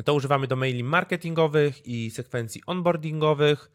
to 0.04 0.14
używamy 0.14 0.46
do 0.46 0.56
maili 0.56 0.84
marketingowych 0.84 1.86
i 1.86 2.10
sekwencji 2.10 2.62
onboardingowych. 2.66 3.70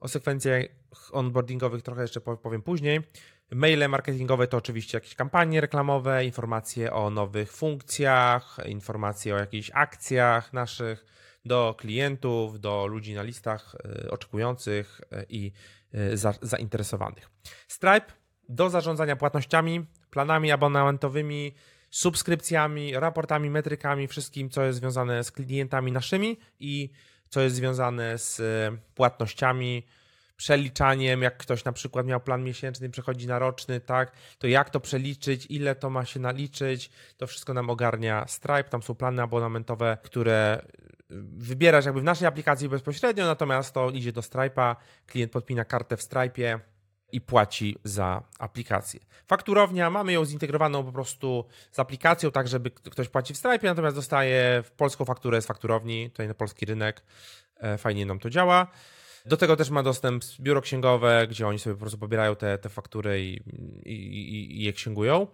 O 0.00 0.08
sekwencjach 0.08 0.64
onboardingowych 1.12 1.82
trochę 1.82 2.02
jeszcze 2.02 2.20
powiem 2.20 2.62
później. 2.62 3.00
Maile 3.50 3.88
marketingowe 3.88 4.46
to 4.46 4.56
oczywiście 4.56 4.96
jakieś 4.96 5.14
kampanie 5.14 5.60
reklamowe, 5.60 6.24
informacje 6.24 6.92
o 6.92 7.10
nowych 7.10 7.52
funkcjach, 7.52 8.58
informacje 8.66 9.34
o 9.34 9.38
jakichś 9.38 9.70
akcjach 9.74 10.52
naszych 10.52 11.04
do 11.48 11.74
klientów, 11.78 12.60
do 12.60 12.86
ludzi 12.86 13.14
na 13.14 13.22
listach 13.22 13.74
y, 14.04 14.10
oczekujących 14.10 15.00
i 15.28 15.52
zainteresowanych. 16.42 17.30
Stripe 17.68 18.06
do 18.48 18.70
zarządzania 18.70 19.16
płatnościami, 19.16 19.86
planami 20.10 20.52
abonamentowymi, 20.52 21.54
subskrypcjami, 21.90 22.94
raportami, 22.94 23.50
metrykami, 23.50 24.08
wszystkim, 24.08 24.50
co 24.50 24.62
jest 24.62 24.78
związane 24.78 25.24
z 25.24 25.32
klientami 25.32 25.92
naszymi 25.92 26.36
i 26.60 26.90
co 27.28 27.40
jest 27.40 27.56
związane 27.56 28.18
z 28.18 28.40
e, 28.40 28.78
płatnościami, 28.94 29.86
przeliczaniem, 30.36 31.22
jak 31.22 31.36
ktoś 31.36 31.64
na 31.64 31.72
przykład 31.72 32.06
miał 32.06 32.20
plan 32.20 32.44
miesięczny, 32.44 32.90
przechodzi 32.90 33.26
na 33.26 33.38
roczny, 33.38 33.80
tak, 33.80 34.12
to 34.38 34.46
jak 34.46 34.70
to 34.70 34.80
przeliczyć, 34.80 35.46
ile 35.50 35.74
to 35.74 35.90
ma 35.90 36.04
się 36.04 36.20
naliczyć, 36.20 36.90
to 37.16 37.26
wszystko 37.26 37.54
nam 37.54 37.70
ogarnia 37.70 38.24
Stripe, 38.28 38.64
tam 38.64 38.82
są 38.82 38.94
plany 38.94 39.22
abonamentowe, 39.22 39.98
które 40.02 40.66
wybierasz 41.38 41.84
jakby 41.84 42.00
w 42.00 42.04
naszej 42.04 42.28
aplikacji 42.28 42.68
bezpośrednio, 42.68 43.26
natomiast 43.26 43.74
to 43.74 43.90
idzie 43.90 44.12
do 44.12 44.20
Stripe'a, 44.20 44.76
klient 45.06 45.32
podpina 45.32 45.64
kartę 45.64 45.96
w 45.96 46.00
Stripe'ie, 46.00 46.58
i 47.12 47.20
płaci 47.20 47.78
za 47.84 48.22
aplikację. 48.38 49.00
Fakturownia, 49.26 49.90
mamy 49.90 50.12
ją 50.12 50.24
zintegrowaną 50.24 50.84
po 50.84 50.92
prostu 50.92 51.44
z 51.70 51.78
aplikacją, 51.78 52.30
tak 52.30 52.48
żeby 52.48 52.70
ktoś 52.70 53.08
płaci 53.08 53.34
w 53.34 53.36
Stripe, 53.36 53.66
natomiast 53.66 53.96
dostaje 53.96 54.62
polską 54.76 55.04
fakturę 55.04 55.42
z 55.42 55.46
fakturowni, 55.46 56.10
tutaj 56.10 56.28
na 56.28 56.34
polski 56.34 56.66
rynek. 56.66 57.02
E, 57.60 57.78
fajnie 57.78 58.06
nam 58.06 58.18
to 58.18 58.30
działa. 58.30 58.66
Do 59.26 59.36
tego 59.36 59.56
też 59.56 59.70
ma 59.70 59.82
dostęp 59.82 60.24
biuro 60.40 60.60
księgowe, 60.60 61.26
gdzie 61.30 61.46
oni 61.46 61.58
sobie 61.58 61.74
po 61.74 61.80
prostu 61.80 61.98
pobierają 61.98 62.36
te, 62.36 62.58
te 62.58 62.68
faktury 62.68 63.20
i, 63.22 63.40
i, 63.84 63.92
i, 63.92 64.60
i 64.60 64.64
je 64.64 64.72
księgują. 64.72 65.26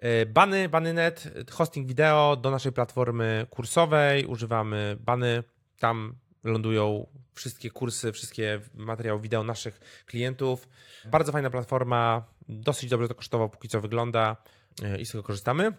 E, 0.00 0.26
bany, 0.26 0.68
Bany.net, 0.68 1.28
hosting 1.50 1.88
wideo 1.88 2.36
do 2.36 2.50
naszej 2.50 2.72
platformy 2.72 3.46
kursowej. 3.50 4.26
Używamy 4.26 4.96
Bany. 5.00 5.44
Tam 5.78 6.14
lądują 6.44 7.06
wszystkie 7.34 7.70
kursy, 7.70 8.12
wszystkie 8.12 8.60
materiały 8.74 9.20
wideo 9.20 9.44
naszych 9.44 10.04
klientów. 10.06 10.68
Bardzo 11.04 11.32
fajna 11.32 11.50
platforma, 11.50 12.24
dosyć 12.48 12.90
dobrze 12.90 13.08
to 13.08 13.14
kosztowało, 13.14 13.48
póki 13.48 13.68
co 13.68 13.80
wygląda 13.80 14.36
e, 14.82 15.00
i 15.00 15.06
z 15.06 15.10
tego 15.10 15.22
korzystamy. 15.22 15.72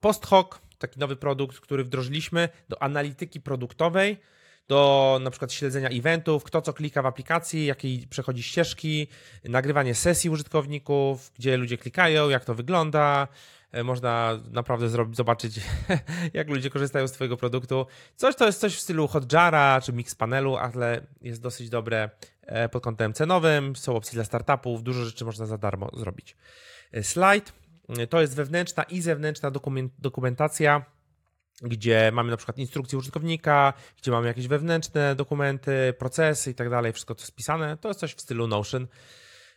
PostHoc, 0.00 0.46
taki 0.78 1.00
nowy 1.00 1.16
produkt, 1.16 1.60
który 1.60 1.84
wdrożyliśmy 1.84 2.48
do 2.68 2.82
analityki 2.82 3.40
produktowej 3.40 4.16
do 4.70 5.18
na 5.22 5.30
przykład 5.30 5.52
śledzenia 5.52 5.88
eventów, 5.88 6.44
kto 6.44 6.62
co 6.62 6.72
klika 6.72 7.02
w 7.02 7.06
aplikacji, 7.06 7.66
jakie 7.66 7.88
przechodzi 8.10 8.42
ścieżki, 8.42 9.06
nagrywanie 9.44 9.94
sesji 9.94 10.30
użytkowników, 10.30 11.32
gdzie 11.38 11.56
ludzie 11.56 11.78
klikają, 11.78 12.28
jak 12.28 12.44
to 12.44 12.54
wygląda. 12.54 13.28
E, 13.72 13.84
można 13.84 14.40
naprawdę 14.50 14.88
zrobić, 14.88 15.16
zobaczyć, 15.16 15.60
jak 16.38 16.48
ludzie 16.48 16.70
korzystają 16.70 17.08
z 17.08 17.12
Twojego 17.12 17.36
produktu. 17.36 17.86
Coś 18.16 18.36
to 18.36 18.46
jest 18.46 18.60
coś 18.60 18.76
w 18.76 18.80
stylu 18.80 19.08
Hotjara 19.08 19.80
czy 19.80 19.92
Mixpanelu, 19.92 20.56
ale 20.56 21.06
jest 21.22 21.42
dosyć 21.42 21.68
dobre 21.68 22.10
e, 22.42 22.68
pod 22.68 22.82
kątem 22.82 23.12
cenowym. 23.12 23.76
Są 23.76 23.96
opcje 23.96 24.14
dla 24.14 24.24
startupów, 24.24 24.82
dużo 24.82 25.04
rzeczy 25.04 25.24
można 25.24 25.46
za 25.46 25.58
darmo 25.58 25.90
zrobić. 25.96 26.36
E, 26.92 27.02
Slide 27.02 27.46
to 28.10 28.20
jest 28.20 28.36
wewnętrzna 28.36 28.82
i 28.82 29.00
zewnętrzna 29.00 29.50
dokumentacja 29.98 30.84
gdzie 31.62 32.10
mamy 32.12 32.30
na 32.30 32.36
przykład 32.36 32.58
instrukcję 32.58 32.98
użytkownika, 32.98 33.72
gdzie 33.98 34.10
mamy 34.10 34.26
jakieś 34.26 34.48
wewnętrzne 34.48 35.14
dokumenty, 35.14 35.94
procesy 35.98 36.50
i 36.50 36.54
tak 36.54 36.70
dalej, 36.70 36.92
wszystko 36.92 37.14
to 37.14 37.24
spisane. 37.24 37.76
To 37.76 37.88
jest 37.88 38.00
coś 38.00 38.14
w 38.14 38.20
stylu 38.20 38.46
Notion. 38.46 38.86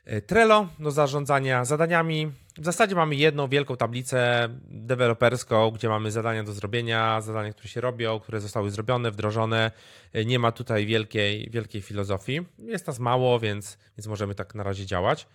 E, 0.05 0.21
Trello 0.21 0.67
do 0.79 0.91
zarządzania 0.91 1.65
zadaniami. 1.65 2.31
W 2.57 2.65
zasadzie 2.65 2.95
mamy 2.95 3.15
jedną 3.15 3.47
wielką 3.47 3.77
tablicę 3.77 4.49
deweloperską, 4.61 5.71
gdzie 5.71 5.89
mamy 5.89 6.11
zadania 6.11 6.43
do 6.43 6.53
zrobienia, 6.53 7.21
zadania, 7.21 7.53
które 7.53 7.69
się 7.69 7.81
robią, 7.81 8.19
które 8.19 8.41
zostały 8.41 8.71
zrobione, 8.71 9.11
wdrożone. 9.11 9.71
E, 10.13 10.25
nie 10.25 10.39
ma 10.39 10.51
tutaj 10.51 10.85
wielkiej, 10.85 11.49
wielkiej 11.51 11.81
filozofii. 11.81 12.41
Jest 12.59 12.87
nas 12.87 12.99
mało, 12.99 13.39
więc, 13.39 13.77
więc 13.97 14.07
możemy 14.07 14.35
tak 14.35 14.55
na 14.55 14.63
razie 14.63 14.85
działać. 14.85 15.27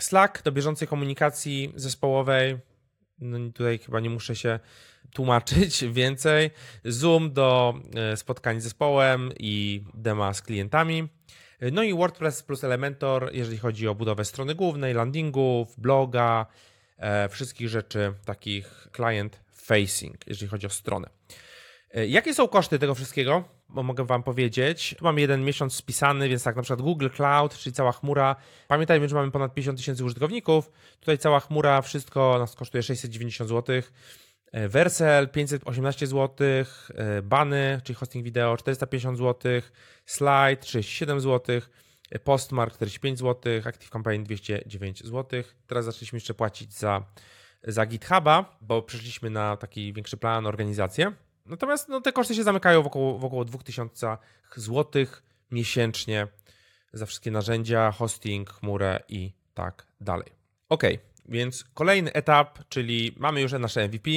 Slack 0.00 0.42
do 0.42 0.52
bieżącej 0.52 0.88
komunikacji 0.88 1.72
zespołowej. 1.76 2.58
No 3.22 3.38
tutaj 3.52 3.78
chyba 3.78 4.00
nie 4.00 4.10
muszę 4.10 4.36
się 4.36 4.60
tłumaczyć 5.12 5.84
więcej. 5.92 6.50
Zoom 6.84 7.32
do 7.32 7.74
e, 7.94 8.16
spotkań 8.16 8.60
z 8.60 8.64
zespołem 8.64 9.30
i 9.38 9.84
dema 9.94 10.34
z 10.34 10.42
klientami. 10.42 11.08
No 11.72 11.82
i 11.82 11.94
WordPress 11.94 12.42
plus 12.42 12.64
Elementor, 12.64 13.30
jeżeli 13.32 13.58
chodzi 13.58 13.88
o 13.88 13.94
budowę 13.94 14.24
strony 14.24 14.54
głównej, 14.54 14.94
landingów, 14.94 15.80
bloga, 15.80 16.46
e, 16.98 17.28
wszystkich 17.28 17.68
rzeczy 17.68 18.14
takich 18.24 18.88
client 18.96 19.40
facing, 19.52 20.26
jeżeli 20.26 20.48
chodzi 20.48 20.66
o 20.66 20.70
stronę. 20.70 21.08
E, 21.90 22.06
jakie 22.06 22.34
są 22.34 22.48
koszty 22.48 22.78
tego 22.78 22.94
wszystkiego? 22.94 23.44
Mogę 23.72 24.04
Wam 24.04 24.22
powiedzieć. 24.22 24.94
Tu 24.98 25.04
mamy 25.04 25.20
jeden 25.20 25.44
miesiąc 25.44 25.74
spisany, 25.74 26.28
więc 26.28 26.44
tak 26.44 26.56
na 26.56 26.62
przykład 26.62 26.82
Google 26.82 27.08
Cloud, 27.08 27.58
czyli 27.58 27.72
cała 27.72 27.92
chmura. 27.92 28.36
Pamiętajmy, 28.68 29.08
że 29.08 29.14
mamy 29.14 29.30
ponad 29.30 29.54
50 29.54 29.78
tysięcy 29.78 30.04
użytkowników. 30.04 30.70
Tutaj 31.00 31.18
cała 31.18 31.40
chmura, 31.40 31.82
wszystko 31.82 32.38
nas 32.38 32.54
kosztuje 32.54 32.82
690 32.82 33.50
zł. 33.50 33.82
Versel 34.52 35.28
518 35.28 36.06
zł, 36.06 36.46
Bany, 37.22 37.80
czyli 37.84 37.96
hosting 37.96 38.24
wideo 38.24 38.56
450 38.56 39.18
zł, 39.18 39.62
Slide 40.06 40.56
37 40.56 41.20
zł, 41.20 41.60
e, 42.10 42.18
Postmark 42.18 42.74
45 42.74 43.18
zł, 43.18 43.52
Active 43.64 43.90
Campaign 43.90 44.24
209 44.24 45.04
zł. 45.04 45.42
Teraz 45.66 45.84
zaczęliśmy 45.84 46.16
jeszcze 46.16 46.34
płacić 46.34 46.74
za, 46.74 47.04
za 47.64 47.86
GitHuba, 47.86 48.58
bo 48.60 48.82
przeszliśmy 48.82 49.30
na 49.30 49.56
taki 49.56 49.92
większy 49.92 50.16
plan, 50.16 50.46
organizację. 50.46 51.12
Natomiast 51.46 51.88
no, 51.88 52.00
te 52.00 52.12
koszty 52.12 52.34
się 52.34 52.42
zamykają 52.42 52.82
wokół, 52.82 53.18
wokół 53.18 53.44
2000 53.44 54.18
zł 54.56 55.06
miesięcznie 55.50 56.26
za 56.92 57.06
wszystkie 57.06 57.30
narzędzia, 57.30 57.92
hosting, 57.92 58.50
chmurę 58.50 59.00
i 59.08 59.32
tak 59.54 59.86
dalej. 60.00 60.32
Ok, 60.68 60.82
więc 61.28 61.64
kolejny 61.74 62.12
etap, 62.12 62.58
czyli 62.68 63.14
mamy 63.18 63.40
już 63.40 63.52
nasze 63.52 63.88
MVP. 63.88 64.10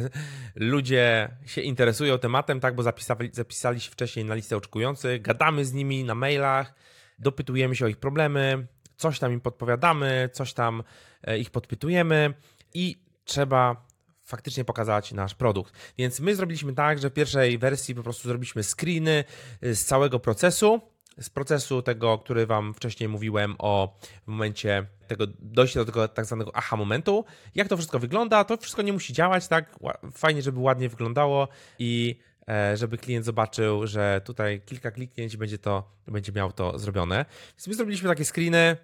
Ludzie 0.54 1.28
się 1.46 1.60
interesują 1.60 2.18
tematem, 2.18 2.60
tak, 2.60 2.74
bo 2.74 2.82
zapisali, 2.82 3.30
zapisali 3.32 3.80
się 3.80 3.90
wcześniej 3.90 4.24
na 4.24 4.34
listę 4.34 4.56
oczekujących, 4.56 5.22
gadamy 5.22 5.64
z 5.64 5.72
nimi 5.72 6.04
na 6.04 6.14
mailach, 6.14 6.74
dopytujemy 7.18 7.76
się 7.76 7.84
o 7.84 7.88
ich 7.88 7.96
problemy, 7.96 8.66
coś 8.96 9.18
tam 9.18 9.32
im 9.32 9.40
podpowiadamy, 9.40 10.30
coś 10.32 10.52
tam 10.52 10.82
e, 11.22 11.38
ich 11.38 11.50
podpytujemy 11.50 12.34
i 12.74 12.96
trzeba 13.24 13.85
faktycznie 14.26 14.64
pokazać 14.64 15.12
nasz 15.12 15.34
produkt. 15.34 15.72
Więc 15.98 16.20
my 16.20 16.36
zrobiliśmy 16.36 16.72
tak, 16.72 16.98
że 16.98 17.10
w 17.10 17.12
pierwszej 17.12 17.58
wersji 17.58 17.94
po 17.94 18.02
prostu 18.02 18.28
zrobiliśmy 18.28 18.62
screeny 18.62 19.24
e, 19.62 19.74
z 19.74 19.84
całego 19.84 20.20
procesu, 20.20 20.80
z 21.20 21.30
procesu 21.30 21.82
tego, 21.82 22.18
który 22.18 22.46
Wam 22.46 22.74
wcześniej 22.74 23.08
mówiłem 23.08 23.54
o 23.58 23.98
w 24.24 24.26
momencie 24.26 24.86
tego 25.08 25.26
dojścia 25.38 25.80
do 25.80 25.86
tego 25.86 26.08
tak 26.08 26.24
zwanego 26.24 26.50
aha 26.54 26.76
momentu, 26.76 27.24
jak 27.54 27.68
to 27.68 27.76
wszystko 27.76 27.98
wygląda, 27.98 28.44
to 28.44 28.56
wszystko 28.56 28.82
nie 28.82 28.92
musi 28.92 29.12
działać, 29.12 29.48
tak? 29.48 29.78
Fajnie, 30.12 30.42
żeby 30.42 30.60
ładnie 30.60 30.88
wyglądało 30.88 31.48
i 31.78 32.18
e, 32.48 32.76
żeby 32.76 32.98
klient 32.98 33.24
zobaczył, 33.24 33.86
że 33.86 34.20
tutaj 34.24 34.60
kilka 34.60 34.90
kliknięć 34.90 35.36
będzie 35.36 35.58
to, 35.58 35.90
będzie 36.06 36.32
miał 36.32 36.52
to 36.52 36.78
zrobione. 36.78 37.24
Więc 37.52 37.66
my 37.66 37.74
zrobiliśmy 37.74 38.08
takie 38.08 38.24
screeny, 38.24 38.76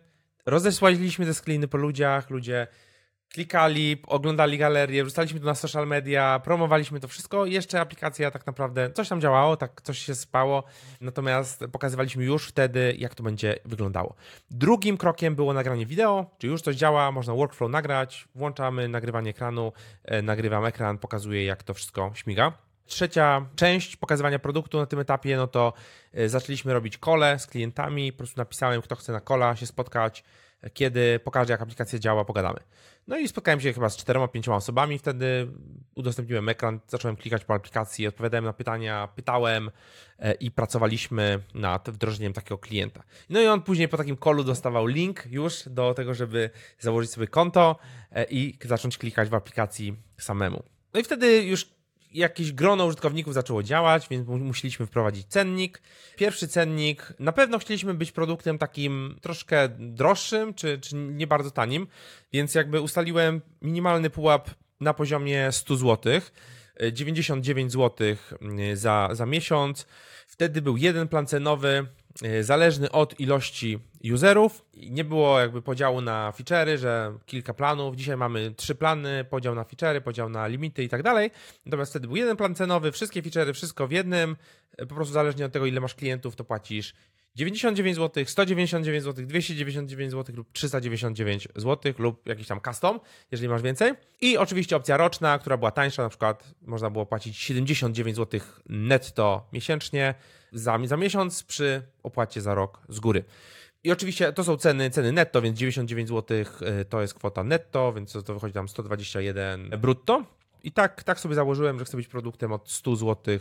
rozesłaliśmy 0.46 1.26
te 1.26 1.34
screeny 1.34 1.68
po 1.68 1.78
ludziach, 1.78 2.30
ludzie 2.30 2.66
klikali, 3.32 4.02
oglądali 4.06 4.58
galerię, 4.58 5.04
wrzucaliśmy 5.04 5.40
to 5.40 5.46
na 5.46 5.54
social 5.54 5.86
media, 5.86 6.40
promowaliśmy 6.44 7.00
to 7.00 7.08
wszystko. 7.08 7.46
Jeszcze 7.46 7.80
aplikacja 7.80 8.30
tak 8.30 8.46
naprawdę, 8.46 8.90
coś 8.90 9.08
tam 9.08 9.20
działało, 9.20 9.56
tak 9.56 9.82
coś 9.82 9.98
się 9.98 10.14
spało, 10.14 10.64
natomiast 11.00 11.64
pokazywaliśmy 11.72 12.24
już 12.24 12.48
wtedy, 12.48 12.94
jak 12.98 13.14
to 13.14 13.22
będzie 13.22 13.58
wyglądało. 13.64 14.14
Drugim 14.50 14.96
krokiem 14.96 15.34
było 15.34 15.52
nagranie 15.52 15.86
wideo, 15.86 16.26
czy 16.38 16.46
już 16.46 16.62
coś 16.62 16.76
działa, 16.76 17.12
można 17.12 17.34
workflow 17.34 17.70
nagrać, 17.70 18.28
włączamy 18.34 18.88
nagrywanie 18.88 19.30
ekranu, 19.30 19.72
e, 20.04 20.22
nagrywam 20.22 20.64
ekran, 20.64 20.98
pokazuję 20.98 21.44
jak 21.44 21.62
to 21.62 21.74
wszystko 21.74 22.10
śmiga. 22.14 22.52
Trzecia 22.86 23.46
część 23.56 23.96
pokazywania 23.96 24.38
produktu 24.38 24.78
na 24.78 24.86
tym 24.86 24.98
etapie, 24.98 25.36
no 25.36 25.46
to 25.46 25.72
e, 26.12 26.28
zaczęliśmy 26.28 26.72
robić 26.72 26.98
kole 26.98 27.38
z 27.38 27.46
klientami, 27.46 28.12
po 28.12 28.18
prostu 28.18 28.40
napisałem, 28.40 28.82
kto 28.82 28.96
chce 28.96 29.12
na 29.12 29.20
kola 29.20 29.56
się 29.56 29.66
spotkać, 29.66 30.24
kiedy 30.70 31.20
pokażę, 31.24 31.52
jak 31.52 31.60
aplikacja 31.60 31.98
działa, 31.98 32.24
pogadamy. 32.24 32.58
No 33.06 33.18
i 33.18 33.28
spotkałem 33.28 33.60
się 33.60 33.72
chyba 33.72 33.88
z 33.88 33.96
czterema, 33.96 34.28
pięcioma 34.28 34.56
osobami, 34.56 34.98
wtedy 34.98 35.48
udostępniłem 35.94 36.48
ekran, 36.48 36.80
zacząłem 36.88 37.16
klikać 37.16 37.44
po 37.44 37.54
aplikacji, 37.54 38.06
odpowiadałem 38.06 38.44
na 38.44 38.52
pytania, 38.52 39.08
pytałem 39.16 39.70
e, 40.18 40.32
i 40.34 40.50
pracowaliśmy 40.50 41.40
nad 41.54 41.90
wdrożeniem 41.90 42.32
takiego 42.32 42.58
klienta. 42.58 43.02
No 43.30 43.40
i 43.40 43.46
on 43.46 43.62
później 43.62 43.88
po 43.88 43.96
takim 43.96 44.16
kolu 44.16 44.44
dostawał 44.44 44.86
link 44.86 45.26
już 45.26 45.62
do 45.66 45.94
tego, 45.94 46.14
żeby 46.14 46.50
założyć 46.78 47.10
sobie 47.10 47.26
konto 47.26 47.76
e, 48.12 48.24
i 48.24 48.58
zacząć 48.64 48.98
klikać 48.98 49.28
w 49.28 49.34
aplikacji 49.34 49.96
samemu. 50.18 50.62
No 50.94 51.00
i 51.00 51.04
wtedy 51.04 51.44
już 51.44 51.68
jakieś 52.14 52.52
grono 52.52 52.86
użytkowników 52.86 53.34
zaczęło 53.34 53.62
działać, 53.62 54.08
więc 54.10 54.28
musieliśmy 54.28 54.86
wprowadzić 54.86 55.26
cennik. 55.26 55.82
Pierwszy 56.16 56.48
cennik, 56.48 57.12
na 57.18 57.32
pewno 57.32 57.58
chcieliśmy 57.58 57.94
być 57.94 58.12
produktem 58.12 58.58
takim 58.58 59.18
troszkę 59.20 59.68
droższym, 59.68 60.54
czy, 60.54 60.78
czy 60.78 60.96
nie 60.96 61.26
bardzo 61.26 61.50
tanim, 61.50 61.86
więc 62.32 62.54
jakby 62.54 62.80
ustaliłem 62.80 63.40
minimalny 63.62 64.10
pułap 64.10 64.50
na 64.80 64.94
poziomie 64.94 65.52
100 65.52 65.76
zł. 65.76 66.12
99 66.92 67.72
zł 67.72 68.16
za, 68.74 69.08
za 69.12 69.26
miesiąc. 69.26 69.86
Wtedy 70.26 70.62
był 70.62 70.76
jeden 70.76 71.08
plan 71.08 71.26
cenowy, 71.26 71.86
zależny 72.40 72.90
od 72.90 73.20
ilości 73.20 73.78
userów. 74.14 74.64
Nie 74.76 75.04
było 75.04 75.40
jakby 75.40 75.62
podziału 75.62 76.00
na 76.00 76.32
feature'y, 76.36 76.78
że 76.78 77.12
kilka 77.26 77.54
planów. 77.54 77.96
Dzisiaj 77.96 78.16
mamy 78.16 78.54
trzy 78.56 78.74
plany, 78.74 79.24
podział 79.30 79.54
na 79.54 79.62
feature'y, 79.62 80.00
podział 80.00 80.28
na 80.28 80.46
limity 80.46 80.84
i 80.84 80.88
tak 80.88 81.02
dalej. 81.02 81.30
Natomiast 81.66 81.92
wtedy 81.92 82.06
był 82.06 82.16
jeden 82.16 82.36
plan 82.36 82.54
cenowy, 82.54 82.92
wszystkie 82.92 83.22
feature'y, 83.22 83.52
wszystko 83.52 83.86
w 83.86 83.90
jednym. 83.90 84.36
E, 84.76 84.86
po 84.86 84.94
prostu 84.94 85.14
zależnie 85.14 85.46
od 85.46 85.52
tego, 85.52 85.66
ile 85.66 85.80
masz 85.80 85.94
klientów, 85.94 86.36
to 86.36 86.44
płacisz 86.44 86.94
99 87.34 87.96
zł, 87.96 88.24
199 88.26 89.04
zł, 89.04 89.26
299 89.26 90.12
zł 90.12 90.36
lub 90.36 90.52
399 90.52 91.48
zł 91.56 91.92
lub 91.98 92.26
jakiś 92.26 92.46
tam 92.46 92.60
custom, 92.60 93.00
jeżeli 93.30 93.48
masz 93.48 93.62
więcej. 93.62 93.92
I 94.20 94.36
oczywiście 94.36 94.76
opcja 94.76 94.96
roczna, 94.96 95.38
która 95.38 95.56
była 95.56 95.70
tańsza, 95.70 96.02
na 96.02 96.08
przykład 96.08 96.54
można 96.62 96.90
było 96.90 97.06
płacić 97.06 97.38
79 97.38 98.16
zł 98.16 98.40
netto 98.68 99.48
miesięcznie 99.52 100.14
za, 100.52 100.78
za 100.84 100.96
miesiąc 100.96 101.42
przy 101.42 101.82
opłacie 102.02 102.40
za 102.40 102.54
rok 102.54 102.80
z 102.88 103.00
góry. 103.00 103.24
I 103.84 103.92
oczywiście 103.92 104.32
to 104.32 104.44
są 104.44 104.56
ceny, 104.56 104.90
ceny 104.90 105.12
netto, 105.12 105.42
więc 105.42 105.58
99 105.58 106.08
zł 106.08 106.38
y, 106.80 106.84
to 106.84 107.00
jest 107.00 107.14
kwota 107.14 107.44
netto, 107.44 107.92
więc 107.92 108.12
to 108.12 108.34
wychodzi 108.34 108.54
tam 108.54 108.68
121 108.68 109.70
brutto. 109.70 110.24
I 110.64 110.72
tak, 110.72 111.02
tak 111.02 111.20
sobie 111.20 111.34
założyłem, 111.34 111.78
że 111.78 111.84
chcę 111.84 111.96
być 111.96 112.08
produktem 112.08 112.52
od 112.52 112.70
100 112.70 112.96
zł 112.96 113.38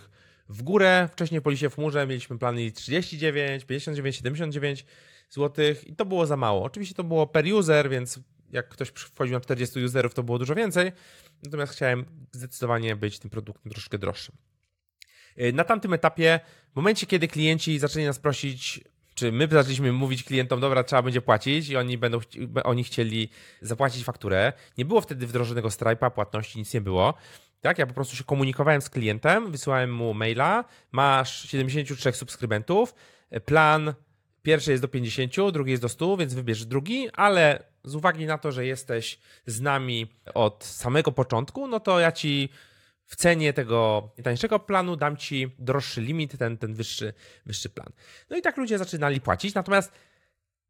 w 0.52 0.64
górę. 0.64 1.10
Wcześniej 1.12 1.41
po 1.41 1.49
liście 1.49 1.70
w 1.70 1.76
chmurze 1.76 2.08
mieliśmy 2.08 2.38
plany 2.38 2.72
39, 2.72 3.66
59, 3.66 4.16
79 4.16 4.86
zł 5.30 5.66
i 5.86 5.95
to 5.95 6.06
było 6.06 6.26
za 6.26 6.38
mało. 6.38 6.64
Oczywiście 6.64 6.95
to 6.95 7.04
było 7.04 7.28
per 7.28 7.54
user, 7.54 7.89
więc 7.89 8.20
jak 8.52 8.70
ktoś 8.70 8.89
wchodził 8.89 9.34
na 9.34 9.39
40 9.39 9.84
userów, 9.84 10.14
to 10.14 10.24
było 10.24 10.39
dużo 10.39 10.56
więcej. 10.56 10.91
Natomiast 11.43 11.74
chciałem 11.74 12.06
zdecydowanie 12.32 12.95
być 12.95 13.20
tym 13.20 13.30
produktem 13.30 13.72
troszkę 13.72 13.97
droższym. 13.97 14.36
Y, 15.39 15.54
na 15.54 15.64
tamtym 15.64 15.93
etapie, 15.93 16.39
w 16.74 16.76
momencie, 16.76 17.08
kiedy 17.08 17.28
klienci 17.28 17.80
zaczęli 17.80 18.06
nas 18.06 18.20
prosić, 18.20 18.82
czy 19.14 19.32
my 19.32 19.47
zaczęliśmy 19.52 19.91
mówić 19.91 20.24
klientom, 20.24 20.60
dobra, 20.60 20.84
trzeba 20.84 21.02
będzie 21.02 21.22
płacić 21.22 21.70
i 21.70 21.78
oni 21.78 21.97
będą 21.97 22.20
oni 22.64 22.84
chcieli 22.84 23.30
zapłacić 23.62 24.04
fakturę. 24.04 24.54
Nie 24.78 24.86
było 24.86 25.02
wtedy 25.02 25.28
wdrożonego 25.28 25.70
Stripe'a, 25.70 26.12
płatności, 26.12 26.60
nic 26.60 26.74
nie 26.74 26.82
było. 26.82 27.14
Tak, 27.62 27.78
ja 27.78 27.88
po 27.88 27.93
prostu 27.93 28.16
się 28.16 28.24
komunikowałem 28.24 28.82
z 28.82 28.89
klientem, 28.89 29.51
wysyłałem 29.51 29.93
mu 29.93 30.14
maila, 30.14 30.64
masz 30.91 31.41
73 31.49 32.12
subskrybentów, 32.12 32.95
plan 33.45 33.93
pierwszy 34.43 34.72
jest 34.72 34.84
do 34.84 34.88
50, 34.88 35.51
drugi 35.51 35.72
jest 35.72 35.84
do 35.84 35.89
100, 35.89 36.18
więc 36.18 36.34
wybierz 36.34 36.66
drugi, 36.66 37.09
ale 37.14 37.64
z 37.84 37.95
uwagi 37.95 38.26
na 38.26 38.38
to, 38.38 38.51
że 38.51 38.66
jesteś 38.66 39.20
z 39.45 39.62
nami 39.62 40.07
od 40.34 40.64
samego 40.64 41.12
początku, 41.12 41.68
no 41.68 41.80
to 41.80 41.99
ja 41.99 42.12
ci 42.12 42.49
w 43.05 43.16
cenie 43.16 43.53
tego 43.53 44.09
tańszego 44.24 44.59
planu 44.59 44.95
dam 44.95 45.18
ci 45.18 45.55
droższy 45.59 46.01
limit, 46.01 46.38
ten, 46.38 46.57
ten 46.57 46.74
wyższy, 46.74 47.14
wyższy 47.45 47.70
plan. 47.70 47.89
No 48.30 48.38
i 48.38 48.41
tak 48.41 48.57
ludzie 48.57 48.78
zaczynali 48.78 49.22
płacić, 49.22 49.53
natomiast 49.53 49.91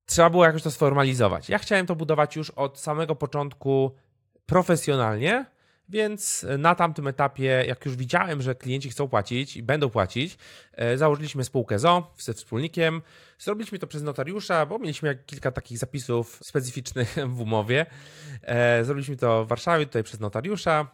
trzeba 0.06 0.30
było 0.30 0.46
jakoś 0.46 0.64
to 0.64 0.72
sformalizować. 0.72 1.50
Ja 1.50 1.58
chciałem 1.58 1.86
to 1.86 1.96
budować 1.96 2.36
już 2.36 2.50
od 2.50 2.80
samego 2.80 3.16
początku 3.16 3.96
profesjonalnie, 4.46 5.46
więc 5.92 6.46
na 6.58 6.76
tamtym 6.76 7.08
etapie, 7.08 7.64
jak 7.68 7.86
już 7.86 7.96
widziałem, 7.96 8.42
że 8.42 8.56
klienci 8.56 8.90
chcą 8.90 9.08
płacić 9.08 9.58
i 9.58 9.64
będą 9.64 9.90
płacić, 9.90 10.38
e, 10.74 10.98
założyliśmy 10.98 11.44
spółkę 11.44 11.80
ZO 11.80 12.14
ze 12.18 12.34
wspólnikiem. 12.34 13.02
Zrobiliśmy 13.40 13.80
to 13.80 13.88
przez 13.88 14.04
notariusza, 14.04 14.66
bo 14.66 14.80
mieliśmy 14.80 15.24
kilka 15.26 15.52
takich 15.52 15.78
zapisów 15.78 16.40
specyficznych 16.44 17.16
w 17.36 17.42
umowie. 17.42 17.86
E, 18.42 18.84
zrobiliśmy 18.86 19.18
to 19.18 19.46
w 19.46 19.48
Warszawie, 19.48 19.86
tutaj 19.86 20.04
przez 20.04 20.20
notariusza. 20.20 20.88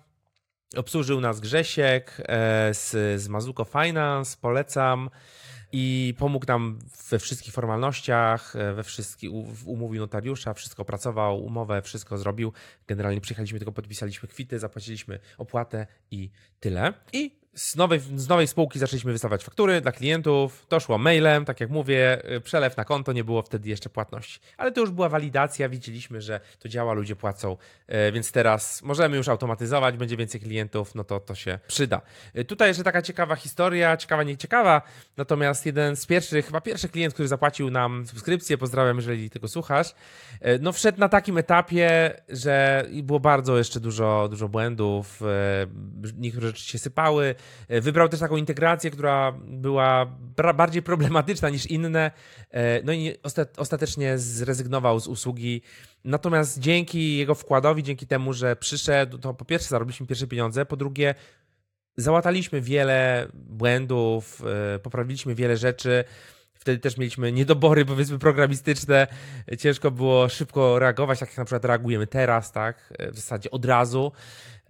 Obsłużył 0.75 1.21
nas 1.21 1.39
Grzesiek 1.39 2.17
e, 2.19 2.73
z, 2.73 3.21
z 3.21 3.27
Mazuko 3.27 3.65
Finance, 3.65 4.37
polecam. 4.41 5.09
I 5.71 6.13
pomógł 6.17 6.45
nam 6.47 6.79
we 7.09 7.19
wszystkich 7.19 7.53
formalnościach, 7.53 8.55
e, 8.55 8.73
we 8.73 8.83
wszystkich, 8.83 9.31
umówił 9.65 10.01
notariusza, 10.01 10.53
wszystko 10.53 10.81
opracował, 10.81 11.43
umowę, 11.45 11.81
wszystko 11.81 12.17
zrobił. 12.17 12.53
Generalnie 12.87 13.21
przyjechaliśmy, 13.21 13.59
tylko 13.59 13.71
podpisaliśmy 13.71 14.29
kwity, 14.29 14.59
zapłaciliśmy 14.59 15.19
opłatę 15.37 15.87
i 16.11 16.29
tyle. 16.59 16.93
I 17.13 17.31
z 17.57 17.75
nowej, 17.75 17.99
z 17.99 18.27
nowej 18.27 18.47
spółki 18.47 18.79
zaczęliśmy 18.79 19.11
wystawiać 19.11 19.43
faktury 19.43 19.81
dla 19.81 19.91
klientów, 19.91 20.65
to 20.69 20.79
szło 20.79 20.97
mailem, 20.97 21.45
tak 21.45 21.59
jak 21.59 21.69
mówię, 21.69 22.31
y, 22.35 22.41
przelew 22.41 22.77
na 22.77 22.85
konto, 22.85 23.13
nie 23.13 23.23
było 23.23 23.41
wtedy 23.41 23.69
jeszcze 23.69 23.89
płatności. 23.89 24.39
Ale 24.57 24.71
to 24.71 24.81
już 24.81 24.91
była 24.91 25.09
walidacja, 25.09 25.69
widzieliśmy, 25.69 26.21
że 26.21 26.39
to 26.59 26.69
działa, 26.69 26.93
ludzie 26.93 27.15
płacą, 27.15 27.57
y, 28.07 28.11
więc 28.11 28.31
teraz 28.31 28.81
możemy 28.81 29.17
już 29.17 29.27
automatyzować, 29.27 29.97
będzie 29.97 30.17
więcej 30.17 30.41
klientów, 30.41 30.95
no 30.95 31.03
to 31.03 31.19
to 31.19 31.35
się 31.35 31.59
przyda. 31.67 32.01
Y, 32.37 32.45
tutaj 32.45 32.67
jeszcze 32.67 32.83
taka 32.83 33.01
ciekawa 33.01 33.35
historia, 33.35 33.97
ciekawa, 33.97 34.23
nie 34.23 34.37
ciekawa, 34.37 34.81
natomiast 35.17 35.65
jeden 35.65 35.95
z 35.95 36.05
pierwszych, 36.05 36.45
chyba 36.45 36.61
pierwszy 36.61 36.89
klient, 36.89 37.13
który 37.13 37.27
zapłacił 37.27 37.71
nam 37.71 38.07
subskrypcję, 38.07 38.57
pozdrawiam, 38.57 38.97
jeżeli 38.97 39.29
tego 39.29 39.47
słuchasz, 39.47 39.95
no 40.59 40.71
wszedł 40.71 40.99
na 40.99 41.09
takim 41.09 41.37
etapie, 41.37 42.13
że 42.29 42.85
było 43.03 43.19
bardzo 43.19 43.57
jeszcze 43.57 43.79
dużo, 43.79 44.27
dużo 44.29 44.49
błędów, 44.49 45.21
niektóre 46.17 46.47
rzeczy 46.47 46.63
się 46.63 46.79
sypały, 46.79 47.35
wybrał 47.69 48.09
też 48.09 48.19
taką 48.19 48.37
integrację, 48.37 48.91
która 48.91 49.31
była 49.47 50.05
bardziej 50.55 50.81
problematyczna 50.81 51.49
niż 51.49 51.65
inne, 51.65 52.11
e, 52.51 52.83
no 52.83 52.93
i 52.93 53.15
ostatecznie 53.57 54.17
zrezygnował 54.17 54.99
z 54.99 55.07
usługi. 55.07 55.61
Natomiast 56.03 56.59
dzięki 56.59 57.17
jego 57.17 57.35
wkładowi, 57.35 57.83
dzięki 57.83 58.07
temu, 58.07 58.33
że 58.33 58.55
przyszedł, 58.55 59.17
to 59.17 59.33
po 59.33 59.45
pierwsze 59.45 59.69
zarobiliśmy 59.69 60.07
pierwsze 60.07 60.27
pieniądze, 60.27 60.65
po 60.65 60.77
drugie 60.77 61.15
załataliśmy 61.97 62.61
wiele 62.61 63.27
błędów, 63.33 64.41
e, 64.75 64.79
poprawiliśmy 64.79 65.35
wiele 65.35 65.57
rzeczy. 65.57 66.03
Wtedy 66.53 66.79
też 66.79 66.97
mieliśmy 66.97 67.31
niedobory, 67.31 67.85
powiedzmy, 67.85 68.19
programistyczne. 68.19 69.07
Ciężko 69.59 69.91
było 69.91 70.29
szybko 70.29 70.79
reagować, 70.79 71.19
tak 71.19 71.29
jak 71.29 71.37
na 71.37 71.45
przykład 71.45 71.65
reagujemy 71.65 72.07
teraz, 72.07 72.51
tak? 72.51 72.93
W 73.11 73.15
zasadzie 73.15 73.51
od 73.51 73.65
razu. 73.65 74.11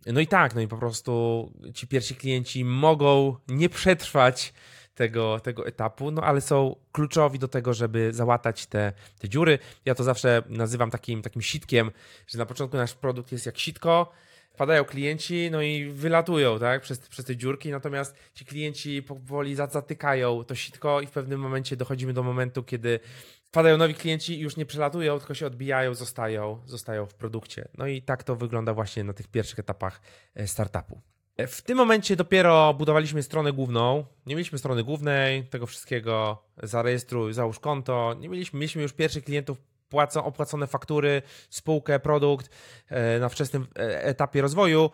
No 0.05 0.19
i 0.19 0.27
tak, 0.27 0.55
no 0.55 0.61
i 0.61 0.67
po 0.67 0.77
prostu 0.77 1.51
ci 1.73 1.87
pierwsi 1.87 2.15
klienci 2.15 2.65
mogą 2.65 3.35
nie 3.47 3.69
przetrwać 3.69 4.53
tego, 4.95 5.39
tego 5.39 5.67
etapu, 5.67 6.11
no 6.11 6.21
ale 6.21 6.41
są 6.41 6.75
kluczowi 6.91 7.39
do 7.39 7.47
tego, 7.47 7.73
żeby 7.73 8.13
załatać 8.13 8.65
te, 8.65 8.93
te 9.19 9.29
dziury. 9.29 9.59
Ja 9.85 9.95
to 9.95 10.03
zawsze 10.03 10.43
nazywam 10.49 10.91
takim, 10.91 11.21
takim 11.21 11.41
sitkiem, 11.41 11.91
że 12.27 12.37
na 12.37 12.45
początku 12.45 12.77
nasz 12.77 12.93
produkt 12.93 13.31
jest 13.31 13.45
jak 13.45 13.57
sitko, 13.57 14.11
wpadają 14.57 14.85
klienci, 14.85 15.49
no 15.51 15.61
i 15.61 15.85
wylatują 15.85 16.59
tak, 16.59 16.81
przez, 16.81 16.99
przez 16.99 17.25
te 17.25 17.35
dziurki, 17.35 17.71
natomiast 17.71 18.15
ci 18.33 18.45
klienci 18.45 19.03
powoli 19.03 19.55
zatykają 19.55 20.43
to 20.43 20.55
sitko 20.55 21.01
i 21.01 21.07
w 21.07 21.11
pewnym 21.11 21.39
momencie 21.39 21.75
dochodzimy 21.75 22.13
do 22.13 22.23
momentu, 22.23 22.63
kiedy 22.63 22.99
wpadają 23.47 23.77
nowi 23.77 23.93
klienci 23.93 24.39
już 24.39 24.57
nie 24.57 24.65
przelatują, 24.65 25.19
tylko 25.19 25.33
się 25.33 25.47
odbijają, 25.47 25.93
zostają, 25.93 26.61
zostają 26.65 27.05
w 27.05 27.13
produkcie. 27.13 27.67
No 27.77 27.87
i 27.87 28.01
tak 28.01 28.23
to 28.23 28.35
wygląda 28.35 28.73
właśnie 28.73 29.03
na 29.03 29.13
tych 29.13 29.27
pierwszych 29.27 29.59
etapach 29.59 30.01
e, 30.35 30.47
startupu. 30.47 31.01
E, 31.37 31.47
w 31.47 31.61
tym 31.61 31.77
momencie 31.77 32.15
dopiero 32.15 32.73
budowaliśmy 32.73 33.23
stronę 33.23 33.53
główną. 33.53 34.05
Nie 34.25 34.35
mieliśmy 34.35 34.57
strony 34.57 34.83
głównej, 34.83 35.43
tego 35.43 35.65
wszystkiego 35.65 36.43
zarejestruj, 36.63 37.33
załóż 37.33 37.59
konto. 37.59 38.15
Nie 38.19 38.29
mieliśmy, 38.29 38.59
mieliśmy 38.59 38.81
już 38.81 38.93
pierwszych 38.93 39.23
klientów 39.23 39.57
płacą, 39.89 40.23
opłacone 40.23 40.67
faktury, 40.67 41.21
spółkę, 41.49 41.99
produkt 41.99 42.49
e, 42.89 43.19
na 43.19 43.29
wczesnym 43.29 43.67
etapie 43.75 44.41
rozwoju 44.41 44.89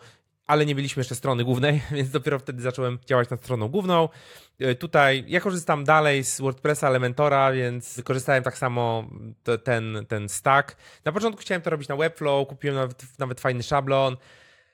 ale 0.46 0.66
nie 0.66 0.74
mieliśmy 0.74 1.00
jeszcze 1.00 1.14
strony 1.14 1.44
głównej, 1.44 1.82
więc 1.96 2.10
dopiero 2.10 2.38
wtedy 2.38 2.62
zacząłem 2.62 2.98
działać 3.06 3.30
nad 3.30 3.40
stroną 3.40 3.68
główną. 3.68 4.08
E, 4.58 4.74
tutaj 4.74 5.24
ja 5.28 5.40
korzystam 5.40 5.84
dalej 5.84 6.24
z 6.24 6.40
WordPressa 6.40 6.88
Elementora, 6.88 7.52
więc 7.52 7.96
wykorzystałem 7.96 8.42
tak 8.42 8.58
samo 8.58 9.04
ten, 9.64 10.06
ten 10.08 10.28
stack. 10.28 10.76
Na 11.04 11.12
początku 11.12 11.42
chciałem 11.42 11.62
to 11.62 11.70
robić 11.70 11.88
na 11.88 11.96
Webflow, 11.96 12.48
kupiłem 12.48 12.76
nawet, 12.76 13.18
nawet 13.18 13.40
fajny 13.40 13.62
szablon, 13.62 14.16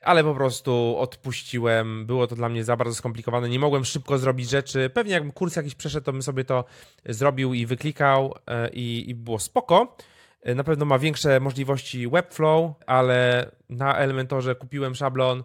ale 0.01 0.23
po 0.23 0.35
prostu 0.35 0.95
odpuściłem. 0.99 2.05
Było 2.05 2.27
to 2.27 2.35
dla 2.35 2.49
mnie 2.49 2.63
za 2.63 2.77
bardzo 2.77 2.95
skomplikowane. 2.95 3.49
Nie 3.49 3.59
mogłem 3.59 3.85
szybko 3.85 4.17
zrobić 4.17 4.49
rzeczy. 4.49 4.89
Pewnie 4.89 5.13
jakbym 5.13 5.31
kurs 5.31 5.55
jakiś 5.55 5.75
przeszedł, 5.75 6.05
to 6.05 6.11
bym 6.11 6.21
sobie 6.21 6.45
to 6.45 6.65
zrobił 7.05 7.53
i 7.53 7.65
wyklikał 7.65 8.35
e, 8.47 8.69
i, 8.69 9.09
i 9.09 9.15
było 9.15 9.39
spoko. 9.39 9.95
E, 10.41 10.55
na 10.55 10.63
pewno 10.63 10.85
ma 10.85 10.99
większe 10.99 11.39
możliwości 11.39 12.07
Webflow, 12.07 12.71
ale 12.85 13.51
na 13.69 13.97
Elementorze 13.97 14.55
kupiłem 14.55 14.95
szablon, 14.95 15.43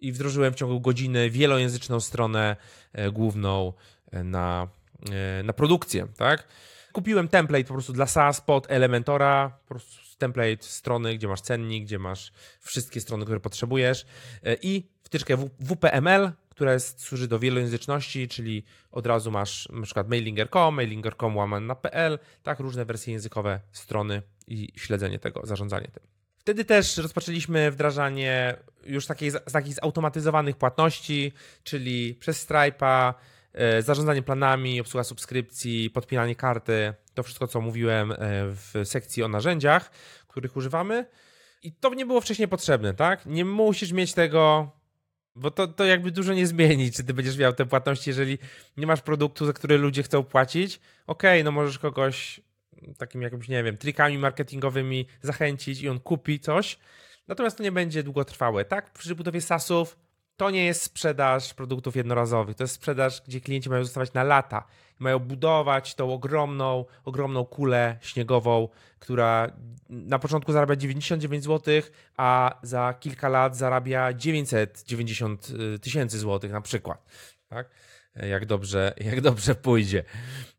i 0.00 0.12
wdrożyłem 0.12 0.52
w 0.52 0.56
ciągu 0.56 0.80
godziny 0.80 1.30
wielojęzyczną 1.30 2.00
stronę 2.00 2.56
e, 2.92 3.10
główną 3.10 3.72
e, 4.10 4.24
na, 4.24 4.68
e, 5.38 5.42
na 5.42 5.52
produkcję, 5.52 6.06
tak? 6.16 6.44
Kupiłem 6.92 7.28
template 7.28 7.64
po 7.64 7.72
prostu 7.72 7.92
dla 7.92 8.06
SaaS 8.06 8.40
pod 8.40 8.70
Elementora, 8.70 9.58
po 9.68 9.74
prostu 9.74 10.18
template 10.18 10.62
strony, 10.62 11.14
gdzie 11.14 11.28
masz 11.28 11.40
cennik, 11.40 11.84
gdzie 11.84 11.98
masz 11.98 12.32
wszystkie 12.60 13.00
strony, 13.00 13.24
które 13.24 13.40
potrzebujesz 13.40 14.06
i 14.62 14.88
wtyczkę 15.02 15.36
WPML, 15.60 16.32
która 16.56 16.72
jest, 16.72 17.00
służy 17.00 17.28
do 17.28 17.38
wielojęzyczności, 17.38 18.28
czyli 18.28 18.64
od 18.90 19.06
razu 19.06 19.30
masz 19.30 19.68
na 19.68 19.82
przykład 19.82 20.08
mailingercom, 20.08 20.74
mailingercom 20.74 21.36
łamane 21.36 21.66
na 21.66 21.74
PL, 21.74 22.18
tak, 22.42 22.60
różne 22.60 22.84
wersje 22.84 23.12
językowe 23.12 23.60
strony 23.72 24.22
i 24.46 24.72
śledzenie 24.76 25.18
tego, 25.18 25.40
zarządzanie 25.46 25.88
tym. 25.88 26.15
Wtedy 26.46 26.64
też 26.64 26.96
rozpoczęliśmy 26.96 27.70
wdrażanie 27.70 28.56
już 28.84 29.06
takiej, 29.06 29.30
takich 29.52 29.74
zautomatyzowanych 29.74 30.56
płatności, 30.56 31.32
czyli 31.64 32.14
przez 32.14 32.46
Stripe'a, 32.46 33.14
e, 33.52 33.82
zarządzanie 33.82 34.22
planami, 34.22 34.80
obsługa 34.80 35.04
subskrypcji, 35.04 35.90
podpinanie 35.90 36.34
karty, 36.34 36.94
to 37.14 37.22
wszystko, 37.22 37.46
co 37.46 37.60
mówiłem 37.60 38.12
e, 38.12 38.16
w 38.46 38.72
sekcji 38.84 39.22
o 39.22 39.28
narzędziach, 39.28 39.90
których 40.28 40.56
używamy. 40.56 41.06
I 41.62 41.72
to 41.72 41.94
nie 41.94 42.06
było 42.06 42.20
wcześniej 42.20 42.48
potrzebne, 42.48 42.94
tak? 42.94 43.26
Nie 43.26 43.44
musisz 43.44 43.92
mieć 43.92 44.14
tego, 44.14 44.70
bo 45.34 45.50
to, 45.50 45.66
to 45.66 45.84
jakby 45.84 46.10
dużo 46.10 46.34
nie 46.34 46.46
zmieni, 46.46 46.92
czy 46.92 47.04
ty 47.04 47.14
będziesz 47.14 47.38
miał 47.38 47.52
te 47.52 47.66
płatności, 47.66 48.10
jeżeli 48.10 48.38
nie 48.76 48.86
masz 48.86 49.00
produktu, 49.00 49.46
za 49.46 49.52
który 49.52 49.78
ludzie 49.78 50.02
chcą 50.02 50.22
płacić. 50.22 50.80
Okej, 51.06 51.40
okay, 51.40 51.44
no 51.44 51.52
możesz 51.52 51.78
kogoś 51.78 52.40
takim 52.98 53.22
jakimś, 53.22 53.48
nie 53.48 53.62
wiem, 53.62 53.76
trikami 53.76 54.18
marketingowymi 54.18 55.06
zachęcić 55.22 55.80
i 55.80 55.88
on 55.88 56.00
kupi 56.00 56.40
coś. 56.40 56.78
Natomiast 57.28 57.56
to 57.56 57.62
nie 57.62 57.72
będzie 57.72 58.02
długotrwałe, 58.02 58.64
tak? 58.64 58.92
Przy 58.92 59.14
budowie 59.14 59.40
SaaSów 59.40 59.96
to 60.36 60.50
nie 60.50 60.64
jest 60.64 60.82
sprzedaż 60.82 61.54
produktów 61.54 61.96
jednorazowych, 61.96 62.56
to 62.56 62.64
jest 62.64 62.74
sprzedaż, 62.74 63.22
gdzie 63.26 63.40
klienci 63.40 63.70
mają 63.70 63.84
zostawać 63.84 64.12
na 64.12 64.24
lata. 64.24 64.64
Mają 64.98 65.18
budować 65.18 65.94
tą 65.94 66.12
ogromną, 66.12 66.84
ogromną 67.04 67.44
kulę 67.44 67.98
śniegową, 68.00 68.68
która 68.98 69.50
na 69.88 70.18
początku 70.18 70.52
zarabia 70.52 70.76
99 70.76 71.44
zł, 71.44 71.74
a 72.16 72.58
za 72.62 72.94
kilka 73.00 73.28
lat 73.28 73.56
zarabia 73.56 74.12
990 74.12 75.48
y, 75.74 75.78
tysięcy 75.78 76.18
złotych 76.18 76.52
na 76.52 76.60
przykład. 76.60 77.04
Tak? 77.48 77.70
Jak 78.16 78.46
dobrze, 78.46 78.94
jak 78.96 79.20
dobrze 79.20 79.54
pójdzie. 79.54 80.04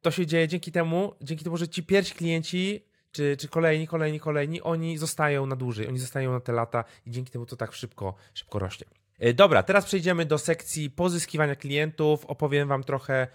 To 0.01 0.11
się 0.11 0.25
dzieje 0.25 0.47
dzięki 0.47 0.71
temu, 0.71 1.13
dzięki 1.21 1.43
temu, 1.43 1.57
że 1.57 1.67
ci 1.67 1.83
pierwsi 1.83 2.15
klienci 2.15 2.85
czy, 3.11 3.37
czy 3.37 3.47
kolejni, 3.47 3.87
kolejni, 3.87 4.19
kolejni, 4.19 4.61
oni 4.61 4.97
zostają 4.97 5.45
na 5.45 5.55
dłużej, 5.55 5.87
oni 5.87 5.99
zostają 5.99 6.31
na 6.31 6.39
te 6.39 6.51
lata 6.51 6.83
i 7.05 7.11
dzięki 7.11 7.31
temu 7.31 7.45
to 7.45 7.55
tak 7.55 7.73
szybko, 7.73 8.15
szybko 8.33 8.59
rośnie. 8.59 8.87
E, 9.19 9.33
dobra, 9.33 9.63
teraz 9.63 9.85
przejdziemy 9.85 10.25
do 10.25 10.37
sekcji 10.37 10.89
pozyskiwania 10.89 11.55
klientów. 11.55 12.25
Opowiem 12.25 12.67
Wam 12.67 12.83
trochę 12.83 13.27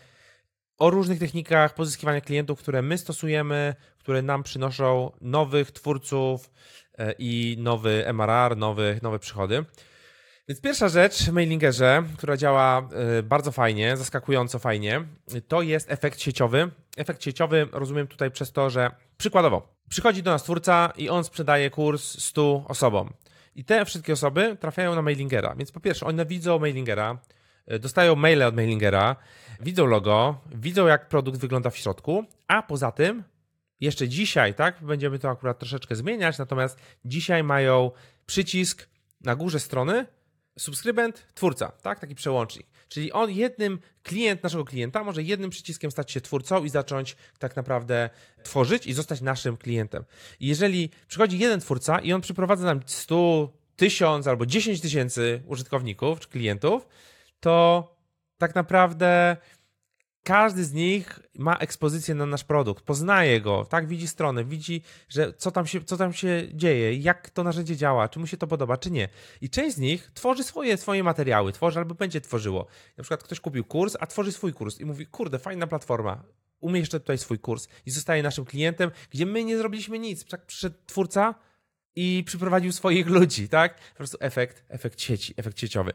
o 0.79 0.91
różnych 0.91 1.19
technikach 1.19 1.75
pozyskiwania 1.75 2.21
klientów, 2.21 2.59
które 2.59 2.83
my 2.83 2.99
stosujemy, 2.99 3.75
które 3.99 4.23
nam 4.23 4.43
przynoszą 4.43 5.13
nowych 5.21 5.71
twórców 5.71 6.51
e, 6.99 7.15
i 7.19 7.57
nowy 7.59 8.05
MRR, 8.07 8.57
nowy, 8.57 9.01
nowe 9.03 9.19
przychody. 9.19 9.65
Więc 10.49 10.61
pierwsza 10.61 10.89
rzecz 10.89 11.23
w 11.23 11.33
mailingerze, 11.33 12.03
która 12.17 12.37
działa 12.37 12.89
e, 13.19 13.23
bardzo 13.23 13.53
fajnie, 13.53 13.97
zaskakująco 13.97 14.59
fajnie, 14.59 15.05
to 15.49 15.63
jest 15.63 15.91
efekt 15.91 16.21
sieciowy. 16.21 16.71
Efekt 16.97 17.23
sieciowy 17.23 17.69
rozumiem 17.73 18.07
tutaj 18.07 18.31
przez 18.31 18.53
to, 18.53 18.71
że 18.71 18.91
przykładowo 19.17 19.83
przychodzi 19.89 20.23
do 20.23 20.31
nas 20.31 20.43
twórca 20.43 20.93
i 20.97 21.09
on 21.09 21.25
sprzedaje 21.25 21.71
kurs 21.71 22.19
100 22.19 22.65
osobom. 22.69 23.13
I 23.55 23.65
te 23.65 23.85
wszystkie 23.85 24.13
osoby 24.13 24.57
trafiają 24.61 24.95
na 24.95 25.03
mailingera. 25.03 25.55
Więc 25.55 25.73
po 25.73 25.81
pierwsze, 25.81 26.07
one 26.07 26.27
widzą 26.27 26.59
mailingera, 26.59 27.19
e, 27.67 27.79
dostają 27.79 28.17
maile 28.17 28.43
od 28.43 28.57
mailingera, 28.57 29.17
widzą 29.61 29.87
logo, 29.87 30.41
widzą 30.55 30.87
jak 30.87 31.09
produkt 31.09 31.41
wygląda 31.41 31.71
w 31.71 31.77
środku, 31.77 32.25
a 32.49 32.63
poza 32.63 32.93
tym 32.93 33.25
jeszcze 33.81 34.09
dzisiaj, 34.09 34.55
tak, 34.55 34.83
będziemy 34.83 35.19
to 35.19 35.31
akurat 35.31 35.59
troszeczkę 35.59 35.97
zmieniać, 35.97 36.39
natomiast 36.39 36.79
dzisiaj 37.05 37.45
mają 37.45 37.91
przycisk 38.27 38.89
na 39.21 39.37
górze 39.37 39.61
strony 39.61 40.07
subskrybent, 40.59 41.27
twórca, 41.35 41.73
tak, 41.83 42.01
taki 42.01 42.15
przełącznik. 42.15 42.67
Czyli 42.89 43.13
on 43.13 43.31
jednym, 43.31 43.79
klient 44.03 44.43
naszego 44.43 44.65
klienta 44.65 45.05
może 45.05 45.23
jednym 45.23 45.51
przyciskiem 45.51 45.91
stać 45.91 46.11
się 46.11 46.21
twórcą 46.21 46.65
i 46.65 46.69
zacząć 46.69 47.17
tak 47.39 47.57
naprawdę 47.57 48.11
tworzyć 48.43 48.87
i 48.87 48.93
zostać 48.93 49.21
naszym 49.21 49.57
klientem. 49.57 50.05
I 50.41 50.47
jeżeli 50.47 50.91
przychodzi 51.09 51.39
jeden 51.39 51.61
twórca 51.61 51.99
i 51.99 52.13
on 52.13 52.21
przyprowadza 52.21 52.65
nam 52.65 52.81
100, 52.87 53.53
1000 53.77 54.27
albo 54.27 54.47
10 54.47 54.81
tysięcy 54.81 55.43
użytkowników 55.47 56.21
czy 56.21 56.29
klientów, 56.29 56.89
to 57.41 57.89
tak 58.39 58.55
naprawdę 58.55 59.37
każdy 60.23 60.65
z 60.65 60.73
nich 60.73 61.21
ma 61.35 61.57
ekspozycję 61.57 62.15
na 62.15 62.27
nasz 62.27 62.45
produkt, 62.45 62.85
poznaje 62.85 63.41
go, 63.41 63.65
tak, 63.65 63.87
widzi 63.87 64.09
stronę, 64.09 64.45
widzi, 64.45 64.83
że 65.09 65.33
co 65.33 65.51
tam, 65.51 65.67
się, 65.67 65.85
co 65.85 65.97
tam 65.97 66.13
się 66.13 66.49
dzieje, 66.55 66.95
jak 66.95 67.31
to 67.31 67.45
narzędzie 67.45 67.77
działa, 67.77 68.09
czy 68.09 68.19
mu 68.19 68.27
się 68.27 68.37
to 68.37 68.47
podoba, 68.47 68.77
czy 68.77 68.91
nie. 68.91 69.09
I 69.41 69.51
część 69.51 69.77
z 69.77 69.79
nich 69.79 70.11
tworzy 70.15 70.45
swoje, 70.45 70.77
swoje 70.77 71.05
materiały, 71.05 71.53
tworzy 71.53 71.79
albo 71.79 71.95
będzie 71.95 72.21
tworzyło. 72.21 72.67
Na 72.97 73.05
przykład 73.05 73.23
ktoś 73.23 73.41
kupił 73.41 73.65
kurs, 73.65 73.97
a 74.01 74.07
tworzy 74.07 74.33
swój 74.33 74.53
kurs 74.53 74.81
i 74.81 74.85
mówi, 74.85 75.07
kurde, 75.07 75.39
fajna 75.39 75.67
platforma, 75.67 76.23
umieszczę 76.61 77.01
tutaj 77.01 77.19
swój 77.19 77.39
kurs 77.39 77.69
i 77.87 77.91
zostaje 77.91 78.23
naszym 78.23 78.45
klientem, 78.45 78.91
gdzie 79.11 79.27
my 79.27 79.45
nie 79.45 79.59
zrobiliśmy 79.59 79.99
nic. 79.99 80.25
Tak 80.25 80.47
przyszedł 80.47 80.77
twórca 80.87 81.35
i 81.97 82.25
przyprowadził 82.27 82.73
swoich 82.73 83.07
ludzi, 83.07 83.49
tak? 83.49 83.75
Po 83.91 83.97
prostu 83.97 84.19
efekt, 84.21 84.65
efekt 84.69 85.01
sieci, 85.01 85.35
efekt 85.37 85.61
sieciowy. 85.61 85.93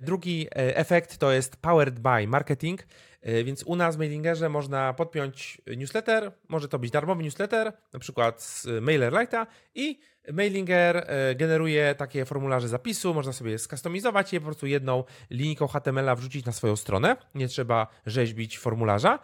Drugi 0.00 0.46
e, 0.46 0.76
efekt 0.76 1.18
to 1.18 1.32
jest 1.32 1.56
powered 1.56 2.00
by 2.00 2.26
marketing. 2.26 2.86
E, 3.22 3.44
więc 3.44 3.62
u 3.62 3.76
nas 3.76 3.96
w 3.96 3.98
Mailingerze 3.98 4.48
można 4.48 4.94
podpiąć 4.94 5.62
newsletter, 5.76 6.32
może 6.48 6.68
to 6.68 6.78
być 6.78 6.90
darmowy 6.90 7.22
newsletter, 7.22 7.72
na 7.92 7.98
przykład 7.98 8.42
z 8.42 8.66
MailerLite'a 8.66 9.46
i 9.74 10.00
Mailinger 10.32 10.96
e, 10.96 11.34
generuje 11.34 11.94
takie 11.94 12.24
formularze 12.24 12.68
zapisu, 12.68 13.14
można 13.14 13.32
sobie 13.32 13.58
skustomizować 13.58 14.32
je 14.32 14.40
po 14.40 14.46
prostu 14.46 14.66
jedną 14.66 15.04
linijką 15.30 15.66
HTML-a 15.66 16.16
wrzucić 16.16 16.46
na 16.46 16.52
swoją 16.52 16.76
stronę, 16.76 17.16
nie 17.34 17.48
trzeba 17.48 17.86
rzeźbić 18.06 18.58
formularza, 18.58 19.18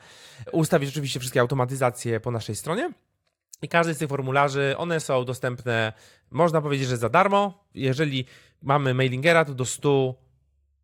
ustawić 0.52 0.88
oczywiście 0.88 1.20
wszystkie 1.20 1.40
automatyzacje 1.40 2.20
po 2.20 2.30
naszej 2.30 2.56
stronie. 2.56 2.92
I 3.62 3.68
każdy 3.68 3.94
z 3.94 3.98
tych 3.98 4.08
formularzy, 4.08 4.74
one 4.76 5.00
są 5.00 5.24
dostępne, 5.24 5.92
można 6.30 6.60
powiedzieć, 6.60 6.88
że 6.88 6.96
za 6.96 7.08
darmo. 7.08 7.64
Jeżeli 7.74 8.24
mamy 8.62 8.94
mailingera, 8.94 9.44
to 9.44 9.54
do 9.54 9.64
100 9.64 10.14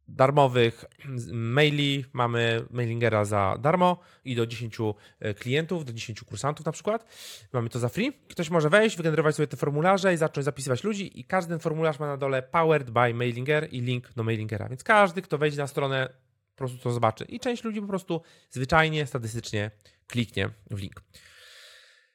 darmowych 0.08 0.84
maili, 1.32 2.04
mamy 2.12 2.64
mailingera 2.70 3.24
za 3.24 3.58
darmo 3.60 3.98
i 4.24 4.34
do 4.34 4.46
10 4.46 4.76
e, 5.20 5.34
klientów, 5.34 5.84
do 5.84 5.92
10 5.92 6.22
kursantów 6.22 6.66
na 6.66 6.72
przykład. 6.72 7.04
Mamy 7.52 7.68
to 7.68 7.78
za 7.78 7.88
free. 7.88 8.12
Ktoś 8.28 8.50
może 8.50 8.70
wejść, 8.70 8.96
wygenerować 8.96 9.36
sobie 9.36 9.46
te 9.46 9.56
formularze 9.56 10.14
i 10.14 10.16
zacząć 10.16 10.44
zapisywać 10.44 10.84
ludzi 10.84 11.20
i 11.20 11.24
każdy 11.24 11.58
formularz 11.58 11.98
ma 11.98 12.06
na 12.06 12.16
dole 12.16 12.42
powered 12.42 12.90
by 12.90 13.14
mailinger 13.14 13.68
i 13.72 13.80
link 13.80 14.12
do 14.16 14.22
mailingera. 14.22 14.68
Więc 14.68 14.84
każdy, 14.84 15.22
kto 15.22 15.38
wejdzie 15.38 15.58
na 15.58 15.66
stronę, 15.66 16.08
po 16.54 16.58
prostu 16.58 16.78
to 16.78 16.92
zobaczy. 16.92 17.24
I 17.24 17.40
część 17.40 17.64
ludzi 17.64 17.80
po 17.80 17.86
prostu 17.86 18.22
zwyczajnie, 18.50 19.06
statystycznie 19.06 19.70
kliknie 20.06 20.50
w 20.70 20.78
link. 20.78 21.02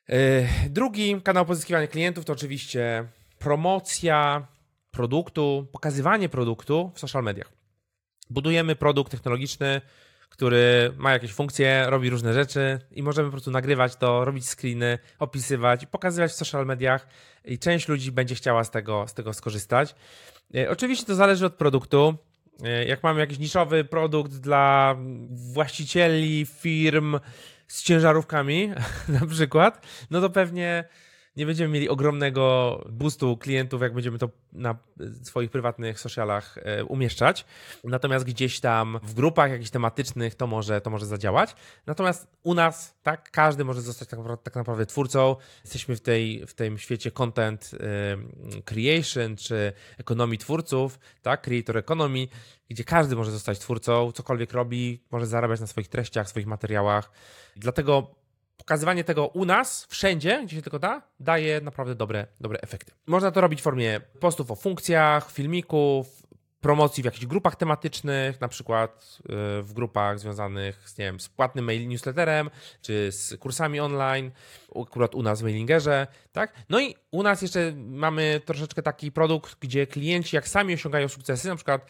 E, 0.09 0.69
drugi 0.69 1.21
kanał 1.21 1.45
pozyskiwania 1.45 1.87
klientów 1.87 2.25
to 2.25 2.33
oczywiście 2.33 3.07
promocja 3.39 4.47
produktu, 4.91 5.67
pokazywanie 5.71 6.29
produktu 6.29 6.91
w 6.95 6.99
social 6.99 7.23
mediach. 7.23 7.58
Budujemy 8.29 8.75
produkt 8.75 9.11
technologiczny, 9.11 9.81
który 10.29 10.93
ma 10.97 11.11
jakieś 11.11 11.33
funkcje, 11.33 11.85
robi 11.87 12.09
różne 12.09 12.33
rzeczy 12.33 12.79
i 12.91 13.03
możemy 13.03 13.27
po 13.27 13.31
prostu 13.31 13.51
nagrywać 13.51 13.95
to, 13.95 14.25
robić 14.25 14.49
screeny, 14.49 14.99
opisywać, 15.19 15.85
pokazywać 15.85 16.31
w 16.31 16.35
social 16.35 16.65
mediach 16.65 17.07
i 17.45 17.59
część 17.59 17.87
ludzi 17.87 18.11
będzie 18.11 18.35
chciała 18.35 18.63
z 18.63 18.71
tego, 18.71 19.07
z 19.07 19.13
tego 19.13 19.33
skorzystać. 19.33 19.95
E, 20.55 20.69
oczywiście 20.69 21.05
to 21.05 21.15
zależy 21.15 21.45
od 21.45 21.53
produktu. 21.53 22.15
E, 22.63 22.85
jak 22.85 23.03
mamy 23.03 23.19
jakiś 23.19 23.39
niszowy 23.39 23.83
produkt 23.83 24.31
dla 24.31 24.95
właścicieli 25.29 26.45
firm 26.45 27.19
z 27.67 27.83
ciężarówkami, 27.83 28.71
na 29.19 29.25
przykład, 29.27 29.85
no 30.11 30.21
to 30.21 30.29
pewnie 30.29 30.83
nie 31.39 31.45
będziemy 31.45 31.73
mieli 31.73 31.89
ogromnego 31.89 32.85
boostu 32.89 33.37
klientów, 33.37 33.81
jak 33.81 33.93
będziemy 33.93 34.17
to 34.17 34.29
na 34.53 34.75
swoich 35.23 35.51
prywatnych 35.51 35.99
socialach 35.99 36.57
e, 36.57 36.85
umieszczać. 36.85 37.45
Natomiast 37.83 38.25
gdzieś 38.25 38.59
tam 38.59 38.99
w 39.03 39.13
grupach 39.13 39.51
jakichś 39.51 39.69
tematycznych 39.69 40.35
to 40.35 40.47
może, 40.47 40.81
to 40.81 40.89
może 40.89 41.05
zadziałać. 41.05 41.55
Natomiast 41.85 42.27
u 42.43 42.53
nas, 42.53 42.95
tak, 43.03 43.31
każdy 43.31 43.65
może 43.65 43.81
zostać 43.81 44.07
tak 44.07 44.19
naprawdę, 44.19 44.43
tak 44.43 44.55
naprawdę 44.55 44.85
twórcą. 44.85 45.35
Jesteśmy 45.63 45.95
w, 45.95 46.01
tej, 46.01 46.47
w 46.47 46.53
tym 46.53 46.77
świecie 46.77 47.11
content 47.11 47.71
e, 47.73 48.61
creation 48.61 49.35
czy 49.35 49.73
ekonomii 49.97 50.37
twórców, 50.37 50.99
tak, 51.21 51.41
creator 51.41 51.77
economy, 51.77 52.27
gdzie 52.69 52.83
każdy 52.83 53.15
może 53.15 53.31
zostać 53.31 53.59
twórcą, 53.59 54.11
cokolwiek 54.11 54.53
robi, 54.53 55.03
może 55.11 55.27
zarabiać 55.27 55.59
na 55.59 55.67
swoich 55.67 55.87
treściach, 55.87 56.29
swoich 56.29 56.47
materiałach. 56.47 57.11
Dlatego 57.55 58.18
pokazywanie 58.59 59.03
tego 59.03 59.27
u 59.27 59.45
nas, 59.45 59.87
wszędzie, 59.89 60.41
gdzie 60.45 60.55
się 60.55 60.61
tylko 60.61 60.79
da, 60.79 61.01
daje 61.19 61.61
naprawdę 61.61 61.95
dobre, 61.95 62.27
dobre 62.39 62.59
efekty. 62.61 62.91
Można 63.07 63.31
to 63.31 63.41
robić 63.41 63.59
w 63.59 63.63
formie 63.63 64.01
postów 64.19 64.51
o 64.51 64.55
funkcjach, 64.55 65.31
filmików, 65.31 66.19
promocji 66.61 67.03
w 67.03 67.05
jakichś 67.05 67.25
grupach 67.25 67.55
tematycznych, 67.55 68.41
na 68.41 68.47
przykład 68.47 69.19
y, 69.19 69.63
w 69.63 69.73
grupach 69.73 70.19
związanych 70.19 70.89
z, 70.89 70.97
nie 70.97 71.05
wiem, 71.05 71.19
z 71.19 71.29
płatnym 71.29 71.65
mail 71.65 71.87
newsletterem, 71.87 72.49
czy 72.81 73.11
z 73.11 73.37
kursami 73.39 73.79
online, 73.79 74.31
akurat 74.81 75.15
u 75.15 75.23
nas 75.23 75.41
w 75.41 75.43
mailingerze, 75.43 76.07
tak? 76.31 76.53
No 76.69 76.79
i 76.79 76.95
u 77.11 77.23
nas 77.23 77.41
jeszcze 77.41 77.73
mamy 77.75 78.41
troszeczkę 78.45 78.83
taki 78.83 79.11
produkt, 79.11 79.55
gdzie 79.59 79.87
klienci 79.87 80.35
jak 80.35 80.47
sami 80.47 80.73
osiągają 80.73 81.07
sukcesy, 81.07 81.47
na 81.47 81.55
przykład 81.55 81.85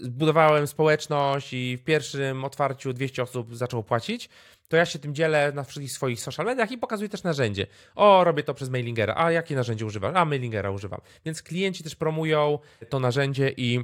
zbudowałem 0.00 0.66
społeczność 0.66 1.52
i 1.52 1.76
w 1.76 1.84
pierwszym 1.84 2.44
otwarciu 2.44 2.92
200 2.92 3.22
osób 3.22 3.56
zaczęło 3.56 3.82
płacić, 3.82 4.28
to 4.72 4.76
ja 4.76 4.86
się 4.86 4.98
tym 4.98 5.14
dzielę 5.14 5.52
na 5.54 5.64
wszystkich 5.64 5.92
swoich 5.92 6.20
social 6.20 6.46
mediach 6.46 6.70
i 6.70 6.78
pokazuję 6.78 7.08
też 7.08 7.22
narzędzie. 7.22 7.66
O, 7.94 8.24
robię 8.24 8.42
to 8.42 8.54
przez 8.54 8.70
mailingera. 8.70 9.14
A 9.16 9.32
jakie 9.32 9.56
narzędzie 9.56 9.86
używasz? 9.86 10.16
A, 10.16 10.24
mailingera 10.24 10.70
używam. 10.70 11.00
Więc 11.24 11.42
klienci 11.42 11.84
też 11.84 11.96
promują 11.96 12.58
to 12.88 13.00
narzędzie 13.00 13.52
i, 13.56 13.80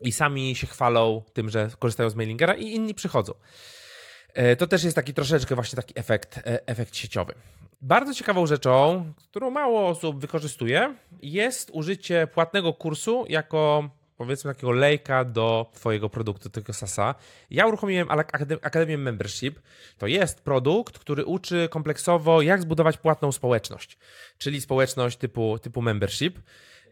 i 0.00 0.12
sami 0.12 0.54
się 0.56 0.66
chwalą 0.66 1.22
tym, 1.32 1.50
że 1.50 1.70
korzystają 1.78 2.10
z 2.10 2.14
mailingera 2.14 2.54
i 2.54 2.66
inni 2.66 2.94
przychodzą. 2.94 3.32
E, 4.34 4.56
to 4.56 4.66
też 4.66 4.84
jest 4.84 4.96
taki 4.96 5.14
troszeczkę 5.14 5.54
właśnie 5.54 5.76
taki 5.76 5.98
efekt, 5.98 6.38
e, 6.38 6.66
efekt 6.66 6.96
sieciowy. 6.96 7.34
Bardzo 7.80 8.14
ciekawą 8.14 8.46
rzeczą, 8.46 9.04
którą 9.16 9.50
mało 9.50 9.88
osób 9.88 10.20
wykorzystuje, 10.20 10.94
jest 11.22 11.70
użycie 11.72 12.26
płatnego 12.26 12.72
kursu 12.72 13.24
jako 13.28 13.90
powiedzmy 14.24 14.54
takiego 14.54 14.72
lejka 14.72 15.24
do 15.24 15.70
twojego 15.74 16.10
produktu, 16.10 16.50
tego 16.50 16.72
SASa. 16.72 17.14
Ja 17.50 17.66
uruchomiłem 17.66 18.08
Akademię 18.62 18.98
Membership. 18.98 19.60
To 19.98 20.06
jest 20.06 20.40
produkt, 20.40 20.98
który 20.98 21.24
uczy 21.24 21.68
kompleksowo, 21.70 22.42
jak 22.42 22.62
zbudować 22.62 22.96
płatną 22.96 23.32
społeczność, 23.32 23.98
czyli 24.38 24.60
społeczność 24.60 25.16
typu, 25.18 25.58
typu 25.58 25.82
membership. 25.82 26.38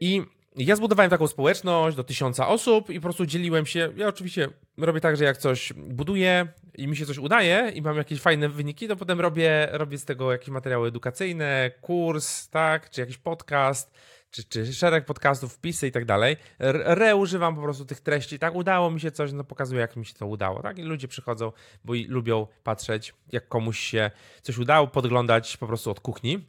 I 0.00 0.22
ja 0.56 0.76
zbudowałem 0.76 1.10
taką 1.10 1.26
społeczność 1.26 1.96
do 1.96 2.04
tysiąca 2.04 2.48
osób 2.48 2.90
i 2.90 2.94
po 2.94 3.02
prostu 3.02 3.26
dzieliłem 3.26 3.66
się. 3.66 3.92
Ja 3.96 4.08
oczywiście 4.08 4.48
robię 4.78 5.00
tak, 5.00 5.16
że 5.16 5.24
jak 5.24 5.36
coś 5.36 5.72
buduję 5.72 6.48
i 6.74 6.88
mi 6.88 6.96
się 6.96 7.06
coś 7.06 7.18
udaje 7.18 7.72
i 7.74 7.82
mam 7.82 7.96
jakieś 7.96 8.20
fajne 8.20 8.48
wyniki, 8.48 8.88
to 8.88 8.96
potem 8.96 9.20
robię, 9.20 9.68
robię 9.72 9.98
z 9.98 10.04
tego 10.04 10.32
jakieś 10.32 10.48
materiały 10.48 10.88
edukacyjne, 10.88 11.70
kurs, 11.80 12.48
tak, 12.48 12.90
czy 12.90 13.00
jakiś 13.00 13.18
podcast, 13.18 13.94
czy, 14.30 14.44
czy 14.44 14.72
szereg 14.74 15.04
podcastów, 15.04 15.54
wpisy 15.54 15.86
i 15.86 15.92
tak 15.92 16.04
dalej. 16.04 16.36
Reużywam 16.84 17.56
po 17.56 17.62
prostu 17.62 17.84
tych 17.84 18.00
treści. 18.00 18.38
Tak, 18.38 18.54
udało 18.54 18.90
mi 18.90 19.00
się 19.00 19.10
coś, 19.10 19.32
no 19.32 19.44
pokazuję, 19.44 19.80
jak 19.80 19.96
mi 19.96 20.06
się 20.06 20.14
to 20.14 20.26
udało. 20.26 20.62
Tak, 20.62 20.78
i 20.78 20.82
ludzie 20.82 21.08
przychodzą, 21.08 21.52
bo 21.84 21.92
lubią 22.08 22.46
patrzeć, 22.64 23.14
jak 23.32 23.48
komuś 23.48 23.78
się 23.78 24.10
coś 24.42 24.58
udało, 24.58 24.86
podglądać 24.86 25.56
po 25.56 25.66
prostu 25.66 25.90
od 25.90 26.00
kuchni. 26.00 26.48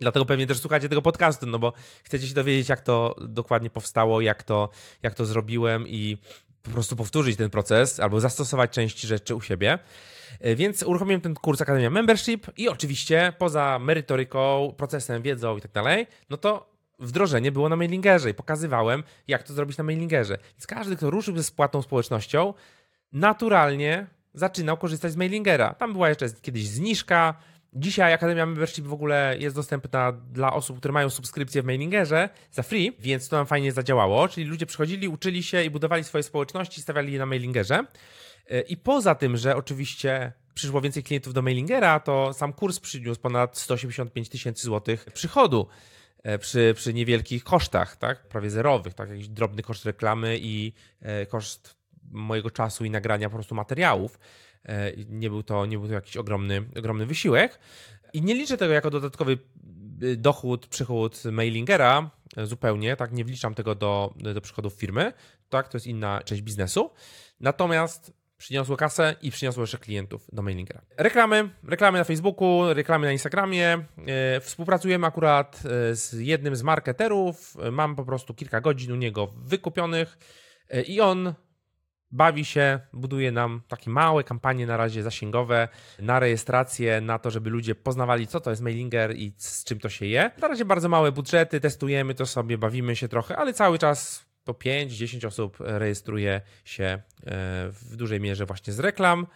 Dlatego 0.00 0.26
pewnie 0.26 0.46
też 0.46 0.58
słuchacie 0.58 0.88
tego 0.88 1.02
podcastu, 1.02 1.46
no 1.46 1.58
bo 1.58 1.72
chcecie 2.04 2.26
się 2.26 2.34
dowiedzieć, 2.34 2.68
jak 2.68 2.80
to 2.80 3.16
dokładnie 3.28 3.70
powstało, 3.70 4.20
jak 4.20 4.42
to, 4.42 4.68
jak 5.02 5.14
to 5.14 5.26
zrobiłem 5.26 5.88
i 5.88 6.18
po 6.62 6.70
prostu 6.70 6.96
powtórzyć 6.96 7.36
ten 7.36 7.50
proces 7.50 8.00
albo 8.00 8.20
zastosować 8.20 8.70
część 8.70 9.00
rzeczy 9.00 9.34
u 9.34 9.40
siebie. 9.40 9.78
E, 10.40 10.54
więc 10.54 10.82
uruchomiłem 10.82 11.20
ten 11.20 11.34
kurs 11.34 11.60
Akademia 11.60 11.90
Membership 11.90 12.46
i 12.56 12.68
oczywiście 12.68 13.32
poza 13.38 13.78
merytoryką, 13.78 14.74
procesem, 14.76 15.22
wiedzą 15.22 15.56
i 15.56 15.60
tak 15.60 15.72
dalej, 15.72 16.06
no 16.30 16.36
to 16.36 16.69
wdrożenie 17.00 17.52
było 17.52 17.68
na 17.68 17.76
mailingerze 17.76 18.30
i 18.30 18.34
pokazywałem, 18.34 19.02
jak 19.28 19.42
to 19.42 19.54
zrobić 19.54 19.78
na 19.78 19.84
mailingerze. 19.84 20.38
Więc 20.52 20.66
każdy, 20.66 20.96
kto 20.96 21.10
ruszył 21.10 21.36
ze 21.36 21.44
spłatną 21.44 21.82
społecznością, 21.82 22.54
naturalnie 23.12 24.06
zaczynał 24.34 24.76
korzystać 24.76 25.12
z 25.12 25.16
mailingera. 25.16 25.74
Tam 25.74 25.92
była 25.92 26.08
jeszcze 26.08 26.26
kiedyś 26.42 26.68
zniżka, 26.68 27.34
Dzisiaj 27.72 28.12
Akademia 28.12 28.46
Membership 28.46 28.86
w 28.86 28.92
ogóle 28.92 29.36
jest 29.38 29.56
dostępna 29.56 30.12
dla 30.12 30.52
osób, 30.52 30.78
które 30.78 30.92
mają 30.92 31.10
subskrypcję 31.10 31.62
w 31.62 31.64
mailingerze 31.64 32.28
za 32.52 32.62
free, 32.62 32.92
więc 32.98 33.28
to 33.28 33.36
nam 33.36 33.46
fajnie 33.46 33.72
zadziałało. 33.72 34.28
Czyli 34.28 34.46
ludzie 34.46 34.66
przychodzili, 34.66 35.08
uczyli 35.08 35.42
się 35.42 35.64
i 35.64 35.70
budowali 35.70 36.04
swoje 36.04 36.22
społeczności, 36.22 36.82
stawiali 36.82 37.12
je 37.12 37.18
na 37.18 37.26
mailingerze. 37.26 37.84
I 38.68 38.76
poza 38.76 39.14
tym, 39.14 39.36
że 39.36 39.56
oczywiście 39.56 40.32
przyszło 40.54 40.80
więcej 40.80 41.02
klientów 41.02 41.34
do 41.34 41.42
mailingera, 41.42 42.00
to 42.00 42.32
sam 42.32 42.52
kurs 42.52 42.80
przyniósł 42.80 43.20
ponad 43.20 43.58
185 43.58 44.28
tysięcy 44.28 44.62
złotych 44.62 45.04
przychodu 45.04 45.66
przy, 46.40 46.72
przy 46.76 46.94
niewielkich 46.94 47.44
kosztach, 47.44 47.96
tak? 47.96 48.28
prawie 48.28 48.50
zerowych, 48.50 48.94
tak? 48.94 49.10
jakiś 49.10 49.28
drobny 49.28 49.62
koszt 49.62 49.84
reklamy 49.84 50.38
i 50.40 50.72
e, 51.00 51.26
koszt 51.26 51.76
mojego 52.10 52.50
czasu 52.50 52.84
i 52.84 52.90
nagrania 52.90 53.28
po 53.28 53.34
prostu 53.34 53.54
materiałów. 53.54 54.18
E, 54.64 54.92
nie 54.96 55.30
był 55.30 55.42
to, 55.42 55.66
nie 55.66 55.78
był 55.78 55.88
to 55.88 55.94
jakiś 55.94 56.16
ogromny, 56.16 56.64
ogromny 56.78 57.06
wysiłek. 57.06 57.58
I 58.12 58.22
nie 58.22 58.34
liczę 58.34 58.56
tego 58.56 58.72
jako 58.72 58.90
dodatkowy 58.90 59.38
y, 60.02 60.16
dochód, 60.16 60.66
przychód 60.66 61.24
mailingera 61.24 62.10
e, 62.36 62.46
zupełnie, 62.46 62.96
tak, 62.96 63.12
nie 63.12 63.24
wliczam 63.24 63.54
tego 63.54 63.74
do, 63.74 64.14
do 64.34 64.40
przychodów 64.40 64.74
firmy, 64.74 65.12
tak, 65.48 65.68
to 65.68 65.76
jest 65.76 65.86
inna 65.86 66.22
część 66.24 66.42
biznesu. 66.42 66.90
Natomiast 67.40 68.12
przyniosło 68.40 68.76
kasę 68.76 69.16
i 69.22 69.30
przyniosło 69.30 69.62
jeszcze 69.62 69.78
klientów 69.78 70.26
do 70.32 70.42
mailingera. 70.42 70.82
Reklamy, 70.96 71.50
reklamy 71.64 71.98
na 71.98 72.04
Facebooku, 72.04 72.74
reklamy 72.74 73.06
na 73.06 73.12
Instagramie. 73.12 73.84
E, 74.06 74.40
współpracujemy 74.40 75.06
akurat 75.06 75.62
z 75.92 76.12
jednym 76.12 76.56
z 76.56 76.62
marketerów. 76.62 77.56
Mam 77.72 77.96
po 77.96 78.04
prostu 78.04 78.34
kilka 78.34 78.60
godzin 78.60 78.92
u 78.92 78.96
niego 78.96 79.26
wykupionych 79.26 80.18
i 80.86 81.00
on 81.00 81.34
bawi 82.10 82.44
się, 82.44 82.80
buduje 82.92 83.32
nam 83.32 83.62
takie 83.68 83.90
małe 83.90 84.24
kampanie 84.24 84.66
na 84.66 84.76
razie 84.76 85.02
zasięgowe 85.02 85.68
na 85.98 86.20
rejestrację, 86.20 87.00
na 87.00 87.18
to, 87.18 87.30
żeby 87.30 87.50
ludzie 87.50 87.74
poznawali, 87.74 88.26
co 88.26 88.40
to 88.40 88.50
jest 88.50 88.62
mailinger 88.62 89.16
i 89.16 89.34
z 89.36 89.64
czym 89.64 89.80
to 89.80 89.88
się 89.88 90.06
je. 90.06 90.30
Na 90.42 90.48
razie 90.48 90.64
bardzo 90.64 90.88
małe 90.88 91.12
budżety, 91.12 91.60
testujemy 91.60 92.14
to 92.14 92.26
sobie, 92.26 92.58
bawimy 92.58 92.96
się 92.96 93.08
trochę, 93.08 93.36
ale 93.36 93.52
cały 93.52 93.78
czas 93.78 94.29
po 94.44 94.52
5-10 94.52 95.26
osób 95.26 95.56
rejestruje 95.60 96.40
się 96.64 96.84
e, 96.84 97.00
w 97.70 97.96
dużej 97.96 98.20
mierze 98.20 98.46
właśnie 98.46 98.72
z 98.72 98.78
reklam. 98.78 99.26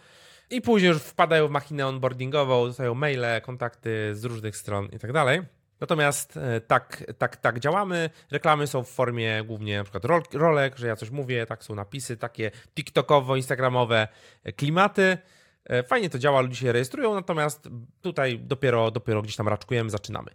I 0.49 0.61
później 0.61 0.89
już 0.89 1.01
wpadają 1.01 1.47
w 1.47 1.51
machinę 1.51 1.87
onboardingową, 1.87 2.67
dostają 2.67 2.95
maile, 2.95 3.41
kontakty 3.41 4.15
z 4.15 4.23
różnych 4.23 4.57
stron 4.57 4.85
i 4.85 4.99
tak 4.99 5.11
dalej. 5.13 5.41
Natomiast 5.79 6.37
e, 6.37 6.61
tak, 6.61 7.03
tak, 7.17 7.37
tak 7.37 7.59
działamy. 7.59 8.09
Reklamy 8.31 8.67
są 8.67 8.83
w 8.83 8.89
formie 8.89 9.43
głównie 9.43 9.83
przykład 9.83 10.05
rolek, 10.33 10.77
że 10.77 10.87
ja 10.87 10.95
coś 10.95 11.09
mówię, 11.09 11.45
tak 11.45 11.63
są 11.63 11.75
napisy, 11.75 12.17
takie 12.17 12.51
TikTokowo-instagramowe 12.75 14.07
klimaty. 14.55 15.17
E, 15.65 15.83
fajnie 15.83 16.09
to 16.09 16.19
działa, 16.19 16.41
ludzie 16.41 16.55
się 16.55 16.71
rejestrują, 16.71 17.13
natomiast 17.13 17.69
tutaj 18.01 18.39
dopiero, 18.39 18.91
dopiero 18.91 19.21
gdzieś 19.21 19.35
tam 19.35 19.47
raczkujemy, 19.47 19.89
zaczynamy. 19.89 20.31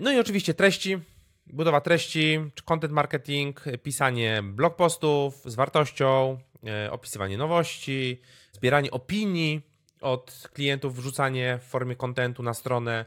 No 0.00 0.12
i 0.12 0.18
oczywiście 0.18 0.54
treści, 0.54 0.98
budowa 1.52 1.80
treści, 1.80 2.38
content 2.64 2.92
marketing, 2.92 3.64
pisanie 3.82 4.42
blog 4.42 4.76
postów 4.76 5.42
z 5.44 5.54
wartością, 5.54 6.38
opisywanie 6.90 7.38
nowości, 7.38 8.20
zbieranie 8.52 8.90
opinii 8.90 9.60
od 10.00 10.48
klientów, 10.52 10.96
wrzucanie 10.96 11.58
w 11.62 11.64
formie 11.64 11.96
kontentu 11.96 12.42
na 12.42 12.54
stronę, 12.54 13.04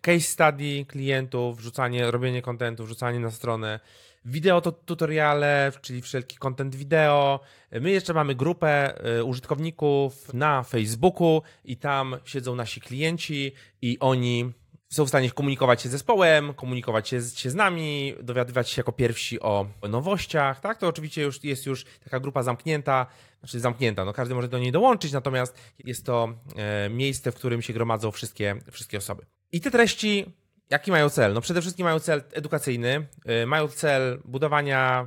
case 0.00 0.20
study 0.20 0.84
klientów, 0.88 1.56
wrzucanie, 1.56 2.10
robienie 2.10 2.42
kontentu, 2.42 2.84
wrzucanie 2.84 3.20
na 3.20 3.30
stronę, 3.30 3.80
wideo 4.24 4.60
to 4.60 4.72
tutoriale, 4.72 5.72
czyli 5.80 6.02
wszelki 6.02 6.36
content 6.36 6.76
wideo. 6.76 7.40
My 7.72 7.90
jeszcze 7.90 8.14
mamy 8.14 8.34
grupę 8.34 8.94
y, 9.18 9.24
użytkowników 9.24 10.34
na 10.34 10.62
Facebooku 10.62 11.42
i 11.64 11.76
tam 11.76 12.16
siedzą 12.24 12.54
nasi 12.54 12.80
klienci 12.80 13.52
i 13.82 13.98
oni 14.00 14.52
są 14.88 15.04
w 15.04 15.08
stanie 15.08 15.30
komunikować 15.30 15.82
się 15.82 15.88
z 15.88 15.92
zespołem, 15.92 16.54
komunikować 16.54 17.08
się 17.08 17.20
z, 17.20 17.38
się 17.38 17.50
z 17.50 17.54
nami, 17.54 18.14
dowiadywać 18.22 18.70
się 18.70 18.80
jako 18.80 18.92
pierwsi 18.92 19.40
o, 19.40 19.66
nowościach, 19.88 20.60
tak? 20.60 20.78
To 20.78 20.88
oczywiście 20.88 21.22
już 21.22 21.44
jest 21.44 21.66
już 21.66 21.84
taka 22.04 22.20
grupa 22.20 22.42
zamknięta, 22.42 23.06
znaczy 23.40 23.60
zamknięta, 23.60 24.04
no 24.04 24.12
każdy 24.12 24.34
może 24.34 24.48
do 24.48 24.58
niej 24.58 24.72
dołączyć, 24.72 25.12
natomiast 25.12 25.54
jest 25.84 26.06
to 26.06 26.28
e, 26.56 26.90
miejsce, 26.90 27.32
w 27.32 27.34
którym 27.34 27.62
się 27.62 27.72
gromadzą 27.72 28.10
wszystkie, 28.10 28.56
wszystkie 28.70 28.98
osoby. 28.98 29.26
I 29.52 29.60
te 29.60 29.70
treści, 29.70 30.32
jaki 30.70 30.90
mają 30.90 31.10
cel? 31.10 31.32
No 31.32 31.40
przede 31.40 31.60
wszystkim 31.60 31.84
mają 31.84 32.00
cel 32.00 32.22
edukacyjny, 32.32 33.06
e, 33.24 33.46
mają 33.46 33.68
cel 33.68 34.20
budowania 34.24 35.06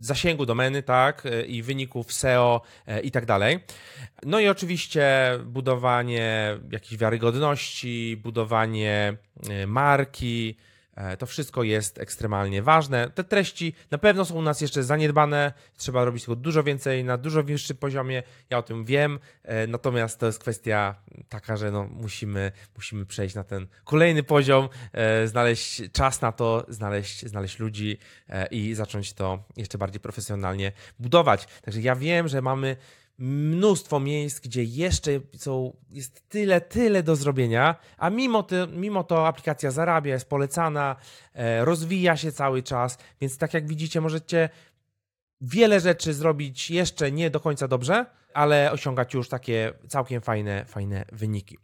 zasięgu 0.00 0.46
domeny, 0.46 0.82
tak, 0.82 1.26
e, 1.26 1.42
i 1.42 1.62
wyników 1.62 2.12
SEO 2.12 2.60
e, 2.86 3.00
i 3.00 3.10
tak 3.10 3.26
dalej. 3.26 3.58
No 4.22 4.40
i 4.40 4.48
oczywiście 4.48 5.04
budowanie 5.44 6.58
jakiejś 6.70 7.00
wiarygodności, 7.00 8.20
budowanie 8.22 9.16
marki, 9.66 10.56
E, 10.56 10.71
to 11.18 11.26
wszystko 11.26 11.62
jest 11.62 11.98
ekstremalnie 11.98 12.62
ważne. 12.62 13.10
Te 13.10 13.24
treści 13.24 13.74
na 13.90 13.98
pewno 13.98 14.24
są 14.24 14.34
u 14.34 14.42
nas 14.42 14.60
jeszcze 14.60 14.82
zaniedbane, 14.82 15.52
trzeba 15.76 16.04
robić 16.04 16.24
tego 16.24 16.36
dużo 16.36 16.62
więcej, 16.62 17.04
na 17.04 17.18
dużo 17.18 17.42
wyższym 17.42 17.76
poziomie. 17.76 18.22
Ja 18.50 18.58
o 18.58 18.62
tym 18.62 18.84
wiem, 18.84 19.18
e, 19.42 19.66
natomiast 19.66 20.20
to 20.20 20.26
jest 20.26 20.38
kwestia 20.38 20.94
taka, 21.28 21.56
że 21.56 21.70
no 21.70 21.84
musimy, 21.84 22.52
musimy 22.76 23.06
przejść 23.06 23.34
na 23.34 23.44
ten 23.44 23.66
kolejny 23.84 24.22
poziom, 24.22 24.68
e, 24.92 25.28
znaleźć 25.28 25.82
czas 25.92 26.20
na 26.20 26.32
to, 26.32 26.66
znaleźć, 26.68 27.26
znaleźć 27.26 27.58
ludzi 27.58 27.98
i 28.50 28.74
zacząć 28.74 29.12
to 29.12 29.44
jeszcze 29.56 29.78
bardziej 29.78 30.00
profesjonalnie 30.00 30.72
budować. 30.98 31.46
Także 31.62 31.80
ja 31.80 31.96
wiem, 31.96 32.28
że 32.28 32.42
mamy 32.42 32.76
mnóstwo 33.22 34.00
miejsc, 34.00 34.40
gdzie 34.40 34.64
jeszcze 34.64 35.10
są, 35.36 35.76
jest 35.90 36.28
tyle, 36.28 36.60
tyle 36.60 37.02
do 37.02 37.16
zrobienia, 37.16 37.76
a 37.98 38.10
mimo 38.10 38.42
to, 38.42 38.66
mimo 38.66 39.04
to 39.04 39.26
aplikacja 39.26 39.70
zarabia, 39.70 40.12
jest 40.12 40.28
polecana, 40.28 40.96
e, 41.34 41.64
rozwija 41.64 42.16
się 42.16 42.32
cały 42.32 42.62
czas, 42.62 42.98
więc 43.20 43.38
tak 43.38 43.54
jak 43.54 43.66
widzicie, 43.66 44.00
możecie 44.00 44.48
wiele 45.40 45.80
rzeczy 45.80 46.14
zrobić 46.14 46.70
jeszcze 46.70 47.12
nie 47.12 47.30
do 47.30 47.40
końca 47.40 47.68
dobrze, 47.68 48.06
ale 48.34 48.72
osiągać 48.72 49.14
już 49.14 49.28
takie 49.28 49.72
całkiem 49.88 50.20
fajne, 50.20 50.64
fajne 50.64 51.04
wyniki. 51.12 51.58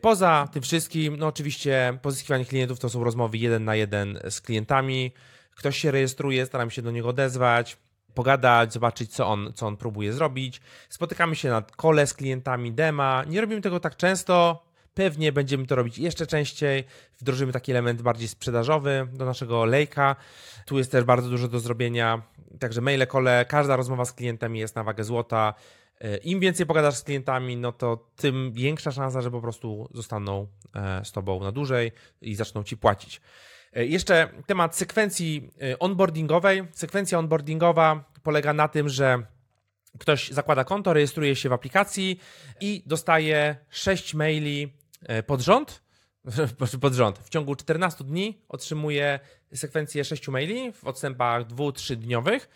Poza 0.00 0.48
tym 0.52 0.62
wszystkim, 0.62 1.16
no 1.16 1.26
oczywiście 1.26 1.98
pozyskiwanie 2.02 2.44
klientów 2.44 2.78
to 2.78 2.88
są 2.88 3.04
rozmowy 3.04 3.38
jeden 3.38 3.64
na 3.64 3.74
jeden 3.74 4.18
z 4.30 4.40
klientami. 4.40 5.12
Ktoś 5.56 5.78
się 5.78 5.90
rejestruje, 5.90 6.46
staram 6.46 6.70
się 6.70 6.82
do 6.82 6.90
niego 6.90 7.08
odezwać 7.08 7.76
pogadać, 8.14 8.72
zobaczyć, 8.72 9.14
co 9.14 9.26
on, 9.26 9.52
co 9.54 9.66
on 9.66 9.76
próbuje 9.76 10.12
zrobić. 10.12 10.60
Spotykamy 10.88 11.36
się 11.36 11.48
na 11.48 11.62
kole 11.62 12.06
z 12.06 12.14
klientami 12.14 12.72
dema. 12.72 13.24
Nie 13.26 13.40
robimy 13.40 13.60
tego 13.60 13.80
tak 13.80 13.96
często. 13.96 14.64
Pewnie 14.94 15.32
będziemy 15.32 15.66
to 15.66 15.74
robić 15.76 15.98
jeszcze 15.98 16.26
częściej. 16.26 16.84
Wdrożymy 17.18 17.52
taki 17.52 17.70
element 17.72 18.02
bardziej 18.02 18.28
sprzedażowy 18.28 19.08
do 19.12 19.24
naszego 19.24 19.64
lejka. 19.64 20.16
Tu 20.66 20.78
jest 20.78 20.92
też 20.92 21.04
bardzo 21.04 21.28
dużo 21.28 21.48
do 21.48 21.60
zrobienia. 21.60 22.22
Także 22.58 22.80
maile, 22.80 23.06
kole, 23.06 23.44
każda 23.48 23.76
rozmowa 23.76 24.04
z 24.04 24.12
klientem 24.12 24.56
jest 24.56 24.76
na 24.76 24.84
wagę 24.84 25.04
złota. 25.04 25.54
E, 26.00 26.16
Im 26.16 26.40
więcej 26.40 26.66
pogadasz 26.66 26.94
z 26.96 27.02
klientami, 27.02 27.56
no 27.56 27.72
to 27.72 28.08
tym 28.16 28.52
większa 28.52 28.92
szansa, 28.92 29.22
że 29.22 29.30
po 29.30 29.40
prostu 29.40 29.88
zostaną 29.94 30.46
e, 30.74 31.04
z 31.04 31.12
tobą 31.12 31.40
na 31.40 31.52
dłużej 31.52 31.92
i 32.20 32.34
zaczną 32.34 32.64
ci 32.64 32.76
płacić. 32.76 33.20
E, 33.76 33.86
jeszcze 33.86 34.28
temat 34.46 34.76
sekwencji 34.76 35.50
e, 35.62 35.78
onboardingowej. 35.78 36.64
Sekwencja 36.72 37.18
onboardingowa 37.18 38.04
polega 38.22 38.52
na 38.52 38.68
tym, 38.68 38.88
że 38.88 39.22
ktoś 39.98 40.30
zakłada 40.30 40.64
konto, 40.64 40.92
rejestruje 40.92 41.36
się 41.36 41.48
w 41.48 41.52
aplikacji 41.52 42.20
i 42.60 42.82
dostaje 42.86 43.56
6 43.70 44.14
maili 44.14 44.72
e, 45.02 45.22
pod 45.22 45.40
rząd 45.40 45.82
pod 46.80 46.94
rząd. 46.94 47.18
W 47.18 47.28
ciągu 47.28 47.54
14 47.54 48.04
dni 48.04 48.38
otrzymuje 48.48 49.20
sekwencję 49.54 50.04
6 50.04 50.28
maili 50.28 50.72
w 50.72 50.84
odstępach 50.84 51.46
2-3 51.46 51.96
dniowych, 51.96 52.48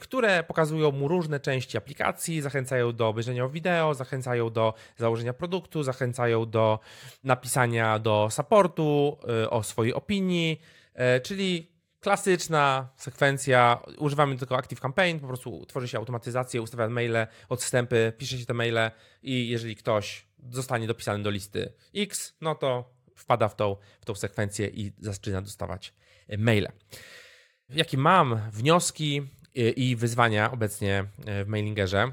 które 0.00 0.44
pokazują 0.44 0.90
mu 0.90 1.08
różne 1.08 1.40
części 1.40 1.78
aplikacji, 1.78 2.40
zachęcają 2.40 2.92
do 2.92 3.08
obejrzenia 3.08 3.48
wideo, 3.48 3.94
zachęcają 3.94 4.50
do 4.50 4.74
założenia 4.96 5.32
produktu, 5.32 5.82
zachęcają 5.82 6.46
do 6.46 6.78
napisania 7.24 7.98
do 7.98 8.28
supportu 8.30 9.18
y, 9.44 9.50
o 9.50 9.62
swojej 9.62 9.94
opinii, 9.94 10.60
y, 11.16 11.20
czyli 11.20 11.72
klasyczna 12.00 12.88
sekwencja, 12.96 13.82
używamy 13.98 14.38
tylko 14.38 14.56
Active 14.56 14.80
Campaign, 14.80 15.20
po 15.20 15.26
prostu 15.26 15.66
tworzy 15.66 15.88
się 15.88 15.98
automatyzację, 15.98 16.62
ustawia 16.62 16.88
maile, 16.88 17.26
odstępy, 17.48 18.12
pisze 18.18 18.38
się 18.38 18.46
te 18.46 18.54
maile 18.54 18.90
i 19.22 19.48
jeżeli 19.48 19.76
ktoś 19.76 20.26
zostanie 20.50 20.86
dopisany 20.86 21.22
do 21.22 21.30
listy 21.30 21.72
X, 21.94 22.34
no 22.40 22.54
to 22.54 22.90
wpada 23.16 23.48
w 23.48 23.56
tą, 23.56 23.76
w 24.00 24.04
tą 24.04 24.14
sekwencję 24.14 24.68
i 24.68 24.92
zaczyna 24.98 25.42
dostawać 25.42 25.94
maile. 26.38 26.72
Jakie 27.68 27.98
mam 27.98 28.50
wnioski 28.50 29.22
i 29.54 29.96
wyzwania 29.96 30.52
obecnie 30.52 31.04
w 31.18 31.44
mailingerze? 31.46 32.12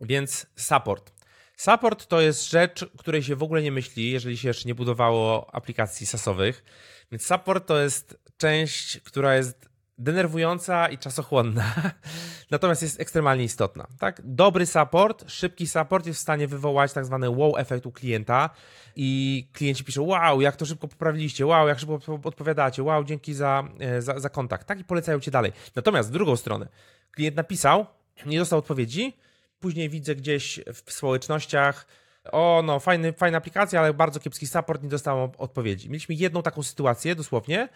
Więc 0.00 0.46
support. 0.56 1.12
Support 1.56 2.06
to 2.06 2.20
jest 2.20 2.50
rzecz, 2.50 2.86
której 2.98 3.22
się 3.22 3.36
w 3.36 3.42
ogóle 3.42 3.62
nie 3.62 3.72
myśli, 3.72 4.10
jeżeli 4.10 4.36
się 4.36 4.48
jeszcze 4.48 4.68
nie 4.68 4.74
budowało 4.74 5.54
aplikacji 5.54 6.06
SaaSowych. 6.06 6.64
Więc 7.12 7.26
support 7.26 7.66
to 7.66 7.78
jest 7.78 8.18
część, 8.36 9.00
która 9.00 9.36
jest 9.36 9.68
denerwująca 9.98 10.88
i 10.88 10.98
czasochłonna, 10.98 11.74
natomiast 12.50 12.82
jest 12.82 13.00
ekstremalnie 13.00 13.44
istotna. 13.44 13.86
Tak? 13.98 14.20
Dobry 14.24 14.66
support, 14.66 15.30
szybki 15.30 15.66
support 15.66 16.06
jest 16.06 16.18
w 16.18 16.22
stanie 16.22 16.48
wywołać 16.48 16.92
tak 16.92 17.04
zwany 17.04 17.30
wow 17.30 17.56
efekt 17.56 17.86
u 17.86 17.92
klienta 17.92 18.50
i 18.96 19.48
klienci 19.52 19.84
piszą 19.84 20.02
wow, 20.02 20.40
jak 20.40 20.56
to 20.56 20.66
szybko 20.66 20.88
poprawiliście, 20.88 21.46
wow, 21.46 21.68
jak 21.68 21.78
szybko 21.78 22.20
odpowiadacie, 22.24 22.82
wow, 22.82 23.04
dzięki 23.04 23.34
za, 23.34 23.68
e, 23.80 24.02
za, 24.02 24.20
za 24.20 24.28
kontakt, 24.28 24.66
tak? 24.66 24.80
I 24.80 24.84
polecają 24.84 25.20
cię 25.20 25.30
dalej. 25.30 25.52
Natomiast 25.76 26.08
w 26.08 26.12
drugą 26.12 26.36
stronę, 26.36 26.68
klient 27.10 27.36
napisał, 27.36 27.86
nie 28.26 28.38
dostał 28.38 28.58
odpowiedzi, 28.58 29.16
później 29.60 29.88
widzę 29.88 30.14
gdzieś 30.14 30.60
w 30.74 30.92
społecznościach, 30.92 31.86
o 32.32 32.62
no, 32.64 32.80
fajny, 32.80 33.12
fajna 33.12 33.38
aplikacja, 33.38 33.80
ale 33.80 33.94
bardzo 33.94 34.20
kiepski 34.20 34.46
support, 34.46 34.82
nie 34.82 34.88
dostałem 34.88 35.30
odpowiedzi. 35.38 35.88
Mieliśmy 35.88 36.14
jedną 36.14 36.42
taką 36.42 36.62
sytuację 36.62 37.14
dosłownie 37.14 37.68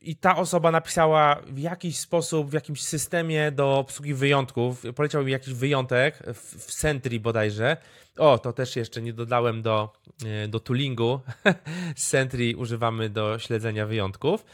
i 0.00 0.16
ta 0.16 0.36
osoba 0.36 0.70
napisała 0.70 1.42
w 1.46 1.58
jakiś 1.58 1.98
sposób, 1.98 2.50
w 2.50 2.52
jakimś 2.52 2.82
systemie 2.82 3.52
do 3.52 3.78
obsługi 3.78 4.14
wyjątków, 4.14 4.82
poleciał 4.96 5.24
mi 5.24 5.32
jakiś 5.32 5.54
wyjątek 5.54 6.22
w, 6.34 6.66
w 6.66 6.72
Sentry 6.72 7.20
bodajże. 7.20 7.76
O, 8.18 8.38
to 8.38 8.52
też 8.52 8.76
jeszcze 8.76 9.02
nie 9.02 9.12
dodałem 9.12 9.62
do, 9.62 9.92
e, 10.26 10.48
do 10.48 10.60
toolingu. 10.60 11.20
Sentry 11.96 12.56
używamy 12.56 13.10
do 13.10 13.38
śledzenia 13.38 13.86
wyjątków 13.86 14.44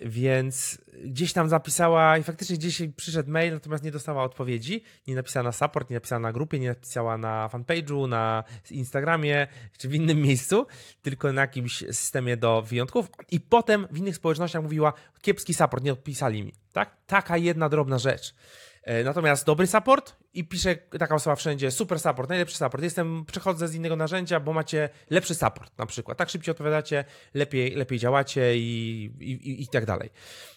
więc 0.00 0.78
gdzieś 1.04 1.32
tam 1.32 1.48
zapisała 1.48 2.18
i 2.18 2.22
faktycznie 2.22 2.56
gdzieś 2.56 2.82
przyszedł 2.96 3.30
mail, 3.30 3.52
natomiast 3.52 3.84
nie 3.84 3.90
dostała 3.90 4.22
odpowiedzi. 4.22 4.82
Nie 5.06 5.14
napisała 5.14 5.44
na 5.44 5.52
support, 5.52 5.90
nie 5.90 5.94
napisała 5.96 6.20
na 6.20 6.32
grupie, 6.32 6.58
nie 6.58 6.68
napisała 6.68 7.18
na 7.18 7.48
fanpage'u, 7.52 8.08
na 8.08 8.44
Instagramie 8.70 9.46
czy 9.78 9.88
w 9.88 9.94
innym 9.94 10.22
miejscu, 10.22 10.66
tylko 11.02 11.32
na 11.32 11.40
jakimś 11.40 11.78
systemie 11.78 12.36
do 12.36 12.62
wyjątków. 12.62 13.06
I 13.30 13.40
potem 13.40 13.86
w 13.90 13.98
innych 13.98 14.16
społecznościach 14.16 14.62
mówiła, 14.62 14.92
kiepski 15.22 15.54
support, 15.54 15.84
nie 15.84 15.92
odpisali 15.92 16.42
mi. 16.42 16.52
Tak? 16.72 16.96
Taka 17.06 17.36
jedna 17.36 17.68
drobna 17.68 17.98
rzecz. 17.98 18.34
E, 18.82 19.04
natomiast 19.04 19.46
dobry 19.46 19.66
support 19.66 20.16
i 20.34 20.44
pisze 20.44 20.76
taka 20.76 21.14
osoba 21.14 21.36
wszędzie, 21.36 21.70
super 21.70 22.00
support, 22.00 22.28
najlepszy 22.28 22.56
support. 22.56 22.82
Jestem, 22.82 23.24
przechodzę 23.24 23.68
z 23.68 23.74
innego 23.74 23.96
narzędzia, 23.96 24.40
bo 24.40 24.52
macie 24.52 24.88
lepszy 25.10 25.34
support 25.34 25.78
na 25.78 25.86
przykład. 25.86 26.18
Tak 26.18 26.30
szybciej 26.30 26.52
odpowiadacie, 26.52 27.04
lepiej, 27.34 27.74
lepiej 27.74 27.98
działacie 27.98 28.56
i, 28.56 29.04
i, 29.20 29.62
i 29.62 29.68
tak 29.68 29.86
dalej. 29.86 30.10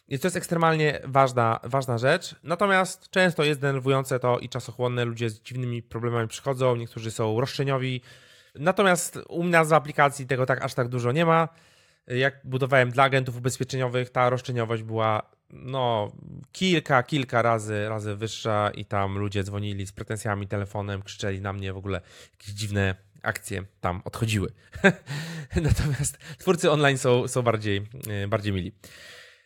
Więc 0.10 0.22
to 0.22 0.28
jest 0.28 0.38
ekstremalnie 0.38 1.02
ważna, 1.04 1.60
ważna 1.64 1.98
rzecz. 1.98 2.36
Natomiast 2.44 3.10
często 3.10 3.44
jest 3.44 3.60
denerwujące 3.60 4.20
to 4.20 4.40
i 4.40 4.50
czasochłonne. 4.50 5.06
Ludzie 5.06 5.30
z 5.30 5.42
dziwnymi 5.42 5.84
problemami 5.84 6.28
przychodzą, 6.28 6.76
niektórzy 6.76 7.12
są 7.12 7.40
roszczeniowi. 7.40 8.02
Natomiast 8.56 9.20
u 9.30 9.44
nas 9.44 9.70
w 9.70 9.74
aplikacji 9.74 10.28
tego 10.28 10.46
tak 10.46 10.64
aż 10.64 10.74
tak 10.74 10.88
dużo 10.88 11.12
nie 11.12 11.26
ma. 11.26 11.48
Jak 12.08 12.42
budowałem 12.44 12.92
dla 12.92 13.04
agentów 13.04 13.38
ubezpieczeniowych, 13.38 14.10
ta 14.10 14.30
roszczeniowość 14.30 14.84
była 14.84 15.30
no, 15.50 16.12
kilka, 16.52 17.04
kilka 17.04 17.42
razy, 17.42 17.90
razy 17.90 18.16
wyższa 18.16 18.72
i 18.76 18.86
tam 18.86 19.18
ludzie 19.18 19.44
dzwonili 19.44 19.88
z 19.88 19.92
pretensjami 19.92 20.48
telefonem, 20.48 21.02
krzyczeli 21.02 21.42
na 21.42 21.54
mnie, 21.54 21.74
w 21.74 21.78
ogóle 21.78 22.02
jakieś 22.32 22.54
dziwne 22.54 22.96
akcje 23.24 23.64
tam 23.82 24.02
odchodziły. 24.06 24.54
Natomiast 25.56 26.18
twórcy 26.38 26.72
online 26.72 26.98
są, 26.98 27.28
są 27.28 27.42
bardziej, 27.42 27.88
e, 28.10 28.28
bardziej 28.28 28.54
mili. 28.54 28.72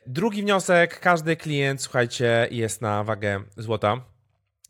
Drugi 0.07 0.41
wniosek, 0.41 0.99
każdy 0.99 1.35
klient, 1.35 1.81
słuchajcie, 1.81 2.47
jest 2.51 2.81
na 2.81 3.03
wagę 3.03 3.43
złota. 3.57 4.05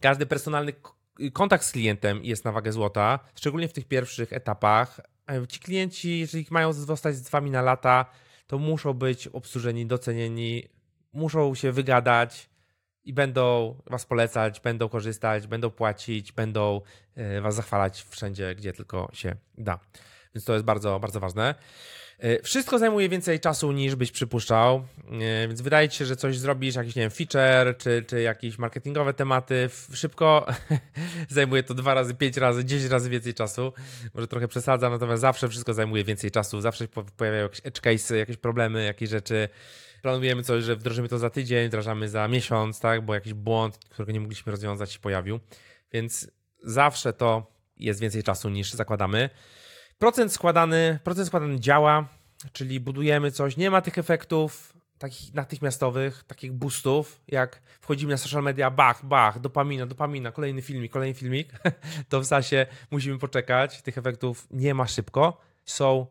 Każdy 0.02 0.26
personalny 0.26 0.74
kontakt 1.34 1.64
z 1.64 1.72
klientem 1.72 2.26
jest 2.26 2.46
na 2.46 2.52
wagę 2.52 2.72
złota, 2.72 3.20
szczególnie 3.36 3.68
w 3.68 3.74
tych 3.74 3.88
pierwszych 3.88 4.34
etapach. 4.34 5.00
E, 5.28 5.48
ci 5.48 5.60
klienci, 5.60 6.20
jeżeli 6.20 6.46
mają 6.50 6.74
zostać 6.74 7.16
z 7.16 7.30
wami 7.30 7.52
na 7.52 7.62
lata, 7.62 8.06
to 8.48 8.58
muszą 8.58 8.94
być 8.94 9.28
obsłużeni, 9.28 9.86
docenieni, 9.86 10.64
muszą 11.14 11.56
się 11.56 11.72
wygadać 11.72 12.50
i 13.04 13.14
będą 13.14 13.76
was 13.86 14.06
polecać, 14.06 14.60
będą 14.60 14.90
korzystać, 14.90 15.48
będą 15.48 15.70
płacić, 15.70 16.32
będą 16.32 16.82
e, 17.16 17.42
was 17.42 17.56
zachwalać 17.56 18.06
wszędzie, 18.10 18.56
gdzie 18.56 18.74
tylko 18.74 19.10
się 19.14 19.36
da. 19.58 19.80
Więc 20.36 20.46
to 20.46 20.54
jest 20.54 20.66
bardzo, 20.66 21.00
bardzo 21.00 21.20
ważne. 21.20 21.56
E, 22.22 22.42
wszystko 22.42 22.80
zajmuje 22.80 23.10
więcej 23.10 23.40
czasu 23.40 23.72
niż 23.72 23.96
byś 23.96 24.12
przypuszczał, 24.12 24.84
e, 25.12 25.48
więc 25.48 25.62
wydaje 25.62 25.90
ci 25.90 25.98
się, 25.98 26.06
że 26.06 26.16
coś 26.16 26.38
zrobisz, 26.38 26.76
jakiś 26.76 26.96
nie 26.96 27.02
wiem, 27.02 27.12
feature, 27.12 27.78
czy, 27.78 28.04
czy 28.08 28.22
jakieś 28.22 28.58
marketingowe 28.58 29.14
tematy, 29.14 29.70
szybko 29.94 30.46
zajmuje 31.30 31.64
to 31.64 31.74
dwa 31.74 31.94
razy, 31.94 32.16
pięć 32.16 32.38
razy, 32.38 32.66
dziesięć 32.66 32.92
razy 32.92 33.10
więcej 33.10 33.34
czasu. 33.34 33.74
Może 34.14 34.28
trochę 34.28 34.48
przesadzam, 34.48 34.92
natomiast 34.92 35.22
zawsze 35.22 35.50
wszystko 35.50 35.74
zajmuje 35.74 36.04
więcej 36.04 36.32
czasu, 36.32 36.62
zawsze 36.62 36.88
pojawiają 37.18 37.44
jakieś 37.44 37.62
edge 37.64 37.80
cases, 37.80 38.18
jakieś 38.18 38.38
problemy, 38.38 38.84
jakieś 38.84 39.10
rzeczy 39.10 39.50
planujemy 40.02 40.44
coś, 40.44 40.64
że 40.64 40.76
wdrożymy 40.76 41.08
to 41.08 41.18
za 41.18 41.30
tydzień, 41.30 41.68
wdrażamy 41.68 42.10
za 42.10 42.28
miesiąc, 42.28 42.80
tak, 42.80 43.06
bo 43.06 43.14
jakiś 43.14 43.34
błąd, 43.34 43.78
którego 43.90 44.12
nie 44.12 44.20
mogliśmy 44.20 44.52
rozwiązać 44.52 44.92
się 44.92 45.00
pojawił. 45.00 45.40
Więc 45.94 46.32
zawsze 46.64 47.14
to 47.14 47.52
jest 47.78 48.00
więcej 48.00 48.24
czasu 48.24 48.50
niż 48.50 48.74
zakładamy. 48.74 49.30
Procent 50.02 50.34
składany, 50.34 51.00
procent 51.04 51.28
składany 51.28 51.60
działa, 51.60 52.08
czyli 52.54 52.80
budujemy 52.80 53.32
coś, 53.32 53.58
nie 53.58 53.72
ma 53.72 53.82
tych 53.82 53.98
efektów 53.98 54.74
takich 54.98 55.34
natychmiastowych, 55.34 56.24
takich 56.24 56.52
boostów, 56.52 57.22
jak 57.28 57.62
wchodzimy 57.82 58.12
na 58.12 58.18
social 58.18 58.44
media, 58.44 58.72
bach, 58.72 59.06
bach, 59.06 59.40
dopamina, 59.40 59.86
dopamina, 59.86 60.32
kolejny 60.32 60.62
filmik, 60.62 60.92
kolejny 60.92 61.14
filmik, 61.14 61.54
to 62.10 62.20
w 62.20 62.24
zasadzie 62.24 62.68
musimy 62.92 63.18
poczekać, 63.18 63.82
tych 63.82 63.98
efektów 63.98 64.48
nie 64.52 64.74
ma 64.74 64.88
szybko, 64.88 65.42
są 65.66 66.06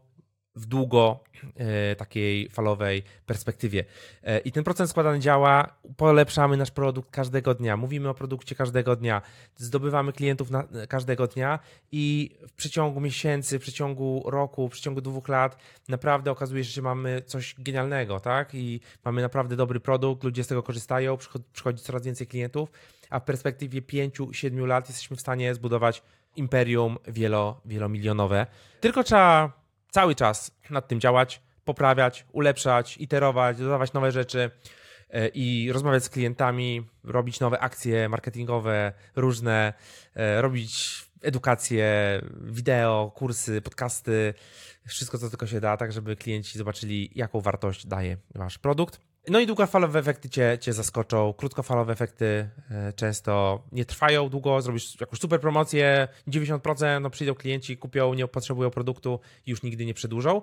w 0.61 0.67
długo 0.67 1.21
e, 1.57 1.97
takiej 1.97 2.49
falowej 2.49 3.03
perspektywie. 3.27 3.85
E, 4.23 4.39
I 4.39 4.53
ten 4.53 4.65
procent 4.65 4.91
składany 4.91 5.19
działa, 5.19 5.77
polepszamy 5.97 6.57
nasz 6.57 6.71
produkt 6.71 7.11
każdego 7.11 7.55
dnia, 7.55 7.77
mówimy 7.77 8.09
o 8.09 8.15
produkcie 8.15 8.55
każdego 8.55 8.97
dnia, 8.97 9.23
zdobywamy 9.57 10.13
klientów 10.13 10.51
na, 10.51 10.65
każdego 10.89 11.27
dnia 11.27 11.59
i 11.93 12.31
w 12.49 12.53
przeciągu 12.53 13.01
miesięcy, 13.01 13.59
w 13.59 13.63
przeciągu 13.63 14.23
roku, 14.27 14.69
w 14.69 14.73
przeciągu 14.73 15.01
dwóch 15.01 15.29
lat 15.29 15.57
naprawdę 15.89 16.31
okazuje 16.31 16.65
się, 16.65 16.71
że 16.71 16.83
mamy 16.83 17.23
coś 17.27 17.55
genialnego, 17.59 18.21
tak? 18.21 18.55
I 18.55 18.81
mamy 19.05 19.23
naprawdę 19.23 19.57
dobry 19.57 19.81
produkt, 19.81 20.25
ludzie 20.25 20.45
z 20.45 20.47
tego 20.47 20.63
korzystają, 20.63 21.19
przychodzi 21.53 21.83
coraz 21.83 22.05
więcej 22.05 22.27
klientów, 22.27 22.71
a 23.11 23.21
w 23.21 23.25
perspektywie 23.25 23.83
5-7 23.83 24.67
lat 24.67 24.89
jesteśmy 24.89 25.17
w 25.17 25.21
stanie 25.21 25.55
zbudować 25.55 26.03
imperium 26.37 26.99
wielo, 27.09 27.61
wielomilionowe. 27.65 28.47
Tylko 28.81 29.05
trzeba 29.05 29.60
cały 29.91 30.15
czas 30.15 30.51
nad 30.71 30.89
tym 30.89 31.01
działać, 31.01 31.43
poprawiać, 31.65 32.27
ulepszać, 32.33 32.97
iterować, 32.97 33.59
dodawać 33.59 33.93
nowe 33.93 34.13
rzeczy 34.13 34.51
e, 35.11 35.29
i 35.29 35.73
rozmawiać 35.73 36.05
z 36.05 36.09
klientami, 36.09 36.87
robić 37.05 37.41
nowe 37.41 37.59
akcje 37.59 38.09
marketingowe, 38.09 38.93
różne, 39.17 39.73
e, 40.15 40.43
robić 40.43 41.05
edukację, 41.23 42.21
wideo, 42.41 43.13
kursy, 43.15 43.61
podcasty, 43.61 44.35
wszystko 44.87 45.19
co 45.19 45.29
tylko 45.29 45.47
się 45.47 45.61
da, 45.61 45.77
tak 45.77 45.93
żeby 45.93 46.17
klienci 46.17 46.59
zobaczyli, 46.59 47.11
jaką 47.15 47.41
wartość 47.41 47.87
daje 47.87 48.17
wasz 48.35 48.59
produkt. 48.59 49.10
No 49.31 49.41
i 49.41 49.47
długofalowe 49.47 49.99
efekty 49.99 50.29
cię, 50.29 50.59
cię 50.61 50.73
zaskoczą. 50.73 51.33
Krótkofalowe 51.33 51.93
efekty 51.93 52.49
e, 52.71 52.93
często 52.93 53.63
nie 53.73 53.85
trwają 53.85 54.29
długo. 54.29 54.63
Zrobisz 54.63 55.01
jakąś 55.01 55.19
super 55.19 55.41
promocję, 55.41 56.09
90%, 56.29 57.01
no 57.01 57.11
przyjdą 57.11 57.35
klienci, 57.35 57.77
kupią, 57.77 58.15
nie 58.15 58.29
potrzebują 58.29 58.71
produktu 58.71 59.21
i 59.47 59.51
już 59.51 59.63
nigdy 59.63 59.87
nie 59.87 59.95
przedłużą. 59.95 60.43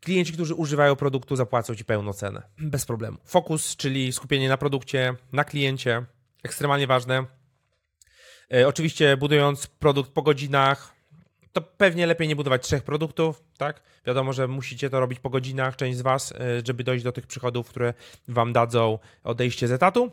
Klienci, 0.00 0.32
którzy 0.32 0.54
używają 0.54 0.96
produktu, 0.96 1.36
zapłacą 1.36 1.74
ci 1.74 1.84
pełną 1.84 2.12
cenę. 2.12 2.42
Bez 2.58 2.86
problemu. 2.86 3.18
Fokus, 3.24 3.76
czyli 3.76 4.12
skupienie 4.12 4.48
na 4.48 4.56
produkcie, 4.56 5.14
na 5.32 5.44
kliencie, 5.44 6.04
ekstremalnie 6.42 6.86
ważne. 6.86 7.24
E, 8.54 8.68
oczywiście 8.68 9.16
budując 9.16 9.66
produkt 9.66 10.10
po 10.10 10.22
godzinach, 10.22 10.97
to 11.52 11.62
pewnie 11.62 12.06
lepiej 12.06 12.28
nie 12.28 12.36
budować 12.36 12.62
trzech 12.62 12.82
produktów, 12.82 13.42
tak? 13.58 13.82
Wiadomo, 14.06 14.32
że 14.32 14.48
musicie 14.48 14.90
to 14.90 15.00
robić 15.00 15.20
po 15.20 15.30
godzinach, 15.30 15.76
część 15.76 15.98
z 15.98 16.02
Was, 16.02 16.32
y, 16.32 16.34
żeby 16.66 16.84
dojść 16.84 17.04
do 17.04 17.12
tych 17.12 17.26
przychodów, 17.26 17.68
które 17.68 17.94
Wam 18.28 18.52
dadzą 18.52 18.98
odejście 19.24 19.68
z 19.68 19.72
etatu. 19.72 20.10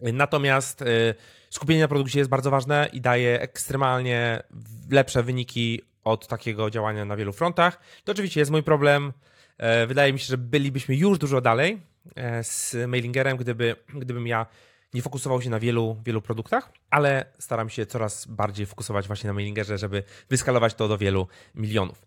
Natomiast 0.00 0.82
y, 0.82 1.14
skupienie 1.50 1.80
na 1.80 1.88
produkcie 1.88 2.18
jest 2.18 2.30
bardzo 2.30 2.50
ważne 2.50 2.88
i 2.92 3.00
daje 3.00 3.40
ekstremalnie 3.40 4.42
lepsze 4.90 5.22
wyniki 5.22 5.82
od 6.04 6.26
takiego 6.26 6.70
działania 6.70 7.04
na 7.04 7.16
wielu 7.16 7.32
frontach. 7.32 7.80
To 8.04 8.12
oczywiście 8.12 8.40
jest 8.40 8.50
mój 8.50 8.62
problem. 8.62 9.12
E, 9.58 9.86
wydaje 9.86 10.12
mi 10.12 10.18
się, 10.18 10.26
że 10.26 10.38
bylibyśmy 10.38 10.96
już 10.96 11.18
dużo 11.18 11.40
dalej 11.40 11.80
e, 12.16 12.44
z 12.44 12.76
mailingerem, 12.88 13.36
gdyby, 13.36 13.76
gdybym 13.94 14.26
ja 14.26 14.46
nie 14.94 15.02
fokusował 15.02 15.42
się 15.42 15.50
na 15.50 15.60
wielu, 15.60 15.96
wielu 16.04 16.22
produktach, 16.22 16.72
ale 16.90 17.24
staram 17.38 17.70
się 17.70 17.86
coraz 17.86 18.26
bardziej 18.26 18.66
fokusować 18.66 19.06
właśnie 19.06 19.28
na 19.28 19.34
mailingerze, 19.34 19.78
żeby 19.78 20.02
wyskalować 20.30 20.74
to 20.74 20.88
do 20.88 20.98
wielu 20.98 21.28
milionów. 21.54 22.06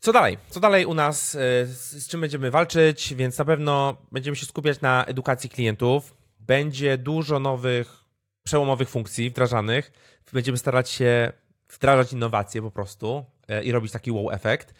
Co 0.00 0.12
dalej? 0.12 0.38
Co 0.50 0.60
dalej 0.60 0.86
u 0.86 0.94
nas? 0.94 1.34
E, 1.34 1.38
z 1.66 2.08
czym 2.08 2.20
będziemy 2.20 2.50
walczyć? 2.50 3.14
Więc 3.14 3.38
na 3.38 3.44
pewno 3.44 3.96
będziemy 4.12 4.36
się 4.36 4.46
skupiać 4.46 4.80
na 4.80 5.04
edukacji 5.04 5.50
klientów. 5.50 6.16
Będzie 6.40 6.98
dużo 6.98 7.38
nowych, 7.38 8.04
przełomowych 8.42 8.88
funkcji 8.88 9.30
wdrażanych. 9.30 9.92
Będziemy 10.32 10.58
starać 10.58 10.90
się 10.90 11.32
wdrażać 11.70 12.12
innowacje 12.12 12.62
po 12.62 12.70
prostu 12.70 13.24
i 13.64 13.72
robić 13.72 13.92
taki 13.92 14.10
wow 14.10 14.30
efekt. 14.30 14.74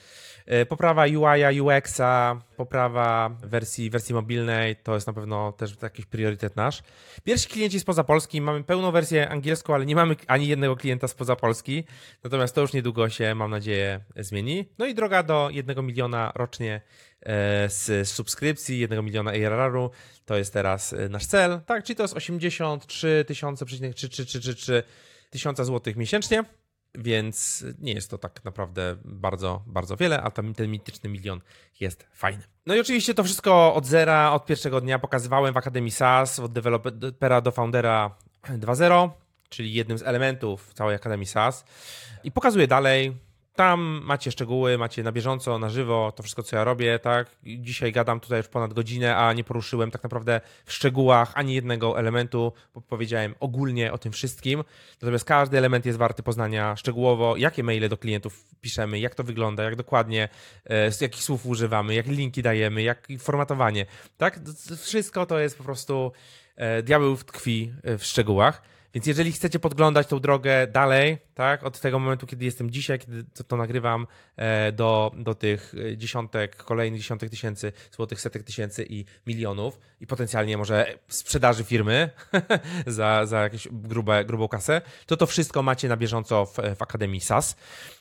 E, 0.47 0.67
poprawa 0.67 1.05
UI, 1.05 1.61
UX-a, 1.61 2.41
poprawa 2.57 3.31
wersji, 3.43 3.91
wersji 3.91 4.15
mobilnej 4.15 4.77
to 4.77 4.95
jest 4.95 5.07
na 5.07 5.13
pewno 5.13 5.53
też 5.53 5.77
jakiś 5.83 6.07
priorytet 6.07 6.57
nasz. 6.57 6.83
Pierwsi 7.25 7.49
klienci 7.49 7.81
spoza 7.81 8.05
Polski, 8.05 8.41
mamy 8.41 8.65
pełną 8.65 8.93
wersję 8.93 9.29
angielską, 9.29 9.75
ale 9.75 9.87
nie 9.87 9.95
mamy 9.95 10.17
ani 10.27 10.49
jednego 10.49 10.77
klienta 10.77 11.09
spoza 11.09 11.37
Polski, 11.37 11.85
natomiast 12.25 12.55
to 12.55 12.61
już 12.61 12.73
niedługo 12.73 13.09
się, 13.09 13.35
mam 13.35 13.51
nadzieję, 13.51 14.01
zmieni. 14.17 14.69
No 14.79 14.87
i 14.87 14.95
droga 14.95 15.23
do 15.23 15.49
jednego 15.53 15.83
miliona 15.83 16.33
rocznie 16.35 16.81
e, 17.21 17.69
z 17.69 18.09
subskrypcji, 18.09 18.79
jednego 18.79 19.03
miliona 19.03 19.31
ARR-u, 19.31 19.91
to 20.25 20.37
jest 20.37 20.53
teraz 20.53 20.93
e, 20.93 21.09
nasz 21.09 21.27
cel, 21.27 21.61
tak, 21.67 21.85
czyli 21.85 21.97
to 21.97 22.03
jest 22.03 22.17
83 22.17 23.25
tysiące, 23.27 23.65
tysiąca 25.31 25.65
złotych 25.65 25.97
miesięcznie 25.97 26.45
więc 26.99 27.65
nie 27.79 27.93
jest 27.93 28.11
to 28.11 28.19
tak 28.19 28.45
naprawdę 28.45 28.97
bardzo, 29.05 29.63
bardzo 29.67 29.97
wiele, 29.97 30.23
a 30.23 30.31
ten, 30.31 30.55
ten 30.55 30.71
mityczny 30.71 31.11
milion 31.11 31.41
jest 31.81 32.07
fajny. 32.13 32.43
No 32.67 32.75
i 32.75 32.81
oczywiście 32.81 33.15
to 33.15 33.25
wszystko 33.25 33.75
od 33.75 33.87
zera, 33.87 34.33
od 34.33 34.47
pierwszego 34.47 34.81
dnia 34.81 34.99
pokazywałem 34.99 35.55
w 35.55 35.57
Akademii 35.57 35.91
SaaS, 35.91 36.39
od 36.39 36.53
dewelopera 36.53 37.41
do 37.41 37.51
foundera 37.51 38.17
2.0, 38.43 39.11
czyli 39.49 39.73
jednym 39.73 39.99
z 39.99 40.03
elementów 40.03 40.75
całej 40.75 40.97
Akademii 40.97 41.27
SaaS 41.27 41.65
i 42.25 42.33
pokazuję 42.33 42.67
dalej, 42.67 43.17
tam 43.57 44.01
macie 44.05 44.33
szczegóły, 44.33 44.79
macie 44.79 45.03
na 45.03 45.13
bieżąco, 45.13 45.59
na 45.59 45.71
żywo 45.71 46.13
to 46.17 46.23
wszystko, 46.23 46.43
co 46.43 46.57
ja 46.57 46.65
robię, 46.65 46.99
tak? 46.99 47.37
Dzisiaj 47.45 47.93
gadam 47.93 48.21
tutaj 48.21 48.39
już 48.39 48.49
ponad 48.49 48.75
godzinę, 48.75 49.17
a 49.17 49.33
nie 49.33 49.45
poruszyłem 49.45 49.91
tak 49.91 50.03
naprawdę 50.03 50.41
w 50.65 50.73
szczegółach 50.73 51.33
ani 51.35 51.55
jednego 51.55 51.99
elementu, 51.99 52.53
bo 52.75 52.81
powiedziałem 52.81 53.35
ogólnie 53.41 53.93
o 53.93 53.99
tym 53.99 54.13
wszystkim. 54.13 54.65
Natomiast 55.03 55.25
każdy 55.25 55.59
element 55.59 55.87
jest 55.87 55.99
warty 55.99 56.23
poznania 56.23 56.77
szczegółowo, 56.77 57.37
jakie 57.37 57.63
maile 57.63 57.89
do 57.89 57.97
klientów 57.97 58.45
piszemy, 58.61 58.99
jak 58.99 59.15
to 59.15 59.25
wygląda, 59.25 59.63
jak 59.63 59.77
dokładnie, 59.77 60.29
e, 60.65 60.93
z 60.93 61.01
jakich 61.01 61.23
słów 61.23 61.47
używamy, 61.47 61.95
jakie 61.95 62.13
linki 62.13 62.43
dajemy, 62.43 62.83
jak 62.83 63.09
formatowanie, 63.19 63.87
tak? 64.17 64.41
Wszystko 64.83 65.27
to 65.27 65.39
jest 65.39 65.59
po 65.59 65.65
prostu 65.65 66.13
e, 66.57 66.83
diabeł 66.83 67.17
tkwi 67.17 67.73
w 67.99 68.05
szczegółach. 68.05 68.76
Więc 68.97 69.07
jeżeli 69.07 69.33
chcecie 69.33 69.59
podglądać 69.59 70.07
tą 70.07 70.21
drogę 70.21 70.67
dalej, 70.67 71.19
tak, 71.35 71.65
od 71.65 71.81
tego 71.81 71.99
momentu, 71.99 72.27
kiedy 72.27 72.45
jestem 72.45 72.71
dzisiaj, 72.71 72.99
kiedy 72.99 73.25
to, 73.25 73.45
to 73.45 73.57
nagrywam, 73.57 74.07
e, 74.37 74.73
do, 74.73 75.13
do 75.17 75.35
tych 75.35 75.75
dziesiątek, 75.97 76.57
kolejnych 76.57 77.01
dziesiątek 77.01 77.31
tysięcy 77.31 77.73
złotych, 77.91 78.21
setek 78.21 78.43
tysięcy 78.43 78.87
i 78.89 79.05
milionów 79.27 79.79
i 80.01 80.07
potencjalnie 80.07 80.59
może 80.59 80.99
sprzedaży 81.09 81.65
firmy 81.65 82.11
za, 82.87 83.27
za 83.27 83.41
jakąś 83.41 83.69
grubą 84.27 84.49
kasę, 84.49 84.83
to 85.07 85.17
to 85.17 85.27
wszystko 85.27 85.63
macie 85.63 85.89
na 85.89 85.97
bieżąco 85.97 86.47
w, 86.47 86.57
w 86.77 86.83
Akademii 86.83 87.21
SAS. 87.21 87.57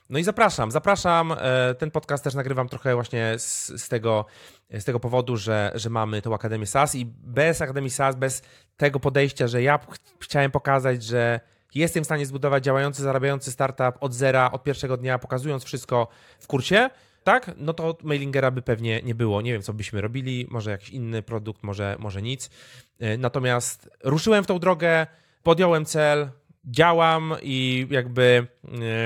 No 0.09 0.19
i 0.19 0.23
zapraszam, 0.23 0.71
zapraszam. 0.71 1.31
E, 1.31 1.75
ten 1.75 1.91
podcast 1.91 2.23
też 2.23 2.33
nagrywam 2.33 2.69
trochę 2.69 2.95
właśnie 2.95 3.33
z, 3.37 3.67
z, 3.81 3.89
tego, 3.89 4.25
z 4.69 4.83
tego 4.83 4.99
powodu, 4.99 5.37
że, 5.37 5.71
że 5.75 5.89
mamy 5.89 6.21
tą 6.21 6.35
Akademię 6.35 6.65
SAS 6.65 6.95
i 6.95 7.05
bez 7.05 7.61
Akademii 7.61 7.89
SAS, 7.89 8.15
bez 8.15 8.41
tego 8.77 8.99
podejścia, 8.99 9.47
że 9.47 9.61
ja 9.61 9.77
ch 9.77 9.97
chciałem 10.19 10.51
pokazać, 10.51 11.03
że 11.03 11.39
jestem 11.75 12.03
w 12.03 12.05
stanie 12.05 12.25
zbudować 12.25 12.63
działający, 12.63 13.01
zarabiający 13.01 13.51
startup 13.51 13.97
od 13.99 14.13
zera, 14.13 14.51
od 14.51 14.63
pierwszego 14.63 14.97
dnia, 14.97 15.19
pokazując 15.19 15.63
wszystko 15.63 16.07
w 16.39 16.47
kursie, 16.47 16.89
tak, 17.23 17.51
no 17.57 17.73
to 17.73 17.97
mailingera 18.03 18.51
by 18.51 18.61
pewnie 18.61 19.01
nie 19.01 19.15
było. 19.15 19.41
Nie 19.41 19.53
wiem, 19.53 19.61
co 19.61 19.73
byśmy 19.73 20.01
robili, 20.01 20.47
może 20.49 20.71
jakiś 20.71 20.89
inny 20.89 21.21
produkt, 21.21 21.63
może, 21.63 21.95
może 21.99 22.21
nic. 22.21 22.49
E, 22.99 23.17
natomiast 23.17 23.89
ruszyłem 24.03 24.43
w 24.43 24.47
tą 24.47 24.59
drogę, 24.59 25.07
podjąłem 25.43 25.85
cel, 25.85 26.29
działam 26.67 27.33
i 27.41 27.87
jakby 27.89 28.47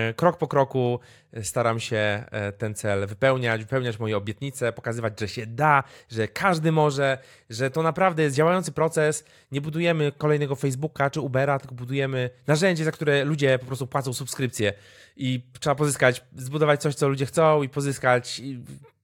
e, 0.10 0.14
krok 0.14 0.38
po 0.38 0.48
kroku 0.48 1.00
staram 1.44 1.80
się 1.80 1.98
e, 2.32 2.52
ten 2.52 2.76
cel 2.76 3.08
wypełniać, 3.08 3.62
wypełniać 3.62 4.00
moje 4.00 4.18
obietnice, 4.18 4.74
pokazywać, 4.74 5.20
że 5.20 5.28
się 5.28 5.46
da, 5.46 5.84
że 6.10 6.28
każdy 6.28 6.72
może, 6.72 7.18
że 7.50 7.72
to 7.72 7.84
naprawdę 7.84 8.24
jest 8.24 8.36
działający 8.36 8.72
proces. 8.72 9.26
Nie 9.52 9.62
budujemy 9.62 10.12
kolejnego 10.18 10.56
Facebooka 10.56 11.10
czy 11.10 11.22
Ubera, 11.22 11.60
tylko 11.60 11.76
budujemy 11.76 12.30
narzędzie, 12.48 12.84
za 12.84 12.92
które 12.92 13.26
ludzie 13.26 13.60
po 13.60 13.66
prostu 13.66 13.88
płacą 13.88 14.14
subskrypcję 14.14 14.74
i 15.18 15.44
trzeba 15.60 15.76
pozyskać, 15.76 16.26
zbudować 16.36 16.82
coś, 16.82 16.96
co 16.96 17.08
ludzie 17.08 17.26
chcą 17.26 17.64
i 17.64 17.70
pozyskać 17.70 18.42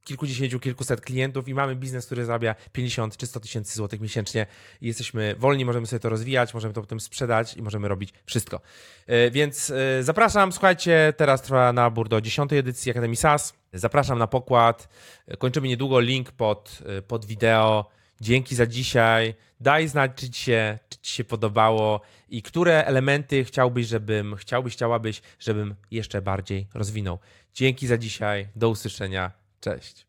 kilkudziesięciu, 0.06 0.60
kilkuset 0.60 1.02
klientów 1.02 1.48
i 1.48 1.54
mamy 1.54 1.76
biznes, 1.76 2.06
który 2.06 2.26
zarabia 2.26 2.56
50 2.72 3.18
czy 3.18 3.28
100 3.28 3.40
tysięcy 3.40 3.76
złotych 3.76 4.02
miesięcznie 4.02 4.48
i 4.82 4.88
jesteśmy 4.88 5.36
wolni, 5.38 5.66
możemy 5.66 5.88
sobie 5.88 6.00
to 6.00 6.10
rozwijać, 6.10 6.54
możemy 6.54 6.74
to 6.74 6.82
potem 6.82 7.00
sprzedać 7.00 7.58
i 7.58 7.62
możemy 7.62 7.88
robić 7.88 8.14
wszystko. 8.26 8.62
E, 9.08 9.32
więc 9.32 9.70
e, 9.70 10.04
zapraszam, 10.04 10.52
słuchajcie, 10.52 11.14
teraz 11.18 11.42
trwa 11.42 11.74
nabór 11.74 12.10
do 12.10 12.22
10 12.22 12.54
edycji 12.54 12.92
Akademii 12.92 13.18
SAS. 13.18 13.54
Zapraszam 13.74 14.20
na 14.20 14.28
pokład. 14.28 14.90
E, 15.28 15.38
kończymy 15.38 15.68
niedługo 15.68 16.00
link 16.00 16.32
pod, 16.32 16.80
pod 17.08 17.26
wideo. 17.26 17.90
Dzięki 18.22 18.56
za 18.56 18.66
dzisiaj. 18.66 19.36
Daj 19.60 19.88
znać, 19.88 20.12
czy 20.16 20.30
ci, 20.30 20.44
się, 20.44 20.80
czy 20.90 20.98
ci 21.02 21.14
się 21.14 21.24
podobało 21.24 22.02
i 22.30 22.42
które 22.42 22.86
elementy 22.86 23.44
chciałbyś, 23.44 23.88
żebym, 23.88 24.36
chciałbyś, 24.36 24.74
chciałabyś, 24.74 25.22
żebym 25.40 25.76
jeszcze 25.92 26.22
bardziej 26.22 26.68
rozwinął. 26.74 27.20
Dzięki 27.54 27.88
za 27.88 27.98
dzisiaj. 27.98 28.48
Do 28.56 28.70
usłyszenia. 28.70 29.45
Cześć. 29.66 30.08